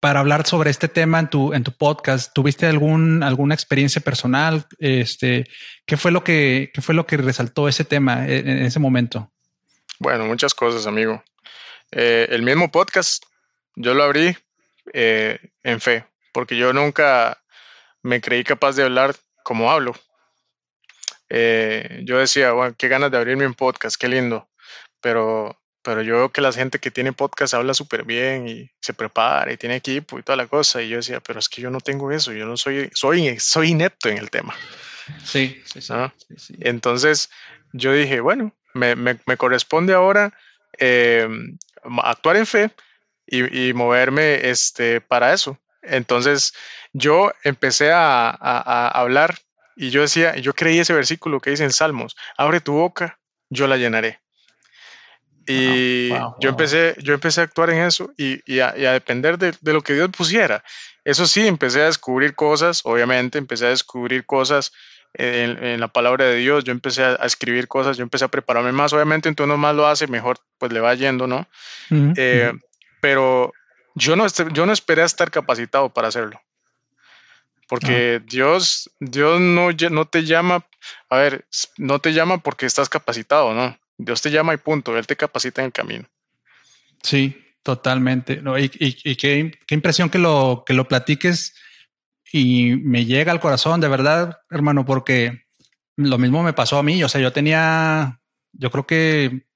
para 0.00 0.20
hablar 0.20 0.46
sobre 0.46 0.70
este 0.70 0.88
tema 0.88 1.18
en 1.18 1.30
tu, 1.30 1.52
en 1.52 1.64
tu 1.64 1.72
podcast? 1.72 2.32
¿Tuviste 2.34 2.66
algún, 2.66 3.22
alguna 3.22 3.54
experiencia 3.54 4.00
personal? 4.00 4.66
Este, 4.78 5.46
¿qué, 5.86 5.96
fue 5.96 6.10
lo 6.10 6.24
que, 6.24 6.70
¿Qué 6.74 6.82
fue 6.82 6.94
lo 6.94 7.06
que 7.06 7.16
resaltó 7.16 7.68
ese 7.68 7.84
tema 7.84 8.26
en 8.26 8.64
ese 8.64 8.78
momento? 8.78 9.30
Bueno, 9.98 10.24
muchas 10.24 10.54
cosas, 10.54 10.86
amigo. 10.86 11.22
Eh, 11.92 12.28
el 12.30 12.42
mismo 12.42 12.70
podcast, 12.70 13.24
yo 13.76 13.92
lo 13.92 14.04
abrí 14.04 14.34
eh, 14.94 15.38
en 15.62 15.80
fe, 15.80 16.06
porque 16.32 16.56
yo 16.56 16.72
nunca 16.72 17.42
me 18.02 18.22
creí 18.22 18.42
capaz 18.42 18.76
de 18.76 18.84
hablar 18.84 19.14
como 19.42 19.70
hablo. 19.70 19.94
Eh, 21.28 22.00
yo 22.04 22.18
decía, 22.18 22.52
bueno, 22.52 22.74
qué 22.78 22.88
ganas 22.88 23.10
de 23.10 23.18
abrirme 23.18 23.46
un 23.46 23.52
podcast, 23.52 23.96
qué 24.00 24.08
lindo. 24.08 24.48
Pero, 25.02 25.59
pero 25.82 26.02
yo 26.02 26.16
veo 26.16 26.28
que 26.30 26.40
la 26.40 26.52
gente 26.52 26.78
que 26.78 26.90
tiene 26.90 27.12
podcast 27.12 27.54
habla 27.54 27.74
súper 27.74 28.04
bien 28.04 28.48
y 28.48 28.70
se 28.80 28.92
prepara 28.92 29.52
y 29.52 29.56
tiene 29.56 29.76
equipo 29.76 30.18
y 30.18 30.22
toda 30.22 30.36
la 30.36 30.46
cosa. 30.46 30.82
Y 30.82 30.88
yo 30.88 30.96
decía, 30.96 31.20
pero 31.20 31.38
es 31.38 31.48
que 31.48 31.62
yo 31.62 31.70
no 31.70 31.80
tengo 31.80 32.10
eso, 32.12 32.32
yo 32.32 32.46
no 32.46 32.56
soy, 32.56 32.90
soy, 32.92 33.38
soy 33.38 33.70
inepto 33.70 34.08
en 34.08 34.18
el 34.18 34.30
tema. 34.30 34.54
Sí, 35.24 35.60
sí, 35.64 35.80
sí. 35.80 36.54
Entonces 36.60 37.30
yo 37.72 37.92
dije, 37.92 38.20
bueno, 38.20 38.54
me, 38.74 39.36
corresponde 39.36 39.94
ahora 39.94 40.32
eh, 40.78 41.28
actuar 42.02 42.36
en 42.36 42.46
fe 42.46 42.70
y, 43.26 43.72
moverme 43.72 44.48
este, 44.50 45.00
para 45.00 45.32
eso. 45.32 45.58
Entonces 45.82 46.52
yo 46.92 47.32
empecé 47.44 47.92
a, 47.92 48.88
hablar 48.88 49.38
y 49.76 49.90
yo 49.90 50.02
decía, 50.02 50.36
yo 50.36 50.52
creí 50.52 50.78
ese 50.78 50.92
versículo 50.92 51.40
que 51.40 51.50
dice 51.50 51.64
en 51.64 51.72
Salmos, 51.72 52.16
abre 52.36 52.60
tu 52.60 52.72
boca, 52.74 53.18
yo 53.48 53.66
la 53.66 53.76
llenaré. 53.76 54.20
Y 55.50 56.10
yo, 56.38 56.50
Empecé, 56.50 56.94
yo 56.98 57.14
empecé 57.14 57.40
a 57.40 57.44
actuar 57.44 57.70
en 57.70 57.82
eso 57.82 58.12
y, 58.16 58.60
a, 58.60 58.72
depender 58.72 59.36
de, 59.38 59.72
lo 59.72 59.82
que 59.82 59.94
Dios 59.94 60.10
pusiera. 60.16 60.62
Eso 61.04 61.26
sí, 61.26 61.46
empecé 61.46 61.82
a 61.82 61.86
descubrir 61.86 62.34
cosas, 62.34 62.82
obviamente, 62.84 63.38
empecé 63.38 63.66
a 63.66 63.70
descubrir 63.70 64.24
cosas 64.26 64.72
en, 65.14 65.80
la 65.80 65.88
palabra 65.88 66.26
de 66.26 66.36
Dios, 66.36 66.62
yo 66.62 66.70
empecé 66.70 67.02
a, 67.02 67.14
escribir 67.16 67.66
cosas, 67.66 67.96
yo 67.96 68.04
empecé 68.04 68.26
a 68.26 68.28
prepararme 68.28 68.70
más, 68.70 68.92
obviamente, 68.92 69.28
entonces 69.28 69.48
uno 69.52 69.58
más 69.58 69.74
lo 69.74 69.88
hace, 69.88 70.06
mejor 70.06 70.38
pues 70.58 70.72
le 70.72 70.78
va 70.78 70.94
yendo, 70.94 71.26
¿no? 71.26 71.48
Eh, 72.16 72.52
pero 73.00 73.52
yo 73.94 74.14
no, 74.14 74.26
yo 74.28 74.66
no 74.66 74.72
esperé 74.72 75.02
a 75.02 75.06
estar 75.06 75.30
capacitado 75.30 75.92
para 75.92 76.08
hacerlo. 76.08 76.40
Porque 77.66 78.20
Dios, 78.24 78.90
Dios 78.98 79.40
no, 79.40 79.70
no 79.72 80.04
te 80.04 80.24
llama, 80.24 80.64
a 81.08 81.16
ver, 81.16 81.44
no 81.76 82.00
te 82.00 82.12
llama 82.12 82.38
porque 82.38 82.66
estás 82.66 82.88
capacitado, 82.88 83.54
¿no? 83.54 83.78
Dios 84.04 84.22
te 84.22 84.30
llama 84.30 84.54
y 84.54 84.56
punto, 84.56 84.96
Él 84.96 85.06
te 85.06 85.16
capacita 85.16 85.60
en 85.60 85.66
el 85.66 85.72
camino. 85.72 86.08
Sí, 87.02 87.36
totalmente. 87.62 88.40
No, 88.40 88.58
y, 88.58 88.68
qué, 88.68 89.58
impresión 89.70 90.10
que 90.10 90.18
lo, 90.18 90.64
que 90.66 90.72
lo 90.72 90.88
platiques 90.88 91.54
y 92.32 92.76
me 92.76 93.04
llega 93.04 93.32
al 93.32 93.40
corazón, 93.40 93.80
de 93.80 93.88
verdad, 93.88 94.40
hermano, 94.50 94.84
porque 94.84 95.44
lo 95.96 96.18
mismo 96.18 96.42
me 96.42 96.52
pasó 96.52 96.78
a 96.78 96.82
mí. 96.82 97.02
O 97.04 97.08
sea, 97.08 97.20
yo 97.20 97.32
tenía, 97.32 98.20
yo 98.52 98.70
creo 98.70 98.86
que 98.86 99.46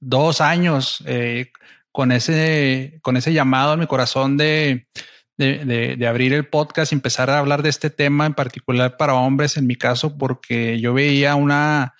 dos 0.00 0.40
años 0.40 1.02
eh, 1.06 1.50
con, 1.90 2.12
ese, 2.12 2.98
con 3.02 3.16
ese 3.16 3.32
llamado 3.32 3.74
en 3.74 3.80
mi 3.80 3.86
corazón 3.86 4.36
de, 4.36 4.86
de, 5.38 5.96
de, 5.96 6.06
abrir 6.06 6.34
el 6.34 6.46
podcast 6.46 6.92
y 6.92 6.96
empezar 6.96 7.30
a 7.30 7.38
hablar 7.38 7.62
de 7.62 7.70
este 7.70 7.88
tema 7.88 8.26
en 8.26 8.34
particular 8.34 8.96
para 8.96 9.14
hombres, 9.14 9.56
en 9.56 9.66
mi 9.66 9.76
caso, 9.76 10.18
porque 10.18 10.78
yo 10.80 10.92
veía 10.92 11.36
una, 11.36 11.94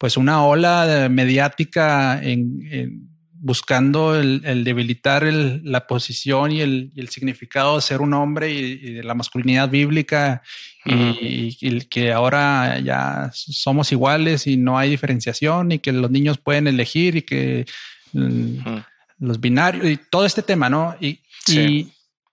pues 0.00 0.16
una 0.16 0.42
ola 0.46 1.08
mediática 1.10 2.18
en, 2.22 3.10
buscando 3.42 4.18
el, 4.18 4.64
debilitar 4.64 5.24
la 5.24 5.86
posición 5.86 6.52
y 6.52 6.62
el, 6.62 7.08
significado 7.10 7.76
de 7.76 7.82
ser 7.82 8.00
un 8.00 8.14
hombre 8.14 8.50
y, 8.50 8.94
de 8.94 9.02
la 9.02 9.14
masculinidad 9.14 9.68
bíblica 9.68 10.40
y, 10.86 11.80
que 11.82 12.12
ahora 12.12 12.80
ya 12.80 13.30
somos 13.34 13.92
iguales 13.92 14.46
y 14.46 14.56
no 14.56 14.78
hay 14.78 14.88
diferenciación 14.88 15.72
y 15.72 15.80
que 15.80 15.92
los 15.92 16.10
niños 16.10 16.38
pueden 16.38 16.66
elegir 16.66 17.16
y 17.16 17.22
que 17.22 17.66
mm, 18.14 18.78
los 19.18 19.38
binarios 19.38 19.84
y 19.84 19.98
todo 19.98 20.24
este 20.24 20.42
tema, 20.42 20.70
¿no? 20.70 20.96
Y, 20.98 21.20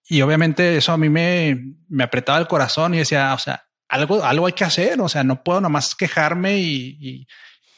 y, 0.09 0.21
obviamente 0.21 0.77
eso 0.77 0.93
a 0.93 0.97
mí 0.97 1.09
me, 1.09 1.73
me 1.89 2.05
apretaba 2.05 2.39
el 2.39 2.47
corazón 2.47 2.93
y 2.93 2.99
decía, 2.99 3.33
o 3.33 3.39
sea, 3.39 3.65
algo, 3.89 4.23
algo 4.23 4.47
hay 4.47 4.53
que 4.53 4.63
hacer, 4.63 5.01
o 5.01 5.09
sea, 5.09 5.25
no 5.25 5.43
puedo 5.43 5.59
nomás 5.59 5.95
quejarme 5.95 6.59
y 6.59 7.27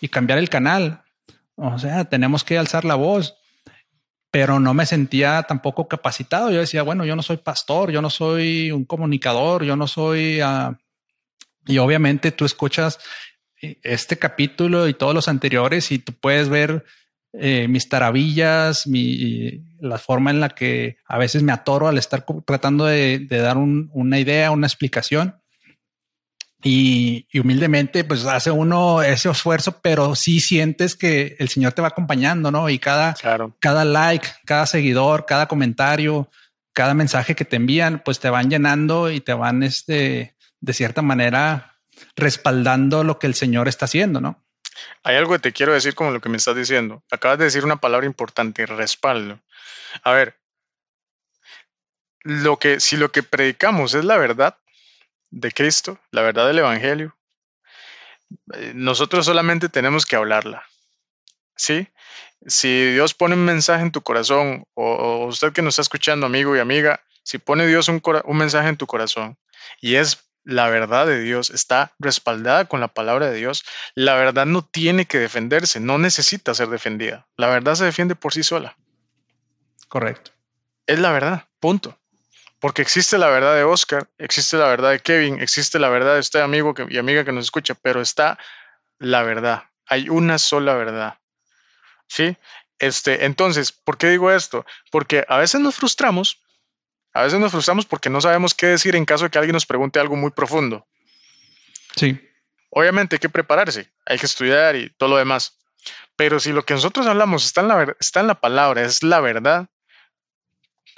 y 0.02 0.10
cambiar 0.10 0.40
el 0.40 0.50
canal. 0.50 1.04
O 1.56 1.78
sea, 1.78 2.06
tenemos 2.06 2.44
que 2.44 2.58
alzar 2.58 2.86
la 2.86 2.96
voz, 2.96 3.36
pero 4.32 4.60
no 4.60 4.74
me 4.74 4.86
sentía 4.86 5.44
tampoco 5.44 5.88
capacitado. 5.88 6.52
Yo 6.52 6.60
decía, 6.60 6.84
bueno, 6.84 7.06
yo 7.06 7.16
no 7.16 7.24
soy 7.24 7.38
pastor, 7.38 7.92
yo 7.92 8.02
no 8.02 8.10
soy 8.10 8.72
un 8.72 8.86
comunicador, 8.86 9.64
yo 9.64 9.76
no 9.76 9.88
soy... 9.88 10.42
Uh... 10.42 10.76
y 11.66 11.78
obviamente 11.78 12.32
tú 12.32 12.46
escuchas 12.46 13.00
eh, 13.62 13.80
este 13.84 14.18
capítulo 14.18 14.88
y 14.88 14.94
todos 14.94 15.14
los 15.14 15.28
anteriores 15.28 15.92
y 15.92 16.00
tú 16.00 16.14
puedes 16.14 16.50
ver 16.50 16.86
eh, 17.34 17.68
mis 17.68 17.90
taravillas, 17.90 18.88
mi, 18.88 19.62
la 19.80 20.00
forma 20.00 20.32
en 20.32 20.40
la 20.40 20.50
que 20.50 20.98
a 21.06 21.18
veces 21.18 21.44
me 21.44 21.52
atoro 21.52 21.88
al 21.88 21.98
estar 21.98 22.26
tratando 22.46 22.86
de, 22.86 23.26
dar 23.30 23.58
un, 23.58 23.90
una 23.94 24.20
idea, 24.20 24.52
una 24.52 24.66
explicación. 24.66 25.36
Y, 26.62 27.26
humildemente, 27.40 28.04
pues 28.04 28.26
hace 28.26 28.52
uno 28.52 29.02
ese 29.02 29.30
esfuerzo, 29.30 29.80
pero 29.82 30.16
sí 30.16 30.42
sientes 30.42 30.96
que 30.96 31.38
el 31.40 31.48
Señor 31.48 31.72
te 31.74 31.82
va 31.82 31.88
acompañando, 31.90 32.52
¿no? 32.52 32.70
Y 32.70 32.80
cada, 32.80 33.16
cada 33.60 33.86
like, 33.86 34.28
cada 34.46 34.66
seguidor, 34.66 35.26
cada 35.26 35.48
comentario, 35.48 36.30
cada 36.74 36.94
mensaje 36.94 37.36
que 37.36 37.46
te 37.46 37.56
envían, 37.56 38.02
pues 38.04 38.20
te 38.20 38.30
van 38.30 38.50
llenando 38.50 39.10
y 39.10 39.22
te 39.22 39.34
van, 39.34 39.64
este, 39.64 40.36
de 40.60 40.74
cierta 40.74 41.02
manera, 41.02 41.78
respaldando 42.16 43.04
lo 43.04 43.20
que 43.20 43.28
el 43.28 43.36
Señor 43.36 43.68
está 43.68 43.86
haciendo, 43.86 44.20
¿no? 44.20 44.44
Hay 45.04 45.16
algo 45.16 45.34
que 45.34 45.40
te 45.40 45.54
quiero 45.54 45.74
decir 45.74 45.96
como 45.96 46.12
lo 46.12 46.22
que 46.22 46.30
me 46.30 46.38
estás 46.38 46.56
diciendo. 46.56 47.04
Acabas 47.12 47.38
de 47.38 47.46
decir 47.46 47.64
una 47.64 47.78
palabra 47.78 48.06
importante, 48.06 48.66
respaldo. 48.66 49.40
A 50.04 50.12
ver, 50.12 50.40
lo 52.24 52.60
que, 52.60 52.80
si 52.80 52.98
lo 52.98 53.12
que 53.12 53.24
predicamos 53.24 53.94
es 53.94 54.04
la 54.06 54.18
verdad, 54.18 54.58
de 55.32 55.52
Cristo, 55.52 56.00
la 56.12 56.22
verdad 56.22 56.48
del 56.48 56.60
Evangelio, 56.60 57.16
eh, 58.54 58.74
nosotros 58.76 59.26
solamente 59.26 59.70
tenemos 59.70 60.06
que 60.06 60.16
hablarla. 60.16 60.64
¿Sí? 61.56 61.88
Si 62.46 62.92
Dios 62.94 63.14
pone 63.14 63.36
un 63.36 63.44
mensaje 63.44 63.84
en 63.84 63.92
tu 63.92 64.02
corazón, 64.02 64.64
o, 64.74 65.26
usted 65.26 65.52
que 65.52 65.62
nos 65.62 65.74
está 65.74 65.82
escuchando, 65.82 66.26
amigo 66.26 66.56
y 66.56 66.60
amiga, 66.60 67.02
si 67.24 67.38
pone 67.38 67.68
Dios 67.68 67.90
un, 67.90 68.02
un 68.24 68.38
mensaje 68.38 68.70
en 68.70 68.78
tu 68.78 68.88
corazón 68.88 69.38
y 69.82 69.96
es 69.96 70.30
la 70.46 70.70
verdad 70.70 71.06
de 71.06 71.20
Dios, 71.20 71.50
está 71.50 71.94
respaldada 72.00 72.66
con 72.66 72.80
la 72.80 72.88
palabra 72.88 73.30
de 73.30 73.38
Dios, 73.38 73.66
la 73.94 74.16
verdad 74.16 74.46
no 74.46 74.64
tiene 74.64 75.06
que 75.06 75.20
defenderse, 75.20 75.80
no 75.80 75.98
necesita 75.98 76.54
ser 76.54 76.70
defendida. 76.70 77.28
La 77.36 77.48
verdad 77.48 77.76
se 77.76 77.86
defiende 77.86 78.16
por 78.16 78.34
sí 78.34 78.42
sola. 78.42 78.78
Correcto. 79.90 80.32
Es 80.88 81.00
la 81.00 81.12
verdad, 81.12 81.48
punto. 81.60 81.99
Porque 82.60 82.82
existe 82.82 83.18
la 83.18 83.30
verdad 83.30 83.56
de 83.56 83.64
Oscar, 83.64 84.10
existe 84.18 84.58
la 84.58 84.68
verdad 84.68 84.92
de 84.92 85.00
Kevin, 85.00 85.40
existe 85.42 85.80
la 85.80 85.90
verdad 85.90 86.16
de 86.16 86.20
este 86.20 86.42
amigo 86.42 86.74
y 86.90 86.98
amiga 86.98 87.24
que 87.24 87.32
nos 87.32 87.46
escucha, 87.46 87.74
pero 87.74 88.02
está 88.02 88.38
la 88.98 89.24
verdad. 89.24 89.64
Hay 89.86 90.10
una 90.10 90.38
sola 90.38 90.74
verdad. 90.74 91.18
¿Sí? 92.08 92.36
Este, 92.80 93.26
entonces, 93.26 93.72
¿por 93.72 93.98
qué 93.98 94.10
digo 94.10 94.32
esto? 94.32 94.66
Porque 94.92 95.26
a 95.28 95.38
veces 95.38 95.62
nos 95.62 95.76
frustramos, 95.76 96.42
a 97.14 97.24
veces 97.24 97.40
nos 97.40 97.52
frustramos 97.52 97.86
porque 97.86 98.10
no 98.10 98.22
sabemos 98.22 98.54
qué 98.54 98.68
decir 98.68 98.96
en 98.96 99.06
caso 99.06 99.26
de 99.26 99.30
que 99.30 99.38
alguien 99.38 99.54
nos 99.54 99.66
pregunte 99.66 100.00
algo 100.00 100.16
muy 100.16 100.32
profundo. 100.32 100.86
Sí. 101.96 102.20
Obviamente 102.70 103.16
hay 103.16 103.20
que 103.20 103.30
prepararse, 103.30 103.90
hay 104.06 104.18
que 104.20 104.26
estudiar 104.26 104.76
y 104.76 104.90
todo 104.92 105.10
lo 105.10 105.18
demás. 105.18 105.58
Pero 106.16 106.40
si 106.40 106.52
lo 106.52 106.66
que 106.66 106.74
nosotros 106.74 107.08
hablamos 107.08 107.46
está 107.46 107.62
en 107.62 107.68
la, 107.70 107.96
está 108.00 108.20
en 108.20 108.28
la 108.28 108.40
palabra, 108.40 108.82
es 108.84 109.04
la 109.04 109.20
verdad, 109.20 109.68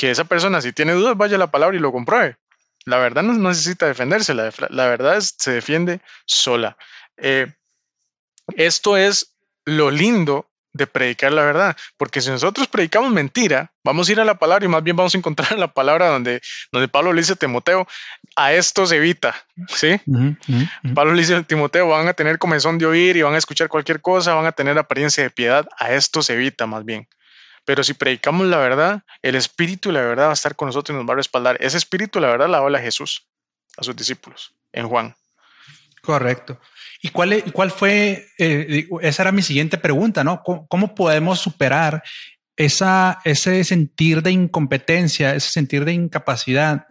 que 0.01 0.09
esa 0.09 0.23
persona, 0.23 0.61
si 0.61 0.73
tiene 0.73 0.93
dudas, 0.93 1.15
vaya 1.15 1.35
a 1.35 1.37
la 1.37 1.51
palabra 1.51 1.77
y 1.77 1.79
lo 1.79 1.91
compruebe. 1.91 2.35
La 2.85 2.97
verdad 2.97 3.21
no 3.21 3.33
necesita 3.33 3.85
defenderse, 3.85 4.33
la, 4.33 4.49
verdad 4.87 5.19
se 5.19 5.51
defiende 5.51 6.01
sola. 6.25 6.75
Eh, 7.17 7.53
esto 8.55 8.97
es 8.97 9.35
lo 9.63 9.91
lindo 9.91 10.49
de 10.73 10.87
predicar 10.87 11.31
la 11.33 11.43
verdad, 11.43 11.77
porque 11.97 12.19
si 12.19 12.31
nosotros 12.31 12.67
predicamos 12.67 13.11
mentira, 13.11 13.73
vamos 13.83 14.09
a 14.09 14.11
ir 14.13 14.19
a 14.19 14.25
la 14.25 14.39
palabra 14.39 14.65
y 14.65 14.69
más 14.69 14.81
bien 14.81 14.95
vamos 14.95 15.13
a 15.13 15.19
encontrar 15.19 15.59
la 15.59 15.71
palabra 15.71 16.07
donde, 16.07 16.41
donde 16.71 16.87
Pablo 16.87 17.13
le 17.13 17.21
dice 17.21 17.33
a 17.33 17.35
Timoteo, 17.35 17.87
a 18.35 18.53
esto 18.53 18.87
se 18.87 18.95
evita, 18.95 19.35
¿sí? 19.67 20.01
Pablo 20.95 21.13
le 21.13 21.21
dice 21.21 21.35
a 21.35 21.43
Timoteo, 21.43 21.89
van 21.89 22.07
a 22.07 22.13
tener 22.13 22.39
comezón 22.39 22.79
de 22.79 22.87
oír 22.87 23.17
y 23.17 23.21
van 23.21 23.35
a 23.35 23.37
escuchar 23.37 23.69
cualquier 23.69 24.01
cosa, 24.01 24.33
van 24.33 24.47
a 24.47 24.51
tener 24.51 24.79
apariencia 24.79 25.21
de 25.21 25.29
piedad, 25.29 25.67
a 25.77 25.91
esto 25.91 26.23
se 26.23 26.33
evita 26.33 26.65
más 26.65 26.85
bien. 26.85 27.07
Pero 27.65 27.83
si 27.83 27.93
predicamos 27.93 28.47
la 28.47 28.57
verdad, 28.57 29.03
el 29.21 29.35
Espíritu 29.35 29.89
de 29.89 29.93
la 29.93 30.01
verdad 30.01 30.25
va 30.25 30.31
a 30.31 30.33
estar 30.33 30.55
con 30.55 30.67
nosotros 30.67 30.95
y 30.95 30.97
nos 30.97 31.07
va 31.07 31.13
a 31.13 31.17
respaldar. 31.17 31.57
Ese 31.59 31.77
Espíritu 31.77 32.19
de 32.19 32.25
la 32.25 32.31
verdad 32.31 32.49
la 32.49 32.57
habla 32.57 32.79
Jesús 32.79 33.27
a 33.77 33.83
sus 33.83 33.95
discípulos 33.95 34.53
en 34.73 34.87
Juan. 34.87 35.15
Correcto. 36.01 36.59
¿Y 37.03 37.09
cuál, 37.09 37.71
fue? 37.71 38.27
Eh, 38.37 38.87
esa 39.01 39.23
era 39.23 39.31
mi 39.31 39.41
siguiente 39.41 39.77
pregunta, 39.77 40.23
¿no? 40.23 40.43
¿Cómo, 40.43 40.93
podemos 40.93 41.39
superar 41.39 42.03
ese 42.55 43.63
sentir 43.63 44.21
de 44.21 44.31
incompetencia, 44.31 45.33
ese 45.33 45.49
sentir 45.49 45.83
de 45.83 45.93
incapacidad 45.93 46.85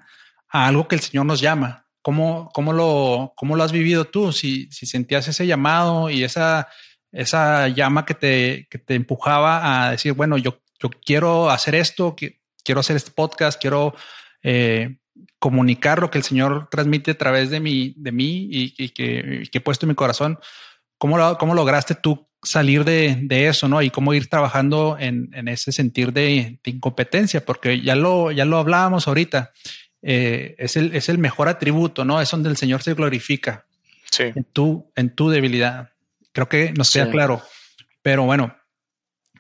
a 0.49 0.67
algo 0.67 0.89
que 0.89 0.97
el 0.97 1.01
Señor 1.01 1.27
nos 1.27 1.41
llama? 1.41 1.87
¿Cómo, 2.03 2.49
cómo, 2.53 2.73
lo, 2.73 3.35
cómo 3.37 3.57
lo 3.57 3.63
has 3.63 3.73
vivido 3.73 4.07
tú? 4.07 4.33
Si, 4.33 4.71
si 4.73 4.87
sentías 4.87 5.29
ese 5.29 5.47
llamado 5.47 6.11
y 6.11 6.25
esa, 6.25 6.69
esa 7.13 7.69
llama 7.69 8.05
que 8.05 8.15
te, 8.15 8.67
que 8.71 8.79
te 8.79 8.95
empujaba 8.95 9.87
a 9.87 9.91
decir, 9.93 10.13
bueno, 10.13 10.39
yo, 10.39 10.61
yo 10.79 10.91
quiero 10.91 11.51
hacer 11.51 11.75
esto, 11.75 12.17
quiero 12.65 12.81
hacer 12.81 12.97
este 12.97 13.11
podcast, 13.11 13.61
quiero 13.61 13.95
eh, 14.43 14.97
comunicar 15.39 16.01
lo 16.01 16.11
que 16.11 16.19
el 16.19 16.25
Señor 16.25 16.69
transmite 16.71 17.13
a 17.13 17.19
través 17.19 17.51
de 17.51 17.61
mí, 17.61 17.95
de 17.97 18.13
mí 18.13 18.49
y, 18.51 18.89
que, 18.91 19.49
he 19.53 19.61
puesto 19.61 19.87
en 19.87 19.91
mi 19.91 19.95
corazón. 19.95 20.39
¿Cómo, 20.99 21.39
cómo 21.39 21.55
lograste 21.55 21.95
tú 21.95 22.29
salir 22.43 22.85
de, 22.85 23.47
eso, 23.49 23.69
no? 23.69 23.83
Y 23.83 23.91
cómo 23.91 24.15
ir 24.15 24.29
trabajando 24.29 24.97
en, 24.99 25.31
ese 25.49 25.73
sentir 25.73 26.13
de, 26.13 26.59
incompetencia, 26.65 27.45
porque 27.45 27.81
ya 27.81 27.97
lo, 27.97 28.31
ya 28.31 28.45
lo 28.45 28.59
hablábamos 28.59 29.09
ahorita. 29.09 29.53
Eh, 30.03 30.55
es, 30.59 30.77
el, 30.77 30.95
es 30.95 31.09
el 31.09 31.19
mejor 31.19 31.49
atributo, 31.49 32.05
¿no? 32.05 32.21
Es 32.21 32.31
donde 32.31 32.49
el 32.49 32.57
Señor 32.57 32.83
se 32.83 32.95
glorifica. 32.95 33.67
Sí. 34.11 34.25
En 34.35 34.45
tu, 34.45 34.91
en 34.97 35.15
tu 35.15 35.31
debilidad. 35.31 35.90
Creo 36.33 36.49
que 36.49 36.73
nos 36.73 36.93
queda 36.93 37.11
claro. 37.11 37.43
Pero 38.03 38.25
bueno, 38.25 38.57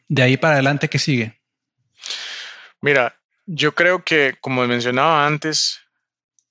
de 0.09 0.22
ahí 0.22 0.37
para 0.37 0.55
adelante, 0.55 0.88
¿qué 0.88 0.98
sigue? 0.98 1.40
Mira, 2.81 3.16
yo 3.46 3.74
creo 3.74 4.05
que, 4.05 4.37
como 4.40 4.66
mencionaba 4.66 5.26
antes, 5.26 5.81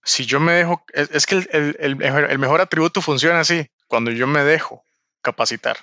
si 0.04 0.26
yo 0.26 0.40
me 0.40 0.54
dejo, 0.54 0.84
es, 0.94 1.26
que 1.26 1.36
el, 1.52 1.96
mejor 1.96 2.62
atributo 2.62 3.02
funciona 3.02 3.42
así, 3.42 3.70
cuando 3.88 4.12
yo 4.12 4.28
me 4.28 4.44
dejo 4.44 4.84
capacitar. 5.22 5.78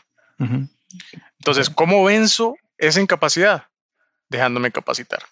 Entonces, 1.38 1.70
¿cómo 1.70 2.04
venzo 2.04 2.56
esa 2.78 3.00
incapacidad? 3.00 3.66
Dejándome 4.28 4.72
capacitar. 4.72 5.22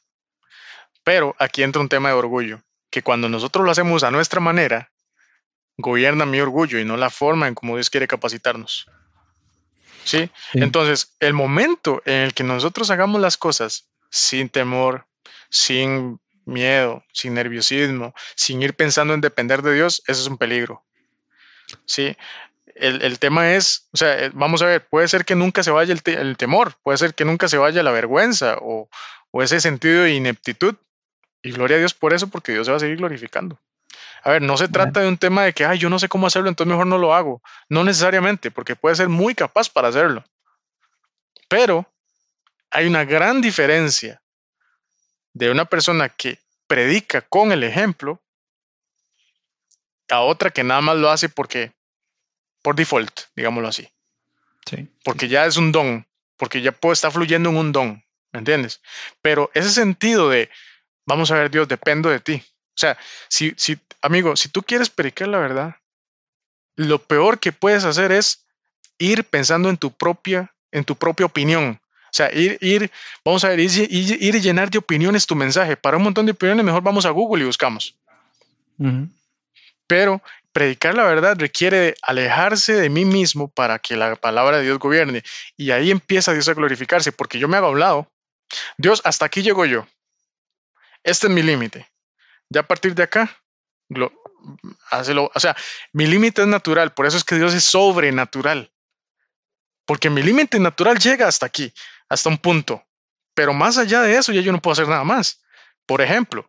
Pero 1.02 1.34
aquí 1.38 1.62
entra 1.62 1.82
un 1.82 1.88
tema 1.88 2.08
de 2.08 2.14
orgullo, 2.14 2.62
que 2.90 3.02
cuando 3.02 3.28
nosotros 3.28 3.64
lo 3.64 3.70
hacemos 3.70 4.04
a 4.04 4.10
nuestra 4.10 4.40
manera, 4.40 4.90
gobierna 5.76 6.26
mi 6.26 6.40
orgullo 6.40 6.78
y 6.78 6.84
no 6.84 6.96
la 6.96 7.10
forma 7.10 7.48
en 7.48 7.54
cómo 7.54 7.74
Dios 7.76 7.90
quiere 7.90 8.06
capacitarnos. 8.06 8.86
¿Sí? 10.04 10.30
Entonces, 10.52 11.14
el 11.20 11.32
momento 11.32 12.02
en 12.04 12.22
el 12.22 12.34
que 12.34 12.44
nosotros 12.44 12.90
hagamos 12.90 13.20
las 13.20 13.36
cosas 13.36 13.88
sin 14.10 14.48
temor, 14.48 15.06
sin 15.48 16.20
miedo, 16.44 17.04
sin 17.12 17.34
nerviosismo, 17.34 18.14
sin 18.34 18.62
ir 18.62 18.74
pensando 18.74 19.14
en 19.14 19.20
depender 19.20 19.62
de 19.62 19.74
Dios, 19.74 20.02
eso 20.06 20.20
es 20.20 20.26
un 20.28 20.38
peligro. 20.38 20.84
Sí, 21.86 22.16
el, 22.74 23.18
tema 23.18 23.54
es, 23.54 23.88
o 23.92 23.96
sea, 23.96 24.24
eh, 24.24 24.30
vamos 24.34 24.62
a 24.62 24.66
ver, 24.66 24.86
puede 24.86 25.08
ser 25.08 25.24
que 25.24 25.34
nunca 25.34 25.62
se 25.62 25.70
vaya 25.70 25.94
el, 25.94 26.36
temor, 26.36 26.74
puede 26.82 26.98
ser 26.98 27.14
que 27.14 27.24
nunca 27.24 27.48
se 27.48 27.58
vaya 27.58 27.82
la 27.82 27.92
vergüenza 27.92 28.58
o, 28.60 28.88
o, 29.30 29.42
ese 29.42 29.60
sentido 29.60 30.02
de 30.02 30.14
ineptitud. 30.14 30.74
Y 31.42 31.52
gloria 31.52 31.76
a 31.76 31.78
Dios 31.78 31.94
por 31.94 32.14
eso, 32.14 32.28
porque 32.28 32.52
Dios 32.52 32.66
se 32.66 32.70
va 32.72 32.78
a 32.78 32.80
seguir 32.80 32.96
glorificando. 32.96 33.60
A 34.24 34.30
ver, 34.30 34.42
no 34.42 34.56
se 34.56 34.68
trata 34.68 35.00
de 35.00 35.08
un 35.08 35.18
tema 35.18 35.44
de 35.44 35.52
que, 35.52 35.66
ay, 35.66 35.78
yo 35.78 35.90
no 35.90 35.98
sé 35.98 36.08
cómo 36.08 36.26
hacerlo, 36.26 36.48
entonces 36.48 36.70
mejor 36.70 36.86
no 36.86 36.96
lo 36.96 37.14
hago. 37.14 37.42
No 37.68 37.84
necesariamente, 37.84 38.50
porque 38.50 38.74
puede 38.74 38.96
ser 38.96 39.10
muy 39.10 39.34
capaz 39.34 39.68
para 39.68 39.88
hacerlo. 39.88 40.24
Pero 41.46 41.86
hay 42.70 42.86
una 42.86 43.04
gran 43.04 43.42
diferencia 43.42 44.22
de 45.34 45.50
una 45.50 45.66
persona 45.66 46.08
que 46.08 46.38
predica 46.66 47.20
con 47.20 47.52
el 47.52 47.64
ejemplo 47.64 48.22
a 50.08 50.20
otra 50.20 50.50
que 50.50 50.64
nada 50.64 50.80
más 50.80 50.96
lo 50.96 51.10
hace 51.10 51.28
porque 51.28 51.72
por 52.62 52.76
default, 52.76 53.20
digámoslo 53.36 53.68
así. 53.68 53.86
Sí. 54.64 54.88
Porque 55.04 55.28
ya 55.28 55.44
es 55.44 55.58
un 55.58 55.70
don, 55.70 56.06
porque 56.38 56.62
ya 56.62 56.72
puede 56.72 56.94
estar 56.94 57.12
fluyendo 57.12 57.50
en 57.50 57.58
un 57.58 57.72
don, 57.72 58.02
¿me 58.32 58.38
entiendes? 58.38 58.80
Pero 59.20 59.50
ese 59.52 59.68
sentido 59.68 60.30
de, 60.30 60.48
vamos 61.04 61.30
a 61.30 61.34
ver, 61.34 61.50
Dios, 61.50 61.68
dependo 61.68 62.08
de 62.08 62.20
ti. 62.20 62.42
O 62.74 62.78
sea, 62.78 62.98
si, 63.28 63.54
si, 63.56 63.78
amigo, 64.02 64.36
si 64.36 64.48
tú 64.48 64.62
quieres 64.62 64.90
predicar 64.90 65.28
la 65.28 65.38
verdad, 65.38 65.76
lo 66.76 66.98
peor 66.98 67.38
que 67.38 67.52
puedes 67.52 67.84
hacer 67.84 68.10
es 68.10 68.44
ir 68.98 69.24
pensando 69.24 69.70
en 69.70 69.76
tu 69.76 69.92
propia, 69.92 70.52
en 70.72 70.84
tu 70.84 70.96
propia 70.96 71.26
opinión. 71.26 71.80
O 72.06 72.16
sea, 72.16 72.32
ir, 72.32 72.58
ir 72.60 72.90
vamos 73.24 73.44
a 73.44 73.48
ver, 73.48 73.60
ir, 73.60 73.70
ir, 73.90 74.40
llenar 74.40 74.70
de 74.70 74.78
opiniones 74.78 75.26
tu 75.26 75.34
mensaje. 75.34 75.76
Para 75.76 75.96
un 75.96 76.04
montón 76.04 76.26
de 76.26 76.32
opiniones, 76.32 76.64
mejor 76.64 76.82
vamos 76.82 77.06
a 77.06 77.10
Google 77.10 77.42
y 77.42 77.46
buscamos. 77.46 77.96
Pero 79.86 80.22
predicar 80.52 80.94
la 80.94 81.04
verdad 81.04 81.36
requiere 81.38 81.96
alejarse 82.02 82.74
de 82.74 82.88
mí 82.88 83.04
mismo 83.04 83.48
para 83.48 83.78
que 83.80 83.96
la 83.96 84.14
palabra 84.16 84.58
de 84.58 84.64
Dios 84.64 84.78
gobierne. 84.78 85.22
Y 85.56 85.72
ahí 85.72 85.90
empieza 85.90 86.32
Dios 86.32 86.48
a 86.48 86.54
glorificarse, 86.54 87.12
porque 87.12 87.38
yo 87.38 87.48
me 87.48 87.56
hago 87.56 87.66
a 87.66 87.70
un 87.70 87.80
lado. 87.80 88.08
Dios, 88.78 89.00
hasta 89.04 89.26
aquí 89.26 89.42
llego 89.42 89.64
yo. 89.64 89.86
Este 91.02 91.26
es 91.26 91.32
mi 91.32 91.42
límite. 91.42 91.88
Ya 92.50 92.60
a 92.60 92.66
partir 92.66 92.94
de 92.94 93.02
acá, 93.02 93.42
hácelo. 94.90 95.30
O 95.34 95.40
sea, 95.40 95.56
mi 95.92 96.06
límite 96.06 96.42
es 96.42 96.48
natural, 96.48 96.92
por 96.94 97.06
eso 97.06 97.16
es 97.16 97.24
que 97.24 97.36
Dios 97.36 97.54
es 97.54 97.64
sobrenatural. 97.64 98.72
Porque 99.86 100.10
mi 100.10 100.22
límite 100.22 100.58
natural 100.58 100.98
llega 100.98 101.28
hasta 101.28 101.46
aquí, 101.46 101.72
hasta 102.08 102.28
un 102.28 102.38
punto. 102.38 102.84
Pero 103.34 103.52
más 103.52 103.78
allá 103.78 104.02
de 104.02 104.16
eso, 104.16 104.32
ya 104.32 104.40
yo 104.40 104.52
no 104.52 104.62
puedo 104.62 104.72
hacer 104.72 104.88
nada 104.88 105.04
más. 105.04 105.42
Por 105.86 106.00
ejemplo, 106.00 106.48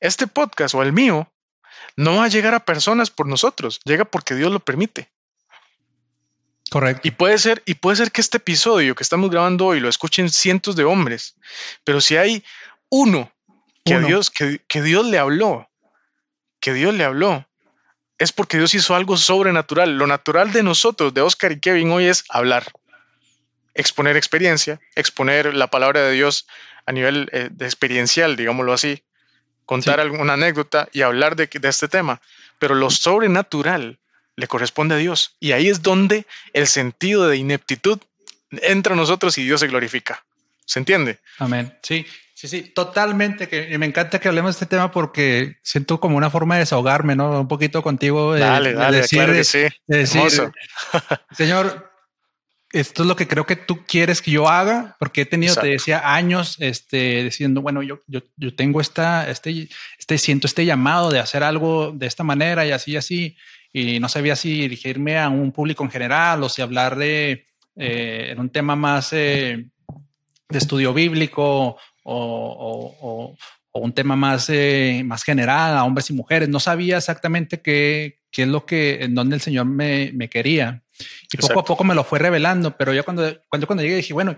este 0.00 0.26
podcast 0.26 0.74
o 0.74 0.82
el 0.82 0.92
mío 0.92 1.32
no 1.96 2.16
va 2.16 2.24
a 2.24 2.28
llegar 2.28 2.54
a 2.54 2.64
personas 2.64 3.10
por 3.10 3.26
nosotros, 3.26 3.80
llega 3.84 4.04
porque 4.04 4.34
Dios 4.34 4.52
lo 4.52 4.60
permite. 4.60 5.10
Correcto. 6.70 7.08
Y 7.08 7.12
puede 7.12 7.38
ser, 7.38 7.62
y 7.64 7.74
puede 7.74 7.96
ser 7.96 8.12
que 8.12 8.20
este 8.20 8.36
episodio 8.36 8.94
que 8.94 9.02
estamos 9.02 9.30
grabando 9.30 9.66
hoy 9.66 9.80
lo 9.80 9.88
escuchen 9.88 10.28
cientos 10.30 10.76
de 10.76 10.84
hombres, 10.84 11.36
pero 11.84 12.00
si 12.00 12.16
hay 12.16 12.44
uno 12.88 13.32
que 13.86 14.00
Dios, 14.00 14.30
que, 14.30 14.60
que 14.68 14.82
Dios 14.82 15.06
le 15.06 15.18
habló, 15.18 15.68
que 16.60 16.74
Dios 16.74 16.92
le 16.94 17.04
habló, 17.04 17.46
es 18.18 18.32
porque 18.32 18.58
Dios 18.58 18.74
hizo 18.74 18.94
algo 18.94 19.16
sobrenatural. 19.16 19.96
Lo 19.96 20.06
natural 20.06 20.52
de 20.52 20.62
nosotros, 20.62 21.14
de 21.14 21.20
Oscar 21.20 21.52
y 21.52 21.60
Kevin, 21.60 21.90
hoy 21.90 22.06
es 22.06 22.24
hablar, 22.28 22.66
exponer 23.74 24.16
experiencia, 24.16 24.80
exponer 24.94 25.54
la 25.54 25.68
palabra 25.68 26.02
de 26.02 26.12
Dios 26.12 26.46
a 26.86 26.92
nivel 26.92 27.28
eh, 27.32 27.48
de 27.50 27.64
experiencial, 27.64 28.36
digámoslo 28.36 28.72
así, 28.72 29.02
contar 29.64 30.00
alguna 30.00 30.34
anécdota 30.34 30.88
y 30.92 31.02
hablar 31.02 31.36
de, 31.36 31.48
este 31.62 31.88
tema, 31.88 32.20
pero 32.58 32.74
lo 32.74 32.90
sobrenatural 32.90 33.98
le 34.36 34.46
corresponde 34.46 34.94
a 34.94 34.98
Dios. 34.98 35.36
Y 35.40 35.52
ahí 35.52 35.68
es 35.68 35.82
donde 35.82 36.26
el 36.52 36.66
sentido 36.66 37.28
de 37.28 37.36
ineptitud 37.36 37.98
entra 38.50 38.94
a 38.94 38.96
nosotros 38.96 39.38
y 39.38 39.44
Dios 39.44 39.60
se 39.60 39.66
glorifica. 39.66 40.24
¿Se 40.66 40.78
entiende? 40.78 41.20
Amén. 41.38 41.72
Sí, 41.82 42.04
sí, 42.34 42.48
sí, 42.48 42.62
totalmente. 42.62 43.48
Que 43.48 43.78
me 43.78 43.86
encanta 43.86 44.18
que 44.18 44.28
hablemos 44.28 44.54
de 44.54 44.64
este 44.64 44.66
tema 44.66 44.90
porque 44.90 45.56
siento 45.62 46.00
como 46.00 46.16
una 46.16 46.28
forma 46.28 46.56
de 46.56 46.60
desahogarme, 46.60 47.16
¿no? 47.16 47.40
Un 47.40 47.48
poquito 47.48 47.82
contigo. 47.82 48.34
dale, 48.34 48.74
dale, 48.74 49.06
claro 49.08 49.32
que 49.32 49.44
sí. 49.44 49.66
Señor, 51.32 51.96
esto 52.72 53.02
es 53.02 53.08
lo 53.08 53.16
que 53.16 53.28
creo 53.28 53.46
que 53.46 53.56
tú 53.56 53.84
quieres 53.86 54.20
que 54.20 54.32
yo 54.32 54.48
haga, 54.48 54.96
porque 54.98 55.22
he 55.22 55.26
tenido, 55.26 55.54
te 55.54 55.68
decía, 55.68 56.14
años 56.14 56.56
este, 56.58 57.22
diciendo, 57.22 57.62
bueno, 57.62 57.82
yo, 57.82 58.02
yo, 58.08 58.20
yo 58.36 58.54
tengo 58.54 58.80
esta, 58.80 59.30
este, 59.30 59.68
este, 59.98 60.18
siento 60.18 60.46
este 60.46 60.66
llamado 60.66 61.10
de 61.10 61.20
hacer 61.20 61.42
algo 61.42 61.92
de 61.92 62.06
esta 62.06 62.24
manera 62.24 62.66
y 62.66 62.72
así 62.72 62.92
y 62.92 62.96
así, 62.96 63.36
y 63.72 64.00
no 64.00 64.08
sabía 64.08 64.34
si 64.36 64.60
dirigirme 64.60 65.16
a 65.16 65.28
un 65.28 65.52
público 65.52 65.84
en 65.84 65.90
general 65.90 66.42
o 66.42 66.48
si 66.48 66.60
hablar 66.60 66.96
de 66.96 67.46
eh, 67.76 68.28
en 68.30 68.40
un 68.40 68.50
tema 68.50 68.74
más 68.74 69.12
eh, 69.12 69.66
de 70.48 70.58
estudio 70.58 70.94
bíblico 70.94 71.76
o, 72.04 72.96
o, 73.00 73.36
un 73.78 73.92
tema 73.92 74.16
más, 74.16 74.48
eh, 74.48 75.02
más 75.04 75.22
general 75.22 75.76
a 75.76 75.84
hombres 75.84 76.08
y 76.08 76.14
mujeres. 76.14 76.48
No 76.48 76.60
sabía 76.60 76.96
exactamente 76.96 77.60
qué, 77.60 78.20
qué 78.30 78.42
es 78.42 78.48
lo 78.48 78.64
que, 78.64 79.04
en 79.04 79.14
dónde 79.14 79.36
el 79.36 79.42
Señor 79.42 79.66
me, 79.66 80.12
me 80.14 80.30
quería. 80.30 80.82
Y 81.30 81.36
poco 81.36 81.60
a 81.60 81.64
poco 81.64 81.84
me 81.84 81.94
lo 81.94 82.02
fue 82.02 82.18
revelando, 82.18 82.76
pero 82.76 82.94
yo 82.94 83.04
cuando, 83.04 83.38
cuando, 83.50 83.66
cuando 83.66 83.82
llegué 83.82 83.96
dije, 83.96 84.14
bueno, 84.14 84.36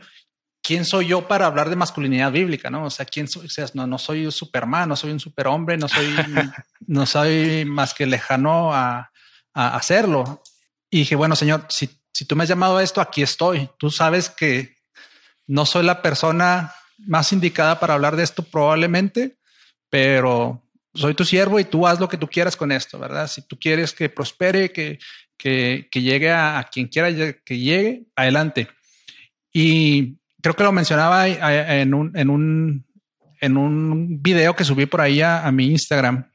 ¿quién 0.60 0.84
soy 0.84 1.06
yo 1.06 1.28
para 1.28 1.46
hablar 1.46 1.70
de 1.70 1.76
masculinidad 1.76 2.32
bíblica? 2.32 2.68
No, 2.68 2.84
o 2.86 2.90
sea, 2.90 3.06
¿quién 3.06 3.28
soy? 3.28 3.46
O 3.46 3.50
sea, 3.50 3.66
no, 3.74 3.86
no 3.86 3.98
soy 3.98 4.26
un 4.26 4.32
superman, 4.32 4.88
no 4.88 4.96
soy 4.96 5.12
un 5.12 5.20
superhombre, 5.20 5.76
no 5.76 5.88
soy, 5.88 6.06
no 6.86 7.06
soy 7.06 7.64
más 7.64 7.94
que 7.94 8.06
lejano 8.06 8.74
a, 8.74 9.12
a, 9.54 9.76
hacerlo. 9.76 10.42
Y 10.90 11.00
dije, 11.00 11.14
bueno, 11.14 11.36
Señor, 11.36 11.66
si, 11.68 11.88
si 12.12 12.24
tú 12.24 12.34
me 12.34 12.42
has 12.42 12.48
llamado 12.48 12.78
a 12.78 12.82
esto, 12.82 13.00
aquí 13.00 13.22
estoy. 13.22 13.70
Tú 13.78 13.90
sabes 13.90 14.30
que 14.30 14.77
no 15.48 15.66
soy 15.66 15.84
la 15.84 16.00
persona 16.00 16.72
más 16.98 17.32
indicada 17.32 17.80
para 17.80 17.94
hablar 17.94 18.14
de 18.14 18.22
esto 18.22 18.44
probablemente, 18.44 19.37
pero 19.90 20.62
soy 20.94 21.14
tu 21.14 21.24
siervo 21.24 21.58
y 21.58 21.64
tú 21.64 21.87
haz 21.87 21.98
lo 21.98 22.08
que 22.08 22.16
tú 22.16 22.28
quieras 22.28 22.56
con 22.56 22.70
esto, 22.70 22.98
¿verdad? 22.98 23.26
Si 23.26 23.42
tú 23.42 23.58
quieres 23.58 23.92
que 23.92 24.08
prospere, 24.08 24.70
que, 24.70 25.00
que, 25.37 25.88
llegue 25.92 26.30
a, 26.30 26.64
quien 26.70 26.87
quiera 26.87 27.12
que 27.44 27.58
llegue, 27.58 28.04
adelante. 28.14 28.68
Y 29.52 30.18
creo 30.40 30.54
que 30.54 30.62
lo 30.62 30.72
mencionaba 30.72 31.26
en 31.28 31.94
un, 31.94 32.16
en 32.16 32.30
un, 32.30 32.87
en 33.40 33.56
un 33.56 34.22
video 34.22 34.54
que 34.54 34.64
subí 34.64 34.87
por 34.87 35.00
ahí 35.00 35.22
a, 35.22 35.50
mi 35.52 35.66
Instagram, 35.66 36.30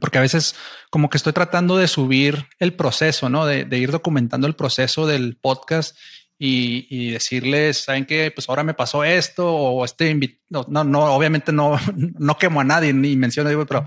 porque 0.00 0.18
a 0.18 0.22
veces 0.22 0.54
como 0.90 1.08
que 1.08 1.16
estoy 1.16 1.32
tratando 1.32 1.76
de 1.76 1.88
subir 1.88 2.46
el 2.58 2.74
proceso, 2.74 3.28
¿no? 3.28 3.46
De, 3.46 3.78
ir 3.78 3.90
documentando 3.90 4.46
el 4.46 4.54
proceso 4.54 5.06
del 5.06 5.36
podcast 5.36 5.96
y, 6.38 7.12
decirles, 7.12 7.84
¿saben 7.84 8.06
qué? 8.06 8.30
Pues 8.34 8.48
ahora 8.48 8.64
me 8.64 8.74
pasó 8.74 9.04
esto 9.04 9.46
o 9.46 9.84
este 9.84 10.14
no, 10.48 10.66
no, 10.68 10.84
no, 10.84 11.14
obviamente 11.14 11.52
no, 11.52 11.78
no 11.96 12.38
quemo 12.38 12.60
a 12.60 12.64
nadie 12.64 12.92
ni 12.92 13.16
menciono, 13.16 13.48
digo, 13.48 13.66
pero 13.66 13.86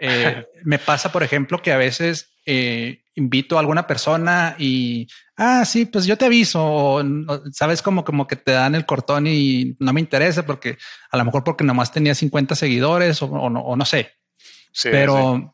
eh, 0.00 0.44
me 0.64 0.78
pasa, 0.78 1.12
por 1.12 1.22
ejemplo, 1.22 1.62
que 1.62 1.72
a 1.72 1.76
veces 1.76 2.34
eh, 2.46 3.04
invito 3.14 3.56
a 3.56 3.60
alguna 3.60 3.86
persona 3.86 4.56
y, 4.58 5.08
ah, 5.36 5.64
sí, 5.64 5.86
pues 5.86 6.04
yo 6.04 6.18
te 6.18 6.24
aviso, 6.24 7.02
sabes 7.52 7.80
como, 7.80 8.04
como 8.04 8.26
que 8.26 8.36
te 8.36 8.52
dan 8.52 8.74
el 8.74 8.86
cortón 8.86 9.26
y 9.26 9.76
no 9.78 9.92
me 9.92 10.00
interesa 10.00 10.44
porque 10.44 10.76
a 11.10 11.16
lo 11.16 11.24
mejor 11.24 11.44
porque 11.44 11.64
nomás 11.64 11.92
tenía 11.92 12.14
50 12.14 12.54
seguidores 12.56 13.22
o, 13.22 13.50
no, 13.50 13.84
sé. 13.84 14.10
pero, 14.82 15.53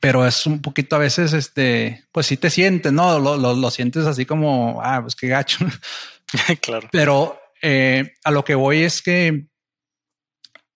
pero 0.00 0.26
es 0.26 0.46
un 0.46 0.60
poquito 0.60 0.96
a 0.96 1.00
veces, 1.00 1.32
este, 1.32 2.04
pues 2.12 2.26
sí 2.26 2.36
te 2.36 2.50
sientes, 2.50 2.92
¿no? 2.92 3.18
Lo, 3.18 3.70
sientes 3.70 4.06
así 4.06 4.26
como, 4.26 4.80
ah, 4.82 5.00
pues 5.02 5.14
qué 5.14 5.28
gacho. 5.28 5.66
claro. 6.60 6.88
Pero 6.92 7.40
eh, 7.62 8.14
a 8.24 8.30
lo 8.30 8.44
que 8.44 8.54
voy 8.54 8.82
es 8.82 9.02
que 9.02 9.46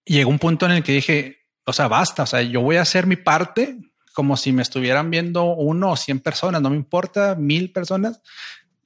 llegó 0.05 0.31
un 0.31 0.39
punto 0.39 0.67
en 0.67 0.73
el 0.73 0.83
que 0.83 0.93
dije, 0.93 1.39
o 1.65 1.73
sea, 1.73 1.89
basta, 1.89 2.25
o 2.25 2.27
sea, 2.27 2.43
yo 2.43 2.61
voy 2.61 2.77
a 2.77 2.83
hacer 2.83 3.07
mi 3.07 3.17
parte 3.17 3.77
como 4.13 4.37
si 4.37 4.53
me 4.53 4.63
estuvieran 4.63 5.11
viendo 5.11 5.45
uno 5.45 5.93
o 5.93 5.97
cien 5.97 6.21
personas, 6.21 6.61
no 6.61 6.71
me 6.71 6.77
importa, 6.77 7.37
mil 7.37 7.73
personas. 7.73 8.21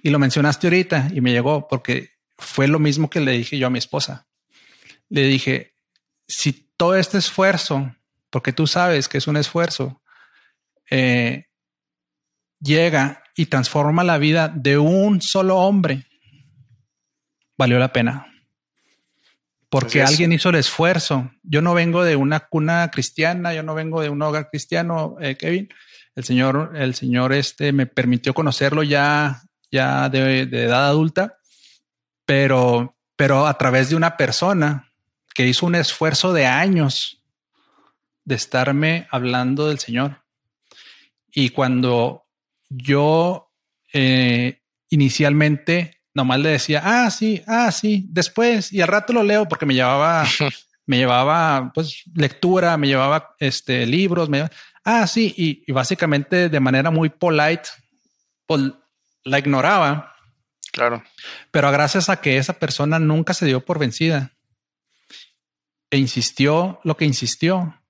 Y 0.03 0.11
lo 0.11 0.19
mencionaste 0.19 0.67
ahorita 0.67 1.09
y 1.15 1.21
me 1.23 1.33
llegó 1.33 1.67
porque 1.67 2.11
fue 2.37 2.69
lo 2.69 2.79
mismo 2.79 3.09
que 3.09 3.21
le 3.21 3.33
dije 3.33 3.59
yo 3.59 3.67
a 3.67 3.71
mi 3.71 3.79
esposa. 3.79 4.27
Le 5.09 5.23
dije, 5.23 5.75
si 6.29 6.71
todo 6.77 6.95
este 6.95 7.19
esfuerzo, 7.19 7.95
porque 8.31 8.53
tú 8.53 8.67
sabes 8.67 9.09
que 9.09 9.19
es 9.19 9.27
un 9.27 9.37
esfuerzo, 9.37 10.03
eh, 10.91 11.47
llega 12.61 13.23
y 13.37 13.47
transforma 13.47 14.05
la 14.05 14.19
vida 14.19 14.49
de 14.49 14.79
un 14.79 15.21
solo 15.21 15.59
hombre, 15.59 16.07
valió 17.57 17.79
la 17.79 17.93
pena. 17.93 18.27
Porque 19.69 20.03
alguien 20.03 20.33
hizo 20.33 20.51
el 20.51 20.55
esfuerzo. 20.55 21.33
Yo 21.43 21.61
no 21.61 21.75
vengo 21.75 22.05
de 22.05 22.15
una 22.15 22.41
cuna 22.41 22.89
cristiana, 22.93 23.53
yo 23.55 23.65
no 23.65 23.75
vengo 23.75 24.01
de 24.01 24.09
un 24.09 24.23
hogar 24.23 24.49
cristiano, 24.49 25.17
eh, 25.21 25.37
Kevin. 25.37 25.69
El 26.15 26.23
Señor, 26.23 26.75
el 26.77 26.95
Señor 26.95 27.33
este 27.33 27.73
me 27.73 27.87
permitió 27.87 28.35
conocerlo 28.35 28.85
ya, 28.85 29.43
ya 29.73 30.09
de, 30.09 30.43
edad 30.43 30.87
adulta, 30.87 31.39
pero, 32.25 32.97
pero 33.17 33.49
a 33.49 33.59
través 33.59 33.91
de 33.91 33.97
una 33.97 34.17
persona 34.17 34.93
que 35.35 35.49
hizo 35.49 35.67
un 35.67 35.75
esfuerzo 35.75 36.33
de 36.33 36.47
años 36.47 37.25
de 38.25 38.37
estarme 38.37 39.09
hablando 39.11 39.67
del 39.67 39.81
Señor. 39.81 40.24
Y 41.35 41.51
cuando 41.51 42.27
yo 42.69 43.53
eh, 43.93 44.61
inicialmente 44.89 46.03
nomás 46.15 46.39
le 46.39 46.51
decía, 46.51 46.81
ah, 46.85 47.11
sí, 47.11 47.43
ah, 47.47 47.73
sí, 47.73 48.07
después, 48.09 48.73
y 48.73 48.81
al 48.81 48.89
rato 48.89 49.13
lo 49.13 49.25
leo 49.25 49.49
porque 49.49 49.67
me 49.67 49.75
llevaba, 49.75 50.25
me 50.87 50.97
llevaba 50.97 51.73
pues 51.75 52.05
lectura, 52.15 52.77
me 52.77 52.87
llevaba 52.87 53.35
este 53.41 53.85
libros, 53.85 54.29
me 54.29 54.49
ah, 54.85 55.07
sí, 55.07 55.35
y, 55.37 55.73
básicamente 55.73 56.49
de 56.49 56.61
manera 56.61 56.91
muy 56.91 57.09
polite, 57.09 57.69
pues, 58.47 58.63
la 59.25 59.39
ignoraba. 59.39 60.15
Claro. 60.71 61.03
Pero 61.51 61.71
gracias 61.73 62.09
a 62.09 62.21
que 62.21 62.37
esa 62.37 62.55
persona 62.55 62.99
nunca 62.99 63.33
se 63.33 63.47
dio 63.47 63.65
por 63.65 63.79
vencida 63.79 64.33
e 65.91 65.99
insistió 65.99 66.81
lo 66.85 66.97
que 66.97 67.05
insistió, 67.05 67.81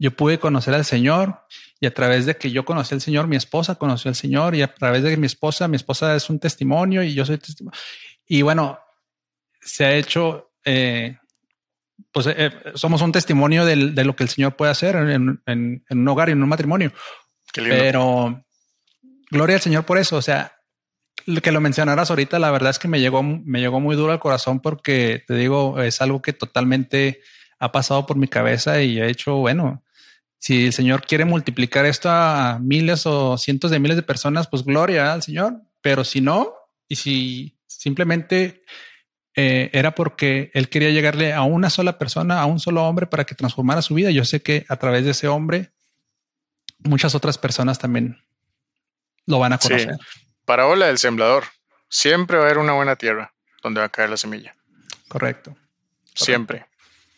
yo 0.00 0.10
pude 0.12 0.38
conocer 0.38 0.72
al 0.72 0.86
Señor 0.86 1.42
y 1.78 1.86
a 1.86 1.92
través 1.92 2.24
de 2.24 2.36
que 2.36 2.50
yo 2.50 2.64
conocí 2.64 2.94
al 2.94 3.02
Señor, 3.02 3.26
mi 3.26 3.36
esposa 3.36 3.74
conoció 3.74 4.08
al 4.08 4.14
Señor 4.14 4.54
y 4.54 4.62
a 4.62 4.74
través 4.74 5.02
de 5.02 5.14
mi 5.18 5.26
esposa, 5.26 5.68
mi 5.68 5.76
esposa 5.76 6.16
es 6.16 6.30
un 6.30 6.40
testimonio 6.40 7.02
y 7.02 7.12
yo 7.12 7.26
soy 7.26 7.36
testimonio. 7.36 7.78
Y 8.26 8.40
bueno, 8.40 8.80
se 9.60 9.84
ha 9.84 9.92
hecho, 9.92 10.52
eh, 10.64 11.18
pues 12.10 12.26
eh, 12.28 12.50
somos 12.74 13.02
un 13.02 13.12
testimonio 13.12 13.66
de 13.66 14.04
lo 14.04 14.16
que 14.16 14.22
el 14.22 14.30
Señor 14.30 14.56
puede 14.56 14.72
hacer 14.72 14.96
en, 14.96 15.42
un 15.46 16.08
hogar 16.08 16.30
y 16.30 16.32
en 16.32 16.42
un 16.42 16.48
matrimonio. 16.48 16.92
Pero 17.52 18.42
gloria 19.30 19.56
al 19.56 19.62
Señor 19.62 19.84
por 19.84 19.98
eso. 19.98 20.16
O 20.16 20.22
sea, 20.22 20.54
lo 21.26 21.42
que 21.42 21.52
lo 21.52 21.60
mencionaras 21.60 22.08
ahorita, 22.08 22.38
la 22.38 22.50
verdad 22.50 22.70
es 22.70 22.78
que 22.78 22.88
me 22.88 23.00
llegó, 23.00 23.22
me 23.22 23.60
llegó 23.60 23.80
muy 23.80 23.96
duro 23.96 24.12
al 24.12 24.20
corazón 24.20 24.60
porque 24.60 25.24
te 25.26 25.34
digo, 25.34 25.78
es 25.82 26.00
algo 26.00 26.22
que 26.22 26.32
totalmente 26.32 27.20
ha 27.58 27.70
pasado 27.70 28.06
por 28.06 28.16
mi 28.16 28.28
cabeza 28.28 28.80
y 28.80 28.98
he 28.98 29.10
hecho, 29.10 29.36
bueno, 29.36 29.84
si 30.40 30.66
el 30.66 30.72
Señor 30.72 31.06
quiere 31.06 31.26
multiplicar 31.26 31.84
esto 31.84 32.08
a 32.10 32.58
miles 32.60 33.04
o 33.04 33.36
cientos 33.36 33.70
de 33.70 33.78
miles 33.78 33.96
de 33.96 34.02
personas, 34.02 34.48
pues 34.48 34.64
gloria 34.64 35.12
al 35.12 35.22
Señor. 35.22 35.60
Pero 35.82 36.02
si 36.02 36.22
no, 36.22 36.54
y 36.88 36.96
si 36.96 37.58
simplemente 37.66 38.64
eh, 39.34 39.68
era 39.74 39.94
porque 39.94 40.50
Él 40.54 40.70
quería 40.70 40.90
llegarle 40.90 41.34
a 41.34 41.42
una 41.42 41.68
sola 41.68 41.98
persona, 41.98 42.40
a 42.40 42.46
un 42.46 42.58
solo 42.58 42.84
hombre 42.84 43.06
para 43.06 43.24
que 43.24 43.34
transformara 43.34 43.82
su 43.82 43.92
vida, 43.92 44.10
yo 44.10 44.24
sé 44.24 44.40
que 44.40 44.64
a 44.70 44.76
través 44.76 45.04
de 45.04 45.10
ese 45.10 45.28
hombre, 45.28 45.72
muchas 46.78 47.14
otras 47.14 47.36
personas 47.36 47.78
también 47.78 48.24
lo 49.26 49.38
van 49.38 49.52
a 49.52 49.58
conocer. 49.58 49.94
Sí. 49.94 50.20
Parábola 50.46 50.86
del 50.86 50.96
sembrador. 50.96 51.44
Siempre 51.90 52.38
va 52.38 52.44
a 52.44 52.46
haber 52.46 52.58
una 52.58 52.72
buena 52.72 52.96
tierra 52.96 53.34
donde 53.62 53.80
va 53.80 53.86
a 53.86 53.90
caer 53.90 54.08
la 54.08 54.16
semilla. 54.16 54.56
Correcto. 55.06 55.54
Siempre. 56.14 56.64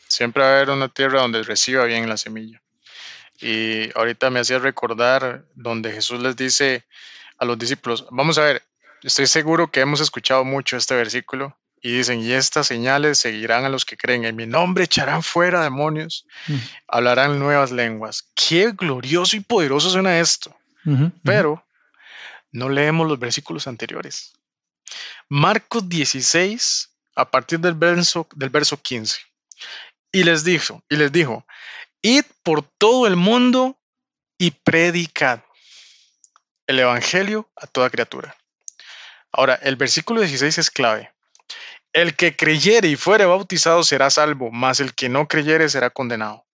Siempre 0.08 0.42
va 0.42 0.48
a 0.48 0.56
haber 0.56 0.70
una 0.70 0.88
tierra 0.88 1.20
donde 1.20 1.44
reciba 1.44 1.84
bien 1.84 2.08
la 2.08 2.16
semilla. 2.16 2.61
Y 3.43 3.90
ahorita 3.99 4.30
me 4.30 4.40
hacía 4.40 4.59
recordar 4.59 5.45
donde 5.55 5.93
Jesús 5.93 6.20
les 6.20 6.36
dice 6.36 6.84
a 7.38 7.45
los 7.45 7.59
discípulos, 7.59 8.07
vamos 8.11 8.38
a 8.38 8.43
ver, 8.43 8.62
estoy 9.03 9.26
seguro 9.26 9.70
que 9.70 9.80
hemos 9.80 10.01
escuchado 10.01 10.45
mucho 10.45 10.76
este 10.76 10.95
versículo 10.95 11.59
y 11.82 11.90
dicen, 11.97 12.20
y 12.20 12.30
estas 12.32 12.68
señales 12.68 13.18
seguirán 13.18 13.64
a 13.64 13.68
los 13.68 13.84
que 13.84 13.97
creen, 13.97 14.24
en 14.24 14.36
mi 14.36 14.47
nombre 14.47 14.84
echarán 14.84 15.24
fuera 15.24 15.64
demonios, 15.64 16.26
mm. 16.47 16.57
hablarán 16.86 17.40
nuevas 17.40 17.72
lenguas. 17.72 18.30
Qué 18.36 18.70
glorioso 18.70 19.36
y 19.36 19.40
poderoso 19.40 19.90
suena 19.90 20.20
esto. 20.20 20.57
Pero 21.24 21.64
no 22.53 22.68
leemos 22.68 23.09
los 23.09 23.18
versículos 23.18 23.66
anteriores. 23.66 24.32
Marcos 25.28 25.88
16, 25.88 26.90
a 27.16 27.30
partir 27.30 27.61
del 27.61 27.74
verso, 27.74 28.28
del 28.34 28.51
verso 28.51 28.80
15. 28.80 29.18
Y 30.12 30.24
les 30.24 30.45
dijo, 30.45 30.84
y 30.88 30.97
les 30.97 31.11
dijo, 31.11 31.47
Id 32.03 32.24
por 32.42 32.62
todo 32.62 33.07
el 33.07 33.16
mundo 33.16 33.78
y 34.38 34.50
predicad 34.50 35.40
el 36.66 36.80
Evangelio 36.80 37.48
a 37.57 37.66
toda 37.66 37.90
criatura. 37.90 38.36
Ahora, 39.30 39.55
el 39.55 39.76
versículo 39.76 40.20
16 40.20 40.59
es 40.59 40.70
clave. 40.70 41.12
El 41.92 42.16
que 42.16 42.36
creyere 42.36 42.88
y 42.88 42.96
fuere 42.96 43.24
bautizado 43.24 43.84
será 43.84 44.11
salvo, 44.11 44.50
mas 44.50 44.80
el 44.80 44.94
que 44.94 45.09
no 45.09 45.28
creyere 45.28 45.68
será 45.68 45.90
condenado. 45.90 46.44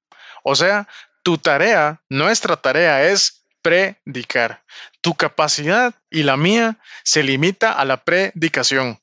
O 0.43 0.55
sea, 0.55 0.89
tu 1.23 1.39
tarea, 1.39 2.03
nuestra 2.09 2.57
tarea 2.57 3.05
es 3.05 3.45
predicar. 3.63 4.65
Tu 5.01 5.15
capacidad 5.15 5.95
y 6.11 6.25
la 6.25 6.37
mía 6.37 6.79
se 7.05 7.23
limita 7.23 7.73
a 7.73 7.85
la 7.85 8.05
predicación. 8.05 9.01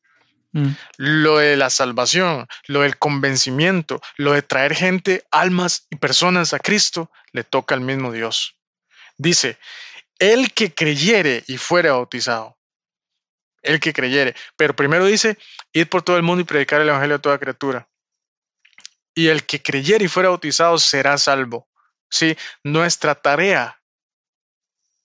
Mm. 0.55 0.71
Lo 0.95 1.37
de 1.39 1.57
la 1.57 1.69
salvación, 1.69 2.47
lo 2.67 2.81
del 2.81 2.97
convencimiento, 2.97 4.01
lo 4.15 4.31
de 4.31 4.41
traer 4.41 4.73
gente, 4.73 5.25
almas 5.29 5.85
y 5.89 5.97
personas 5.97 6.53
a 6.53 6.59
Cristo, 6.59 7.11
le 7.33 7.43
toca 7.43 7.75
al 7.75 7.81
mismo 7.81 8.13
Dios. 8.13 8.55
Dice, 9.17 9.59
el 10.17 10.53
que 10.53 10.73
creyere 10.73 11.43
y 11.47 11.57
fuere 11.57 11.89
bautizado. 11.89 12.57
El 13.63 13.81
que 13.81 13.91
creyere. 13.91 14.33
Pero 14.55 14.77
primero 14.77 15.03
dice, 15.05 15.37
ir 15.73 15.89
por 15.89 16.03
todo 16.03 16.15
el 16.15 16.23
mundo 16.23 16.41
y 16.41 16.45
predicar 16.45 16.79
el 16.79 16.87
Evangelio 16.87 17.17
a 17.17 17.21
toda 17.21 17.37
criatura. 17.37 17.89
Y 19.13 19.27
el 19.27 19.45
que 19.45 19.61
creyere 19.61 20.05
y 20.05 20.07
fuera 20.07 20.29
bautizado 20.29 20.77
será 20.77 21.17
salvo. 21.17 21.67
Sí, 22.09 22.37
nuestra 22.63 23.13
tarea, 23.15 23.81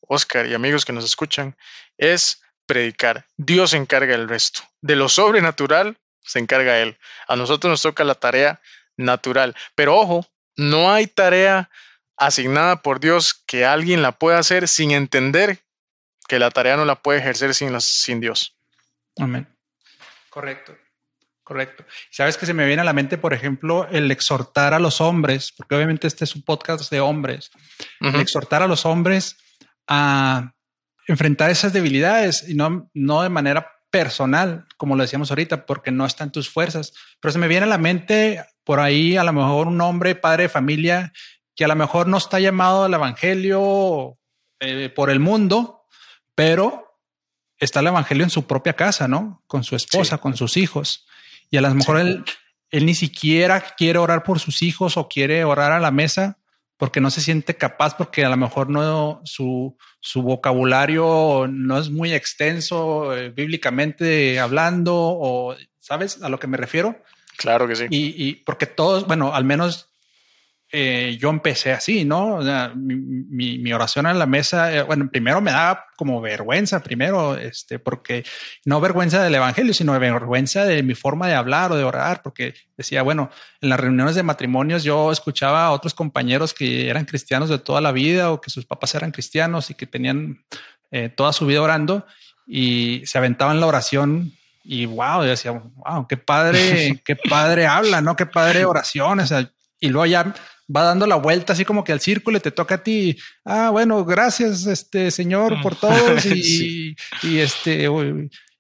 Oscar 0.03 0.46
y 0.46 0.55
amigos 0.55 0.84
que 0.84 0.92
nos 0.92 1.05
escuchan, 1.05 1.57
es 1.98 2.40
predicar. 2.70 3.26
Dios 3.36 3.70
se 3.70 3.78
encarga 3.78 4.16
del 4.16 4.28
resto. 4.28 4.60
De 4.80 4.94
lo 4.94 5.08
sobrenatural 5.08 5.98
se 6.22 6.38
encarga 6.38 6.78
Él. 6.78 6.98
A 7.26 7.34
nosotros 7.34 7.68
nos 7.68 7.82
toca 7.82 8.04
la 8.04 8.14
tarea 8.14 8.60
natural. 8.96 9.56
Pero 9.74 9.96
ojo, 9.96 10.24
no 10.54 10.92
hay 10.92 11.08
tarea 11.08 11.68
asignada 12.16 12.80
por 12.80 13.00
Dios 13.00 13.34
que 13.44 13.66
alguien 13.66 14.02
la 14.02 14.12
pueda 14.12 14.38
hacer 14.38 14.68
sin 14.68 14.92
entender 14.92 15.58
que 16.28 16.38
la 16.38 16.52
tarea 16.52 16.76
no 16.76 16.84
la 16.84 17.02
puede 17.02 17.18
ejercer 17.18 17.54
sin, 17.54 17.80
sin 17.80 18.20
Dios. 18.20 18.54
Amén. 19.18 19.48
Correcto. 20.28 20.78
Correcto. 21.42 21.84
Sabes 22.12 22.36
que 22.36 22.46
se 22.46 22.54
me 22.54 22.66
viene 22.66 22.82
a 22.82 22.84
la 22.84 22.92
mente, 22.92 23.18
por 23.18 23.34
ejemplo, 23.34 23.88
el 23.90 24.12
exhortar 24.12 24.74
a 24.74 24.78
los 24.78 25.00
hombres, 25.00 25.50
porque 25.50 25.74
obviamente 25.74 26.06
este 26.06 26.22
es 26.22 26.36
un 26.36 26.42
podcast 26.42 26.88
de 26.88 27.00
hombres, 27.00 27.50
exhortar 28.00 28.62
a 28.62 28.68
los 28.68 28.86
hombres 28.86 29.38
a 29.88 30.52
enfrentar 31.11 31.50
esas 31.50 31.72
debilidades 31.72 32.48
y 32.48 32.54
no, 32.54 32.90
no 32.94 33.22
de 33.22 33.28
manera 33.28 33.72
personal, 33.90 34.66
como 34.76 34.94
lo 34.94 35.02
decíamos 35.02 35.30
ahorita, 35.30 35.66
porque 35.66 35.90
no 35.90 36.06
están 36.06 36.30
tus 36.30 36.48
fuerzas. 36.48 36.92
Pero 37.20 37.32
se 37.32 37.38
me 37.38 37.48
viene 37.48 37.64
a 37.64 37.68
la 37.68 37.78
mente 37.78 38.44
por 38.64 38.78
ahí 38.78 39.16
a 39.16 39.24
lo 39.24 39.32
mejor 39.32 39.66
un 39.66 39.80
hombre, 39.80 40.14
padre 40.14 40.44
de 40.44 40.48
familia, 40.48 41.12
que 41.56 41.64
a 41.64 41.68
lo 41.68 41.74
mejor 41.74 42.06
no 42.06 42.16
está 42.16 42.38
llamado 42.38 42.84
al 42.84 42.94
evangelio 42.94 44.18
eh, 44.61 44.90
por 44.94 45.11
el 45.11 45.18
mundo, 45.18 45.82
pero 46.34 46.98
está 47.58 47.80
el 47.80 47.88
evangelio 47.88 48.24
en 48.24 48.30
su 48.30 48.46
propia 48.46 48.74
casa, 48.74 49.08
¿no? 49.08 49.42
Con 49.46 49.64
su 49.64 49.74
esposa, 49.74 50.18
con 50.18 50.36
sus 50.36 50.56
hijos. 50.56 51.06
Y 51.50 51.56
a 51.56 51.61
lo 51.61 51.74
mejor 51.74 51.98
él, 51.98 52.24
él 52.70 52.86
ni 52.86 52.94
siquiera 52.94 53.61
quiere 53.61 53.98
orar 53.98 54.22
por 54.22 54.38
sus 54.38 54.62
hijos 54.62 54.96
o 54.96 55.08
quiere 55.08 55.44
orar 55.44 55.72
a 55.72 55.80
la 55.80 55.90
mesa 55.90 56.39
porque 56.81 57.03
no 57.03 57.11
se 57.11 57.20
siente 57.20 57.57
capaz, 57.57 57.95
porque 57.95 58.24
a 58.24 58.31
lo 58.31 58.39
mejor 58.39 58.70
no 58.70 59.20
su, 59.24 59.76
su 60.01 60.22
vocabulario 60.22 61.47
no 61.47 61.78
es 61.78 61.91
muy 61.91 62.14
extenso 62.14 63.14
eh, 63.14 63.28
bíblicamente 63.28 64.41
hablando, 64.41 64.95
o 64.97 65.55
sabes 65.78 66.22
a 66.22 66.31
lo 66.31 66.41
que 66.41 66.47
me 66.47 66.57
refiero. 66.57 66.97
Claro 67.37 67.68
que 67.68 67.76
sí. 67.76 67.85
Y, 67.91 68.14
y 68.16 68.35
porque 68.37 68.64
todos, 68.64 69.07
bueno, 69.07 69.35
al 69.35 69.45
menos 69.45 69.89
eh, 70.72 71.16
yo 71.20 71.30
empecé 71.30 71.72
así, 71.72 72.04
¿no? 72.04 72.36
O 72.36 72.44
sea, 72.44 72.72
mi, 72.76 73.58
mi, 73.58 73.72
oración 73.72 74.06
en 74.06 74.20
la 74.20 74.26
mesa, 74.26 74.72
eh, 74.72 74.82
bueno, 74.82 75.08
primero 75.10 75.40
me 75.40 75.50
daba 75.50 75.86
como 75.96 76.20
vergüenza, 76.20 76.80
primero, 76.80 77.36
este, 77.36 77.80
porque 77.80 78.24
no 78.64 78.80
vergüenza 78.80 79.20
del 79.20 79.34
evangelio, 79.34 79.74
sino 79.74 79.98
vergüenza 79.98 80.64
de 80.64 80.84
mi 80.84 80.94
forma 80.94 81.26
de 81.26 81.34
hablar 81.34 81.72
o 81.72 81.76
de 81.76 81.82
orar, 81.82 82.22
porque 82.22 82.54
decía, 82.76 83.02
bueno, 83.02 83.30
en 83.60 83.68
las 83.68 83.80
reuniones 83.80 84.14
de 84.14 84.22
matrimonios 84.22 84.84
yo 84.84 85.10
escuchaba 85.10 85.64
a 85.64 85.72
otros 85.72 85.92
compañeros 85.92 86.54
que 86.54 86.88
eran 86.88 87.04
cristianos 87.04 87.48
de 87.48 87.58
toda 87.58 87.80
la 87.80 87.90
vida 87.90 88.30
o 88.30 88.40
que 88.40 88.50
sus 88.50 88.64
papás 88.64 88.94
eran 88.94 89.10
cristianos 89.10 89.70
y 89.70 89.74
que 89.74 89.86
tenían 89.86 90.44
eh, 90.92 91.08
toda 91.08 91.32
su 91.32 91.46
vida 91.46 91.62
orando 91.62 92.06
y 92.46 93.02
se 93.06 93.18
aventaban 93.18 93.58
la 93.58 93.66
oración 93.66 94.32
y 94.62 94.86
wow, 94.86 95.22
yo 95.22 95.30
decía, 95.30 95.50
wow, 95.50 96.06
qué 96.06 96.16
padre, 96.16 97.00
qué 97.04 97.16
padre 97.16 97.66
habla, 97.66 98.00
¿no? 98.00 98.14
Qué 98.14 98.26
padre 98.26 98.64
oración, 98.64 99.18
o 99.18 99.26
sea, 99.26 99.50
y 99.80 99.88
luego 99.88 100.06
ya 100.06 100.34
va 100.74 100.82
dando 100.84 101.06
la 101.06 101.16
vuelta 101.16 101.52
así 101.52 101.64
como 101.64 101.84
que 101.84 101.92
al 101.92 102.00
círculo 102.00 102.38
y 102.38 102.40
te 102.40 102.50
toca 102.50 102.76
a 102.76 102.82
ti. 102.82 103.18
Ah, 103.44 103.70
bueno, 103.70 104.04
gracias, 104.04 104.66
este 104.66 105.10
señor, 105.10 105.60
por 105.62 105.76
todos 105.76 106.24
y, 106.26 106.96
y 107.22 107.38
este 107.38 107.88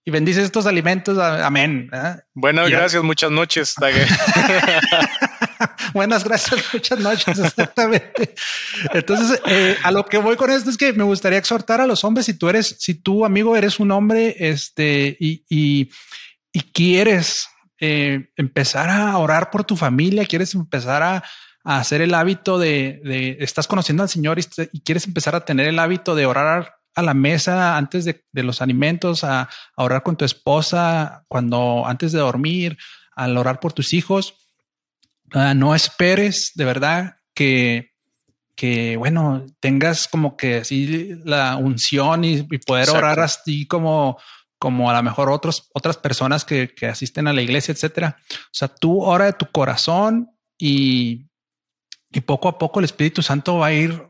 y 0.04 0.10
bendice 0.10 0.42
estos 0.42 0.66
alimentos. 0.66 1.18
Amén. 1.18 1.90
Buenas 2.34 2.70
gracias, 2.70 3.02
muchas 3.02 3.30
noches. 3.30 3.74
Buenas 5.92 6.24
gracias, 6.24 6.64
muchas 6.72 6.98
noches, 6.98 7.38
exactamente. 7.38 8.34
Entonces, 8.94 9.40
eh, 9.46 9.76
a 9.82 9.90
lo 9.90 10.06
que 10.06 10.18
voy 10.18 10.36
con 10.36 10.50
esto 10.50 10.70
es 10.70 10.76
que 10.76 10.92
me 10.92 11.04
gustaría 11.04 11.38
exhortar 11.38 11.80
a 11.80 11.86
los 11.86 12.04
hombres, 12.04 12.26
si 12.26 12.34
tú 12.34 12.48
eres, 12.48 12.76
si 12.78 12.94
tú 12.94 13.24
amigo 13.24 13.56
eres 13.56 13.78
un 13.78 13.90
hombre, 13.90 14.36
este, 14.38 15.16
y, 15.20 15.44
y, 15.48 15.90
quieres 16.72 17.48
eh, 17.78 18.30
empezar 18.36 18.88
a 18.88 19.18
orar 19.18 19.50
por 19.50 19.64
tu 19.64 19.76
familia, 19.76 20.24
quieres 20.24 20.54
empezar 20.54 21.02
a, 21.02 21.24
hacer 21.64 22.00
el 22.00 22.14
hábito 22.14 22.58
de, 22.58 23.00
de, 23.04 23.36
estás 23.40 23.66
conociendo 23.66 24.02
al 24.02 24.08
Señor 24.08 24.38
y, 24.38 24.80
quieres 24.80 25.06
empezar 25.06 25.34
a 25.34 25.44
tener 25.44 25.68
el 25.68 25.78
hábito 25.78 26.14
de 26.14 26.26
orar 26.26 26.74
a 26.94 27.02
la 27.02 27.14
mesa 27.14 27.76
antes 27.76 28.04
de, 28.04 28.22
los 28.32 28.62
alimentos, 28.62 29.24
a, 29.24 29.48
orar 29.76 30.02
con 30.02 30.16
tu 30.16 30.24
esposa 30.24 31.24
cuando 31.28 31.84
antes 31.86 32.12
de 32.12 32.18
dormir, 32.18 32.78
al 33.14 33.36
orar 33.36 33.60
por 33.60 33.72
tus 33.72 33.92
hijos. 33.92 34.34
Ah, 35.32 35.54
no 35.54 35.74
esperes 35.74 36.52
de 36.54 36.64
verdad 36.64 37.16
que, 37.34 37.92
que, 38.56 38.96
bueno, 38.96 39.46
tengas 39.60 40.08
como 40.08 40.36
que 40.36 40.56
así 40.56 41.14
la 41.24 41.56
unción 41.56 42.24
y, 42.24 42.42
poder 42.58 42.90
orar 42.90 43.20
así 43.20 43.66
como, 43.66 44.18
como 44.58 44.90
a 44.90 44.94
lo 44.94 45.02
mejor 45.02 45.30
otros, 45.30 45.70
otras 45.72 45.98
personas 45.98 46.44
que, 46.44 46.74
que 46.74 46.86
asisten 46.86 47.28
a 47.28 47.32
la 47.32 47.42
iglesia, 47.42 47.72
etcétera. 47.72 48.16
O 48.28 48.50
sea, 48.50 48.68
tú 48.68 49.02
ora 49.02 49.26
de 49.26 49.34
tu 49.34 49.46
corazón 49.46 50.30
y, 50.58 51.29
y 52.12 52.20
poco 52.20 52.48
a 52.48 52.58
poco 52.58 52.80
el 52.80 52.84
Espíritu 52.84 53.22
Santo 53.22 53.58
va 53.58 53.66
a 53.66 53.72
ir, 53.72 54.02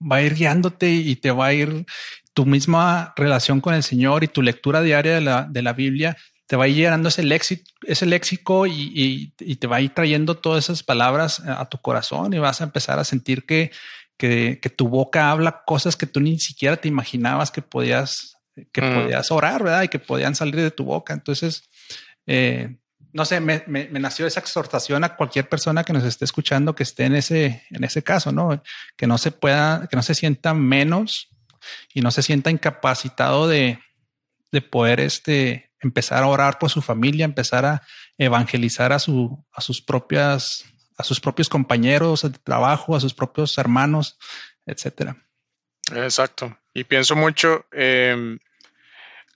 va 0.00 0.16
a 0.16 0.22
ir 0.22 0.34
guiándote 0.34 0.90
y 0.90 1.16
te 1.16 1.30
va 1.30 1.46
a 1.46 1.52
ir 1.52 1.86
tu 2.34 2.44
misma 2.44 3.14
relación 3.16 3.60
con 3.60 3.74
el 3.74 3.82
Señor 3.82 4.24
y 4.24 4.28
tu 4.28 4.42
lectura 4.42 4.82
diaria 4.82 5.14
de 5.14 5.20
la, 5.20 5.44
de 5.44 5.62
la 5.62 5.72
Biblia 5.72 6.16
te 6.46 6.56
va 6.56 6.64
a 6.64 6.68
ir 6.68 6.76
llenando 6.76 7.08
ese 7.08 7.22
léxico, 7.24 7.64
ese 7.82 8.06
léxico 8.06 8.66
y, 8.66 9.32
y, 9.38 9.56
te 9.56 9.66
va 9.66 9.76
a 9.76 9.80
ir 9.80 9.92
trayendo 9.92 10.36
todas 10.36 10.64
esas 10.64 10.82
palabras 10.82 11.40
a 11.40 11.68
tu 11.68 11.78
corazón 11.78 12.32
y 12.34 12.38
vas 12.38 12.60
a 12.60 12.64
empezar 12.64 12.98
a 12.98 13.04
sentir 13.04 13.44
que, 13.44 13.72
que, 14.16 14.60
que 14.62 14.70
tu 14.70 14.88
boca 14.88 15.30
habla 15.30 15.62
cosas 15.66 15.96
que 15.96 16.06
tú 16.06 16.20
ni 16.20 16.38
siquiera 16.38 16.76
te 16.76 16.88
imaginabas 16.88 17.50
que 17.50 17.62
podías, 17.62 18.36
que 18.72 18.80
mm. 18.80 18.94
podías 18.94 19.30
orar, 19.32 19.64
¿verdad? 19.64 19.82
Y 19.82 19.88
que 19.88 19.98
podían 19.98 20.36
salir 20.36 20.56
de 20.56 20.70
tu 20.70 20.84
boca. 20.84 21.14
Entonces, 21.14 21.68
eh, 22.26 22.76
no 23.16 23.24
sé, 23.24 23.40
me, 23.40 23.64
me, 23.66 23.88
nació 23.98 24.26
esa 24.26 24.40
exhortación 24.40 25.02
a 25.02 25.16
cualquier 25.16 25.48
persona 25.48 25.84
que 25.84 25.94
nos 25.94 26.04
esté 26.04 26.26
escuchando 26.26 26.74
que 26.74 26.82
esté 26.82 27.04
en 27.04 27.14
ese, 27.14 27.64
en 27.70 27.82
ese 27.82 28.02
caso, 28.02 28.30
¿no? 28.30 28.62
Que 28.94 29.06
no 29.06 29.16
se 29.16 29.32
pueda, 29.32 29.86
que 29.88 29.96
no 29.96 30.02
se 30.02 30.14
sienta 30.14 30.52
menos 30.52 31.30
y 31.94 32.02
no 32.02 32.10
se 32.10 32.22
sienta 32.22 32.50
incapacitado 32.50 33.48
de, 33.48 33.78
de 34.52 34.60
poder 34.60 35.00
este, 35.00 35.72
empezar 35.80 36.24
a 36.24 36.26
orar 36.26 36.58
por 36.58 36.68
su 36.68 36.82
familia, 36.82 37.24
empezar 37.24 37.64
a 37.64 37.82
evangelizar 38.18 38.92
a, 38.92 38.98
su, 38.98 39.42
a 39.50 39.62
sus 39.62 39.80
propias, 39.80 40.66
a 40.98 41.02
sus 41.02 41.18
propios 41.18 41.48
compañeros 41.48 42.20
de 42.20 42.38
trabajo, 42.38 42.94
a 42.94 43.00
sus 43.00 43.14
propios 43.14 43.56
hermanos, 43.56 44.18
etcétera. 44.66 45.16
Exacto. 45.94 46.58
Y 46.74 46.84
pienso 46.84 47.16
mucho, 47.16 47.64
eh, 47.72 48.36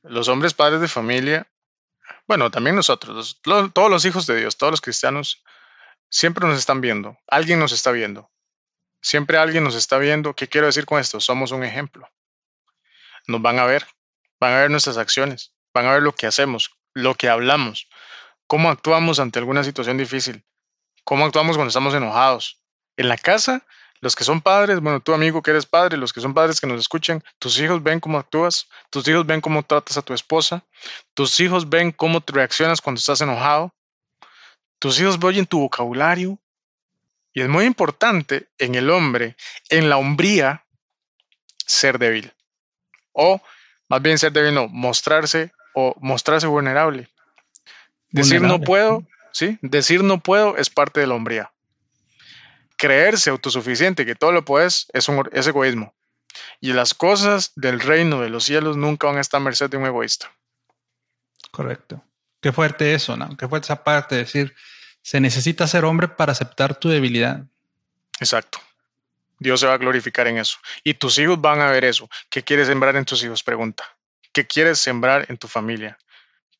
los 0.02 0.28
hombres 0.28 0.52
padres 0.52 0.82
de 0.82 0.88
familia, 0.88 1.49
bueno, 2.30 2.50
también 2.50 2.76
nosotros, 2.76 3.40
todos 3.42 3.90
los 3.90 4.04
hijos 4.04 4.26
de 4.26 4.36
Dios, 4.36 4.56
todos 4.56 4.70
los 4.70 4.80
cristianos, 4.80 5.42
siempre 6.08 6.46
nos 6.46 6.58
están 6.58 6.80
viendo. 6.80 7.18
Alguien 7.26 7.58
nos 7.58 7.72
está 7.72 7.90
viendo. 7.90 8.30
Siempre 9.02 9.36
alguien 9.36 9.64
nos 9.64 9.74
está 9.74 9.98
viendo. 9.98 10.34
¿Qué 10.34 10.48
quiero 10.48 10.68
decir 10.68 10.86
con 10.86 11.00
esto? 11.00 11.20
Somos 11.20 11.50
un 11.50 11.64
ejemplo 11.64 12.08
nos 13.26 13.42
van 13.42 13.58
a 13.58 13.64
ver, 13.64 13.86
van 14.38 14.52
a 14.52 14.60
ver 14.60 14.70
nuestras 14.70 14.96
acciones, 14.96 15.52
van 15.72 15.86
a 15.86 15.92
ver 15.92 16.02
lo 16.02 16.14
que 16.14 16.26
hacemos, 16.26 16.70
lo 16.94 17.14
que 17.14 17.28
hablamos, 17.28 17.88
cómo 18.46 18.70
actuamos 18.70 19.20
ante 19.20 19.38
alguna 19.38 19.64
situación 19.64 19.96
difícil, 19.96 20.44
cómo 21.04 21.24
actuamos 21.24 21.56
cuando 21.56 21.68
estamos 21.68 21.94
enojados. 21.94 22.62
En 22.96 23.08
la 23.08 23.16
casa, 23.16 23.66
los 24.00 24.16
que 24.16 24.24
son 24.24 24.40
padres, 24.40 24.80
bueno, 24.80 25.00
tu 25.00 25.12
amigo 25.12 25.42
que 25.42 25.50
eres 25.50 25.66
padre, 25.66 25.96
los 25.96 26.12
que 26.12 26.20
son 26.20 26.34
padres 26.34 26.60
que 26.60 26.66
nos 26.66 26.80
escuchan, 26.80 27.22
tus 27.38 27.58
hijos 27.60 27.82
ven 27.82 28.00
cómo 28.00 28.18
actúas, 28.18 28.68
tus 28.90 29.06
hijos 29.08 29.26
ven 29.26 29.40
cómo 29.40 29.62
tratas 29.62 29.96
a 29.96 30.02
tu 30.02 30.14
esposa, 30.14 30.64
tus 31.14 31.38
hijos 31.40 31.68
ven 31.68 31.92
cómo 31.92 32.20
te 32.20 32.32
reaccionas 32.32 32.80
cuando 32.80 32.98
estás 32.98 33.20
enojado, 33.20 33.74
tus 34.78 34.98
hijos 35.00 35.18
oyen 35.22 35.46
tu 35.46 35.60
vocabulario. 35.60 36.38
Y 37.32 37.42
es 37.42 37.48
muy 37.48 37.64
importante 37.64 38.48
en 38.58 38.74
el 38.74 38.90
hombre, 38.90 39.36
en 39.68 39.88
la 39.88 39.98
hombría, 39.98 40.64
ser 41.64 41.98
débil 42.00 42.32
o 43.12 43.40
más 43.88 44.02
bien 44.02 44.18
ser 44.18 44.32
débil, 44.32 44.54
no, 44.54 44.68
mostrarse 44.68 45.52
o 45.74 45.94
mostrarse 46.00 46.46
vulnerable. 46.46 47.08
Decir 48.10 48.40
no 48.40 48.60
puedo, 48.60 49.04
¿sí? 49.32 49.58
Decir 49.62 50.02
no 50.02 50.20
puedo 50.20 50.56
es 50.56 50.70
parte 50.70 51.00
de 51.00 51.06
la 51.06 51.14
hombría. 51.14 51.52
Creerse 52.80 53.28
autosuficiente, 53.28 54.06
que 54.06 54.14
todo 54.14 54.32
lo 54.32 54.42
puedes, 54.42 54.86
es, 54.94 55.06
un, 55.08 55.28
es 55.32 55.46
egoísmo. 55.46 55.94
Y 56.60 56.72
las 56.72 56.94
cosas 56.94 57.52
del 57.54 57.78
reino 57.78 58.22
de 58.22 58.30
los 58.30 58.44
cielos 58.44 58.78
nunca 58.78 59.06
van 59.06 59.18
a 59.18 59.20
estar 59.20 59.38
a 59.38 59.44
merced 59.44 59.68
de 59.68 59.76
un 59.76 59.84
egoísta. 59.84 60.32
Correcto. 61.50 62.02
Qué 62.40 62.52
fuerte 62.52 62.94
eso, 62.94 63.18
¿no? 63.18 63.36
Qué 63.36 63.46
fuerte 63.46 63.66
esa 63.66 63.84
parte 63.84 64.14
de 64.14 64.22
decir, 64.22 64.54
se 65.02 65.20
necesita 65.20 65.66
ser 65.66 65.84
hombre 65.84 66.08
para 66.08 66.32
aceptar 66.32 66.74
tu 66.74 66.88
debilidad. 66.88 67.44
Exacto. 68.18 68.58
Dios 69.38 69.60
se 69.60 69.66
va 69.66 69.74
a 69.74 69.78
glorificar 69.78 70.26
en 70.26 70.38
eso. 70.38 70.58
Y 70.82 70.94
tus 70.94 71.18
hijos 71.18 71.38
van 71.38 71.60
a 71.60 71.70
ver 71.70 71.84
eso. 71.84 72.08
¿Qué 72.30 72.42
quieres 72.42 72.68
sembrar 72.68 72.96
en 72.96 73.04
tus 73.04 73.22
hijos? 73.22 73.42
Pregunta. 73.42 73.84
¿Qué 74.32 74.46
quieres 74.46 74.78
sembrar 74.78 75.26
en 75.28 75.36
tu 75.36 75.48
familia? 75.48 75.98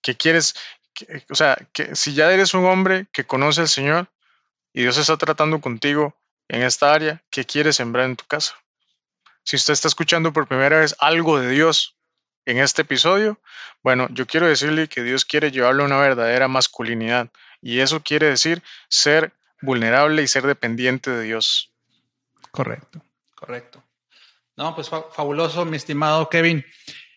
¿Qué 0.02 0.16
quieres? 0.16 0.54
o 1.30 1.34
sea, 1.34 1.56
que 1.72 1.94
si 1.96 2.12
ya 2.12 2.30
eres 2.30 2.52
un 2.52 2.66
hombre 2.66 3.06
que 3.12 3.24
conoce 3.24 3.62
al 3.62 3.68
Señor 3.68 4.08
y 4.72 4.82
Dios 4.82 4.98
está 4.98 5.16
tratando 5.16 5.60
contigo 5.60 6.16
en 6.48 6.62
esta 6.62 6.92
área, 6.92 7.22
¿qué 7.30 7.44
quieres 7.44 7.76
sembrar 7.76 8.06
en 8.06 8.16
tu 8.16 8.24
casa? 8.26 8.54
Si 9.42 9.56
usted 9.56 9.72
está 9.72 9.88
escuchando 9.88 10.32
por 10.32 10.46
primera 10.46 10.80
vez 10.80 10.96
algo 10.98 11.38
de 11.40 11.48
Dios 11.48 11.96
en 12.44 12.58
este 12.58 12.82
episodio, 12.82 13.40
bueno, 13.82 14.08
yo 14.10 14.26
quiero 14.26 14.46
decirle 14.46 14.88
que 14.88 15.02
Dios 15.02 15.24
quiere 15.24 15.50
llevarle 15.50 15.82
a 15.82 15.86
una 15.86 15.98
verdadera 15.98 16.48
masculinidad 16.48 17.30
y 17.62 17.80
eso 17.80 18.02
quiere 18.02 18.26
decir 18.26 18.62
ser 18.88 19.32
vulnerable 19.62 20.22
y 20.22 20.28
ser 20.28 20.46
dependiente 20.46 21.10
de 21.10 21.22
Dios. 21.22 21.72
Correcto, 22.50 23.02
correcto. 23.34 23.82
No, 24.56 24.74
pues 24.74 24.88
fabuloso, 24.88 25.64
mi 25.64 25.76
estimado 25.76 26.28
Kevin. 26.28 26.64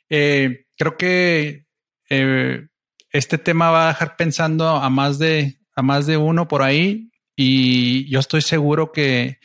Eh, 0.09 0.65
creo 0.77 0.95
que 0.95 1.65
eh, 2.09 2.67
este 3.09 3.37
tema 3.37 3.71
va 3.71 3.85
a 3.85 3.87
dejar 3.89 4.15
pensando 4.15 4.67
a 4.69 4.89
más 4.89 5.19
de 5.19 5.57
a 5.75 5.81
más 5.81 6.05
de 6.05 6.17
uno 6.17 6.47
por 6.47 6.61
ahí 6.61 7.09
y 7.35 8.09
yo 8.09 8.19
estoy 8.19 8.41
seguro 8.41 8.91
que, 8.91 9.39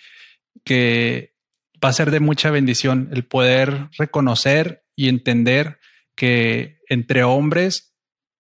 que 0.64 1.34
va 1.82 1.91
a 1.91 1.95
ser 1.95 2.11
de 2.11 2.20
mucha 2.20 2.51
bendición 2.51 3.11
el 3.12 3.24
poder 3.24 3.89
reconocer 3.99 4.84
y 4.95 5.09
entender 5.09 5.78
que 6.14 6.78
entre 6.89 7.22
hombres 7.22 7.95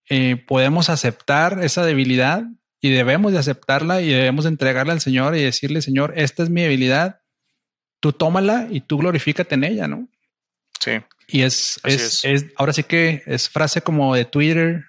eh, 0.08 0.36
podemos 0.36 0.90
aceptar 0.90 1.62
esa 1.62 1.84
debilidad 1.84 2.44
y 2.80 2.90
debemos 2.90 3.32
de 3.32 3.38
aceptarla 3.38 4.02
y 4.02 4.08
debemos 4.08 4.46
entregarla 4.46 4.92
al 4.92 5.00
Señor 5.00 5.36
y 5.36 5.42
decirle, 5.42 5.82
Señor, 5.82 6.14
esta 6.16 6.42
es 6.42 6.50
mi 6.50 6.62
debilidad 6.62 7.20
tú 8.00 8.12
tómala 8.12 8.68
y 8.70 8.80
tú 8.80 8.98
glorifícate 8.98 9.54
en 9.54 9.64
ella, 9.64 9.88
¿no? 9.88 10.08
Sí. 10.80 10.92
Y 11.26 11.42
es, 11.42 11.80
es, 11.84 12.24
es. 12.24 12.46
ahora 12.56 12.72
sí 12.72 12.84
que 12.84 13.22
es 13.26 13.48
frase 13.48 13.82
como 13.82 14.14
de 14.14 14.24
Twitter, 14.24 14.84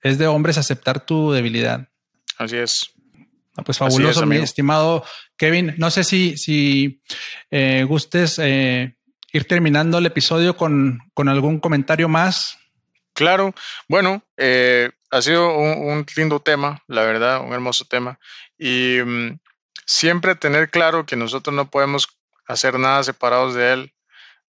es 0.00 0.18
de 0.18 0.26
hombres 0.26 0.58
aceptar 0.58 1.04
tu 1.04 1.32
debilidad. 1.32 1.88
Así 2.38 2.56
es. 2.56 2.90
Ah, 3.56 3.62
pues 3.62 3.78
fabuloso, 3.78 4.24
mi 4.24 4.36
estimado 4.36 5.04
Kevin. 5.36 5.74
No 5.76 5.90
sé 5.90 6.04
si, 6.04 6.38
si 6.38 7.02
eh, 7.50 7.84
gustes 7.86 8.38
eh, 8.38 8.96
ir 9.32 9.44
terminando 9.46 9.98
el 9.98 10.06
episodio 10.06 10.56
con, 10.56 11.00
con, 11.12 11.28
algún 11.28 11.60
comentario 11.60 12.08
más. 12.08 12.58
Claro, 13.12 13.54
bueno, 13.88 14.24
eh, 14.38 14.90
ha 15.10 15.20
sido 15.20 15.54
un, 15.54 16.06
lindo 16.16 16.40
tema, 16.40 16.82
la 16.86 17.02
verdad, 17.02 17.42
un 17.44 17.52
hermoso 17.52 17.84
tema. 17.84 18.18
Y 18.56 19.00
mm, 19.04 19.38
siempre 19.84 20.34
tener 20.34 20.70
claro 20.70 21.04
que 21.04 21.16
nosotros 21.16 21.54
no 21.54 21.70
podemos 21.70 22.08
hacer 22.46 22.78
nada 22.78 23.02
separados 23.02 23.54
de 23.54 23.72
Él 23.72 23.94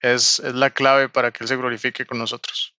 es, 0.01 0.39
la 0.39 0.71
clave 0.71 1.09
para 1.09 1.33
que 1.33 1.43
Él 1.43 1.49
se 1.49 1.57
glorifique 1.57 2.07
con 2.07 2.19
nosotros. 2.19 2.75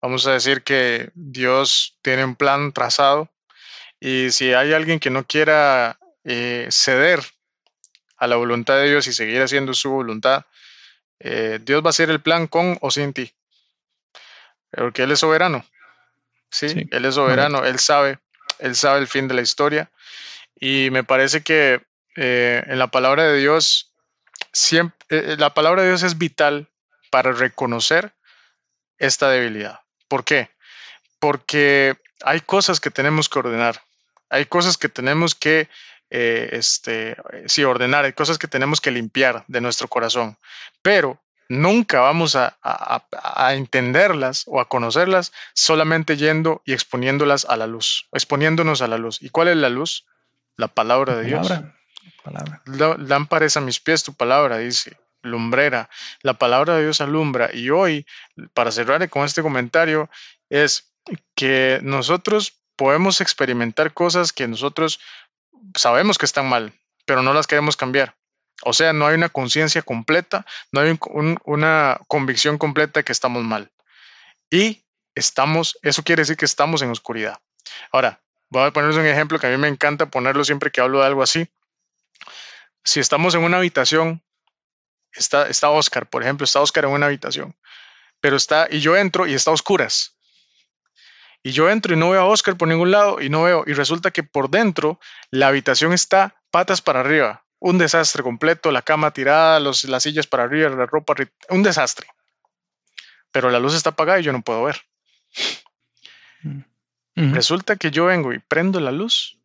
Vamos 0.00 0.26
a 0.26 0.32
decir 0.32 0.62
que 0.62 1.10
Dios 1.14 1.98
tiene 2.02 2.24
un 2.24 2.36
plan 2.36 2.72
trazado 2.72 3.33
y 4.06 4.32
si 4.32 4.52
hay 4.52 4.74
alguien 4.74 5.00
que 5.00 5.08
no 5.08 5.26
quiera 5.26 5.98
eh, 6.24 6.68
ceder 6.70 7.24
a 8.18 8.26
la 8.26 8.36
voluntad 8.36 8.76
de 8.76 8.90
Dios 8.90 9.06
y 9.06 9.14
seguir 9.14 9.40
haciendo 9.40 9.72
su 9.72 9.88
voluntad, 9.88 10.44
eh, 11.20 11.58
Dios 11.62 11.82
va 11.82 11.86
a 11.86 11.88
hacer 11.88 12.10
el 12.10 12.20
plan 12.20 12.46
con 12.46 12.76
o 12.82 12.90
sin 12.90 13.14
ti. 13.14 13.32
Porque 14.70 15.04
Él 15.04 15.12
es 15.12 15.20
soberano. 15.20 15.64
¿sí? 16.50 16.86
Él 16.90 17.04
es 17.06 17.14
soberano, 17.14 17.64
Él 17.64 17.78
sabe, 17.78 18.18
Él 18.58 18.76
sabe 18.76 18.98
el 18.98 19.08
fin 19.08 19.26
de 19.26 19.32
la 19.32 19.40
historia. 19.40 19.90
Y 20.60 20.90
me 20.90 21.02
parece 21.02 21.42
que 21.42 21.80
eh, 22.14 22.62
en 22.66 22.78
la 22.78 22.88
palabra 22.88 23.24
de 23.24 23.38
Dios, 23.38 23.94
siempre, 24.52 25.38
la 25.38 25.54
palabra 25.54 25.80
de 25.80 25.88
Dios 25.88 26.02
es 26.02 26.18
vital 26.18 26.68
para 27.10 27.32
reconocer 27.32 28.12
esta 28.98 29.30
debilidad. 29.30 29.80
¿Por 30.08 30.24
qué? 30.24 30.50
Porque 31.18 31.96
hay 32.22 32.42
cosas 32.42 32.80
que 32.80 32.90
tenemos 32.90 33.30
que 33.30 33.38
ordenar, 33.38 33.80
hay 34.30 34.46
cosas 34.46 34.76
que 34.78 34.88
tenemos 34.88 35.34
que 35.34 35.68
eh, 36.10 36.50
este, 36.52 37.16
sí, 37.46 37.64
ordenar, 37.64 38.04
hay 38.04 38.12
cosas 38.12 38.38
que 38.38 38.48
tenemos 38.48 38.80
que 38.80 38.90
limpiar 38.90 39.44
de 39.48 39.60
nuestro 39.60 39.88
corazón, 39.88 40.38
pero 40.82 41.20
nunca 41.48 42.00
vamos 42.00 42.36
a, 42.36 42.56
entenderlas 43.52 44.44
o 44.46 44.60
a 44.60 44.68
conocerlas 44.68 45.32
solamente 45.54 46.16
yendo 46.16 46.62
y 46.64 46.72
exponiéndolas 46.72 47.44
a 47.46 47.56
la 47.56 47.66
luz, 47.66 48.08
exponiéndonos 48.12 48.82
a 48.82 48.88
la 48.88 48.98
luz. 48.98 49.20
¿Y 49.22 49.30
cuál 49.30 49.48
es 49.48 49.56
la 49.56 49.68
luz? 49.68 50.06
La 50.56 50.68
palabra 50.68 51.16
de 51.16 51.24
Dios. 51.24 51.52
Palabra. 52.22 52.62
Lámpara 52.98 53.46
a 53.54 53.60
mis 53.60 53.80
pies 53.80 54.04
tu 54.04 54.14
palabra, 54.14 54.58
dice. 54.58 54.96
Lumbrera. 55.22 55.90
La 56.22 56.34
palabra 56.34 56.76
de 56.76 56.84
Dios 56.84 57.00
alumbra. 57.00 57.50
Y 57.52 57.70
hoy, 57.70 58.06
para 58.52 58.70
cerrar 58.70 59.08
con 59.08 59.24
este 59.24 59.42
comentario, 59.42 60.10
es 60.48 60.92
que 61.34 61.80
nosotros 61.82 62.63
podemos 62.76 63.20
experimentar 63.20 63.92
cosas 63.92 64.32
que 64.32 64.48
nosotros 64.48 65.00
sabemos 65.76 66.18
que 66.18 66.26
están 66.26 66.48
mal, 66.48 66.72
pero 67.04 67.22
no 67.22 67.32
las 67.34 67.46
queremos 67.46 67.76
cambiar. 67.76 68.14
O 68.62 68.72
sea, 68.72 68.92
no 68.92 69.06
hay 69.06 69.14
una 69.14 69.28
conciencia 69.28 69.82
completa, 69.82 70.46
no 70.72 70.80
hay 70.80 70.98
una 71.44 72.00
convicción 72.08 72.58
completa 72.58 73.00
de 73.00 73.04
que 73.04 73.12
estamos 73.12 73.42
mal. 73.42 73.70
Y 74.50 74.84
estamos, 75.14 75.78
eso 75.82 76.02
quiere 76.02 76.22
decir 76.22 76.36
que 76.36 76.44
estamos 76.44 76.82
en 76.82 76.90
oscuridad. 76.90 77.40
Ahora, 77.90 78.20
voy 78.48 78.66
a 78.66 78.72
ponerles 78.72 78.98
un 78.98 79.06
ejemplo 79.06 79.38
que 79.38 79.46
a 79.46 79.50
mí 79.50 79.56
me 79.56 79.68
encanta 79.68 80.06
ponerlo 80.06 80.44
siempre 80.44 80.70
que 80.70 80.80
hablo 80.80 81.00
de 81.00 81.06
algo 81.06 81.22
así. 81.22 81.48
Si 82.84 83.00
estamos 83.00 83.34
en 83.34 83.42
una 83.42 83.58
habitación, 83.58 84.22
está, 85.12 85.48
está 85.48 85.70
Oscar, 85.70 86.08
por 86.08 86.22
ejemplo, 86.22 86.44
está 86.44 86.60
Oscar 86.60 86.84
en 86.84 86.90
una 86.90 87.06
habitación, 87.06 87.56
pero 88.20 88.36
está, 88.36 88.68
y 88.70 88.80
yo 88.80 88.96
entro 88.96 89.26
y 89.26 89.34
está 89.34 89.50
a 89.50 89.54
oscuras. 89.54 90.13
Y 91.46 91.52
yo 91.52 91.68
entro 91.68 91.92
y 91.92 91.96
no 91.98 92.08
veo 92.08 92.22
a 92.22 92.24
Oscar 92.24 92.56
por 92.56 92.68
ningún 92.68 92.90
lado 92.90 93.20
y 93.20 93.28
no 93.28 93.42
veo, 93.42 93.64
y 93.66 93.74
resulta 93.74 94.10
que 94.10 94.22
por 94.22 94.48
dentro 94.48 94.98
la 95.30 95.48
habitación 95.48 95.92
está 95.92 96.40
patas 96.50 96.80
para 96.80 97.00
arriba, 97.00 97.44
un 97.58 97.76
desastre 97.76 98.22
completo, 98.22 98.70
la 98.70 98.80
cama 98.80 99.10
tirada, 99.10 99.60
los, 99.60 99.84
las 99.84 100.02
sillas 100.02 100.26
para 100.26 100.44
arriba, 100.44 100.70
la 100.70 100.86
ropa, 100.86 101.14
un 101.50 101.62
desastre. 101.62 102.08
Pero 103.30 103.50
la 103.50 103.60
luz 103.60 103.74
está 103.74 103.90
apagada 103.90 104.20
y 104.20 104.22
yo 104.22 104.32
no 104.32 104.40
puedo 104.40 104.64
ver. 104.64 104.80
Mm. 106.42 107.34
Resulta 107.34 107.76
que 107.76 107.90
yo 107.90 108.06
vengo 108.06 108.32
y 108.32 108.38
prendo 108.38 108.80
la 108.80 108.90
luz 108.90 109.38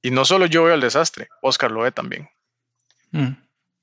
y 0.00 0.10
no 0.10 0.24
solo 0.24 0.46
yo 0.46 0.64
veo 0.64 0.74
el 0.74 0.80
desastre, 0.80 1.28
Oscar 1.42 1.70
lo 1.70 1.82
ve 1.82 1.92
también. 1.92 2.30
Mm. 3.10 3.32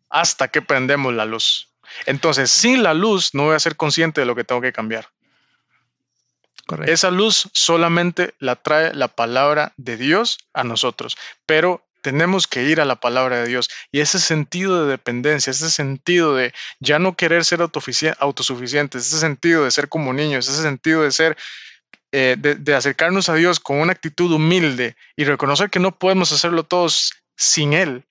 Hasta 0.10 0.48
que 0.48 0.64
prendemos 0.64 1.14
la 1.14 1.26
luz. 1.26 1.72
Entonces, 2.08 2.50
sin 2.50 2.82
la 2.82 2.96
luz 2.96 3.36
no 3.36 3.46
voy 3.46 3.56
a 3.56 3.60
ser 3.60 3.76
consciente 3.76 4.22
de 4.22 4.26
lo 4.26 4.36
que 4.36 4.44
tengo 4.44 4.62
que 4.62 4.74
cambiar. 4.74 5.08
Esa 6.86 7.12
luz 7.12 7.50
solamente 7.54 8.36
la 8.40 8.56
trae 8.56 8.94
la 8.94 9.08
palabra 9.08 9.74
de 9.78 9.98
Dios 9.98 10.38
a 10.54 10.64
nosotros, 10.64 11.18
pero 11.46 11.84
tenemos 12.02 12.48
que 12.48 12.64
ir 12.64 12.80
a 12.82 12.86
la 12.86 12.98
palabra 12.98 13.38
de 13.38 13.48
Dios. 13.48 13.70
Y 13.92 14.00
ese 14.00 14.20
sentido 14.20 14.84
de 14.84 14.92
dependencia, 14.92 15.52
ese 15.52 15.70
sentido 15.70 16.36
de 16.36 16.54
ya 16.80 17.00
no 17.00 17.16
querer 17.16 17.46
ser 17.46 17.62
autosuficientes, 17.62 19.08
ese 19.08 19.20
sentido 19.20 19.64
de 19.64 19.72
ser 19.72 19.90
como 19.90 20.14
niños, 20.14 20.48
ese 20.48 20.62
sentido 20.62 21.04
de 21.04 21.12
ser, 21.12 21.38
eh, 22.12 22.36
de, 22.38 22.76
acercarnos 22.76 23.30
a 23.30 23.36
Dios 23.36 23.60
con 23.60 23.80
una 23.80 23.92
actitud 23.92 24.32
humilde 24.32 24.96
y 25.16 25.26
reconocer 25.26 25.70
que 25.70 25.80
no 25.80 25.98
podemos 25.98 26.32
hacerlo 26.32 26.64
todos 26.64 27.14
sin 27.36 27.74
Él. 27.74 28.06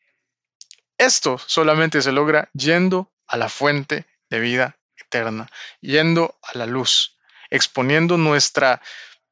Esto 0.99 1.41
solamente 1.47 2.03
se 2.03 2.13
logra 2.13 2.51
yendo 2.53 3.11
a 3.27 3.37
la 3.37 3.49
fuente 3.49 4.05
de 4.31 4.41
vida 4.41 4.77
eterna, 4.97 5.49
yendo 5.81 6.37
a 6.43 6.59
la 6.59 6.67
luz 6.67 7.18
exponiendo 7.51 8.17
nuestra, 8.17 8.81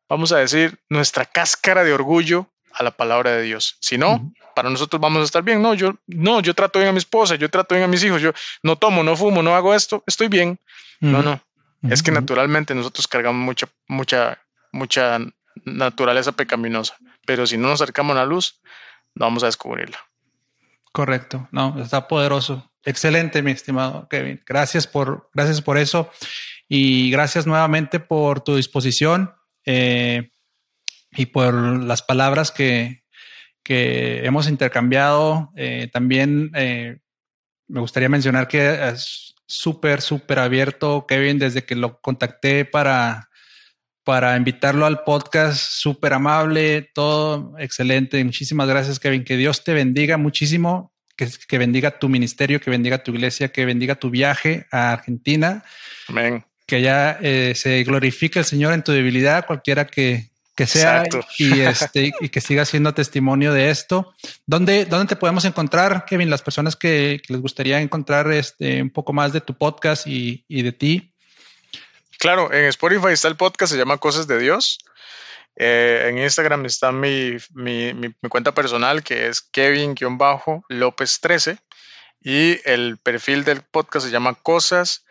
vamos 0.09 0.33
a 0.33 0.39
decir, 0.39 0.79
nuestra 0.89 1.25
cáscara 1.25 1.85
de 1.85 1.93
orgullo 1.93 2.49
a 2.73 2.83
la 2.83 2.91
palabra 2.91 3.33
de 3.33 3.43
Dios. 3.43 3.77
Si 3.81 3.97
no, 3.97 4.33
para 4.55 4.71
nosotros 4.71 5.01
vamos 5.01 5.23
a 5.23 5.25
estar 5.25 5.43
bien. 5.43 5.62
No, 5.62 5.75
yo 5.75 5.95
no, 6.07 6.41
yo 6.41 6.55
trato 6.55 6.79
bien 6.79 6.91
a 6.91 6.93
mi 6.93 6.99
esposa, 6.99 7.35
yo 7.35 7.49
trato 7.49 7.75
bien 7.75 7.85
a 7.85 7.89
mis 7.89 8.05
hijos, 8.05 8.21
yo 8.21 8.33
no 8.62 8.77
tomo, 8.77 9.03
no 9.03 9.17
fumo, 9.17 9.43
no 9.43 9.57
hago 9.57 9.75
esto, 9.75 10.05
estoy 10.07 10.29
bien. 10.29 10.59
No, 11.01 11.23
no. 11.23 11.41
Es 11.89 12.03
que 12.03 12.11
naturalmente 12.11 12.75
nosotros 12.75 13.07
cargamos 13.07 13.41
mucha, 13.41 13.69
mucha, 13.87 14.39
mucha 14.73 15.19
naturaleza 15.64 16.33
pecaminosa, 16.33 16.97
pero 17.25 17.47
si 17.47 17.57
no 17.57 17.69
nos 17.69 17.81
acercamos 17.81 18.17
a 18.17 18.21
la 18.21 18.27
luz, 18.27 18.61
no 19.14 19.27
vamos 19.27 19.43
a 19.43 19.47
descubrirla. 19.47 19.99
Correcto, 20.93 21.49
no, 21.53 21.81
está 21.81 22.09
poderoso. 22.09 22.71
Excelente, 22.85 23.43
mi 23.43 23.51
estimado 23.51 24.09
Kevin. 24.09 24.43
Gracias 24.47 24.87
por, 24.87 25.29
gracias 25.35 25.61
por 25.61 25.77
eso. 25.77 26.11
Y 26.69 27.11
gracias 27.11 27.47
nuevamente 27.47 28.01
por 28.01 28.41
tu 28.41 28.57
disposición 28.57 29.33
eh, 29.64 30.31
y 31.12 31.27
por 31.27 31.55
las 31.55 32.03
palabras 32.03 32.51
que, 32.51 33.05
que 33.62 34.25
hemos 34.25 34.49
intercambiado. 34.49 35.53
Eh, 35.57 35.89
también 35.93 36.51
eh, 36.55 36.99
me 37.69 37.81
gustaría 37.81 38.09
mencionar 38.09 38.49
que 38.49 38.89
es 38.89 39.35
súper, 39.47 40.01
súper 40.01 40.41
abierto, 40.41 41.07
Kevin, 41.07 41.39
desde 41.39 41.64
que 41.64 41.77
lo 41.77 42.01
contacté 42.01 42.64
para, 42.64 43.29
para 44.03 44.37
invitarlo 44.37 44.87
al 44.87 45.05
podcast, 45.05 45.57
súper 45.57 46.14
amable, 46.14 46.91
todo 46.95 47.55
excelente. 47.59 48.23
Muchísimas 48.25 48.69
gracias, 48.69 48.99
Kevin. 48.99 49.25
Que 49.25 49.37
Dios 49.37 49.62
te 49.62 49.73
bendiga 49.73 50.17
muchísimo. 50.17 50.93
Que, 51.17 51.29
que 51.49 51.57
bendiga 51.57 51.99
tu 51.99 52.11
ministerio, 52.11 52.61
que 52.61 52.71
bendiga 52.71 53.03
tu 53.03 53.12
iglesia, 53.12 53.49
que 53.49 53.64
bendiga 53.64 53.95
tu 53.95 54.11
viaje 54.11 54.67
a 54.71 54.93
Argentina. 54.93 55.64
Amén 56.09 56.45
que 56.67 56.83
ya 56.83 57.19
eh, 57.23 57.55
se 57.55 57.83
glorifique 57.85 58.41
el 58.41 58.45
Señor 58.45 58.75
en 58.75 58.83
tu 58.83 58.91
debilidad, 58.93 59.47
cualquiera 59.47 59.87
que, 59.87 60.29
sea, 60.67 61.05
y, 61.39 61.61
este, 61.61 62.12
y 62.21 62.29
que 62.29 62.41
siga 62.41 62.64
siendo 62.64 62.93
testimonio 62.93 63.53
de 63.53 63.71
esto. 63.71 64.12
¿Dónde, 64.47 64.85
¿Dónde 64.85 65.07
te 65.07 65.14
podemos 65.17 65.45
encontrar, 65.45 66.05
Kevin? 66.05 66.29
Las 66.29 66.43
personas 66.43 66.75
que, 66.75 67.23
les 67.29 67.41
gustaría 67.41 67.81
encontrar 67.81 68.33
este, 68.33 68.83
un 68.83 68.91
poco 68.91 69.12
más 69.12 69.33
de 69.33 69.41
tu 69.41 69.57
podcast 69.57 70.09
y, 70.09 70.45
de 70.49 70.73
ti. 70.73 71.12
Claro, 72.19 72.53
en 72.53 72.64
Spotify 72.64 73.11
está 73.12 73.29
el 73.29 73.37
podcast, 73.37 73.73
se 73.73 73.79
llama 73.79 73.99
Cosas 73.99 74.27
de 74.27 74.39
Dios. 74.39 74.81
Eh, 75.55 76.07
en 76.09 76.19
Instagram 76.19 76.67
está 76.67 76.91
mi, 76.93 77.37
mi, 77.55 77.95
mi, 77.95 78.12
cuenta 78.29 78.53
personal 78.53 79.03
que 79.03 79.29
es 79.29 79.41
Kevin-López13 79.41 81.59
y 82.21 82.61
el 82.69 82.99
perfil 82.99 83.45
del 83.45 83.62
podcast 83.62 84.05
se 84.05 84.12
llama 84.12 84.35
Cosas 84.35 85.06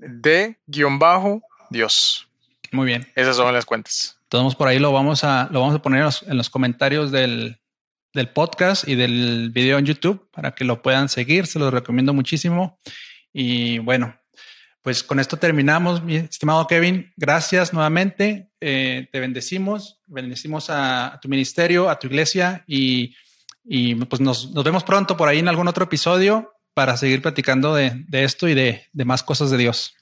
de 0.00 0.56
guion 0.66 0.98
bajo 0.98 1.42
Dios. 1.70 2.28
Muy 2.72 2.86
bien. 2.86 3.06
Esas 3.14 3.36
son 3.36 3.52
las 3.52 3.64
cuentas. 3.64 4.18
Todos 4.28 4.54
por 4.54 4.68
ahí 4.68 4.78
lo 4.78 4.92
vamos 4.92 5.24
a, 5.24 5.48
lo 5.50 5.60
vamos 5.60 5.74
a 5.74 5.82
poner 5.82 6.08
en 6.26 6.36
los, 6.36 6.50
comentarios 6.50 7.10
del, 7.10 7.58
podcast 8.32 8.86
y 8.86 8.94
del 8.94 9.50
video 9.50 9.78
en 9.78 9.86
YouTube 9.86 10.28
para 10.30 10.54
que 10.54 10.64
lo 10.64 10.82
puedan 10.82 11.08
seguir. 11.08 11.46
Se 11.46 11.58
los 11.58 11.72
recomiendo 11.72 12.14
muchísimo. 12.14 12.78
Y 13.32 13.78
bueno, 13.78 14.16
pues 14.82 15.02
con 15.02 15.18
esto 15.20 15.36
terminamos, 15.36 16.02
mi 16.02 16.16
estimado 16.16 16.66
Kevin. 16.66 17.12
Gracias 17.16 17.72
nuevamente. 17.72 18.50
Eh, 18.60 19.08
te 19.10 19.20
bendecimos, 19.20 20.00
bendecimos 20.06 20.70
a, 20.70 21.18
tu 21.20 21.28
ministerio, 21.28 21.90
a 21.90 21.98
tu 21.98 22.06
iglesia 22.06 22.64
y, 22.66 23.14
pues 24.08 24.20
nos, 24.20 24.52
nos, 24.52 24.64
vemos 24.64 24.84
pronto 24.84 25.16
por 25.16 25.28
ahí 25.28 25.40
en 25.40 25.48
algún 25.48 25.68
otro 25.68 25.84
episodio 25.84 26.52
para 26.80 26.96
seguir 26.96 27.20
platicando 27.20 27.74
de, 27.74 28.06
esto 28.10 28.48
y 28.48 28.54
de, 28.54 28.88
más 29.04 29.22
cosas 29.22 29.50
de 29.50 29.58
Dios. 29.58 29.94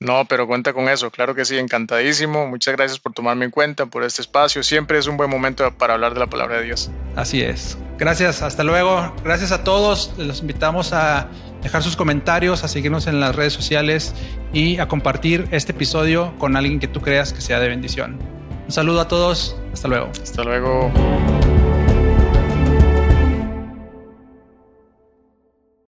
No, 0.00 0.24
pero 0.24 0.48
cuenta 0.48 0.72
con 0.72 0.88
eso, 0.88 1.12
claro 1.12 1.36
que 1.36 1.44
sí, 1.44 1.56
encantadísimo. 1.58 2.48
Muchas 2.48 2.74
gracias 2.74 2.98
por 2.98 3.12
tomarme 3.12 3.44
en 3.44 3.52
cuenta, 3.52 3.86
por 3.86 4.02
este 4.02 4.20
espacio. 4.20 4.64
Siempre 4.64 4.98
es 4.98 5.06
un 5.06 5.16
buen 5.16 5.30
momento 5.30 5.78
para 5.78 5.94
hablar 5.94 6.12
de 6.12 6.18
la 6.18 6.26
palabra 6.26 6.56
de 6.56 6.64
Dios. 6.64 6.90
Así 7.14 7.40
es. 7.40 7.78
Gracias, 7.98 8.42
hasta 8.42 8.64
luego. 8.64 9.14
Gracias 9.22 9.52
a 9.52 9.62
todos. 9.62 10.12
Los 10.18 10.40
invitamos 10.40 10.92
a 10.92 11.28
dejar 11.62 11.84
sus 11.84 11.94
comentarios, 11.94 12.64
a 12.64 12.68
seguirnos 12.68 13.06
en 13.06 13.20
las 13.20 13.36
redes 13.36 13.52
sociales 13.52 14.12
y 14.52 14.80
a 14.80 14.88
compartir 14.88 15.46
este 15.52 15.70
episodio 15.70 16.34
con 16.38 16.56
alguien 16.56 16.80
que 16.80 16.88
tú 16.88 17.00
creas 17.00 17.32
que 17.32 17.40
sea 17.40 17.60
de 17.60 17.68
bendición. 17.68 18.18
Un 18.66 18.72
saludo 18.72 19.02
a 19.02 19.06
todos. 19.06 19.56
Hasta 19.72 19.86
luego. 19.86 20.10
Hasta 20.20 20.42
luego. 20.42 20.90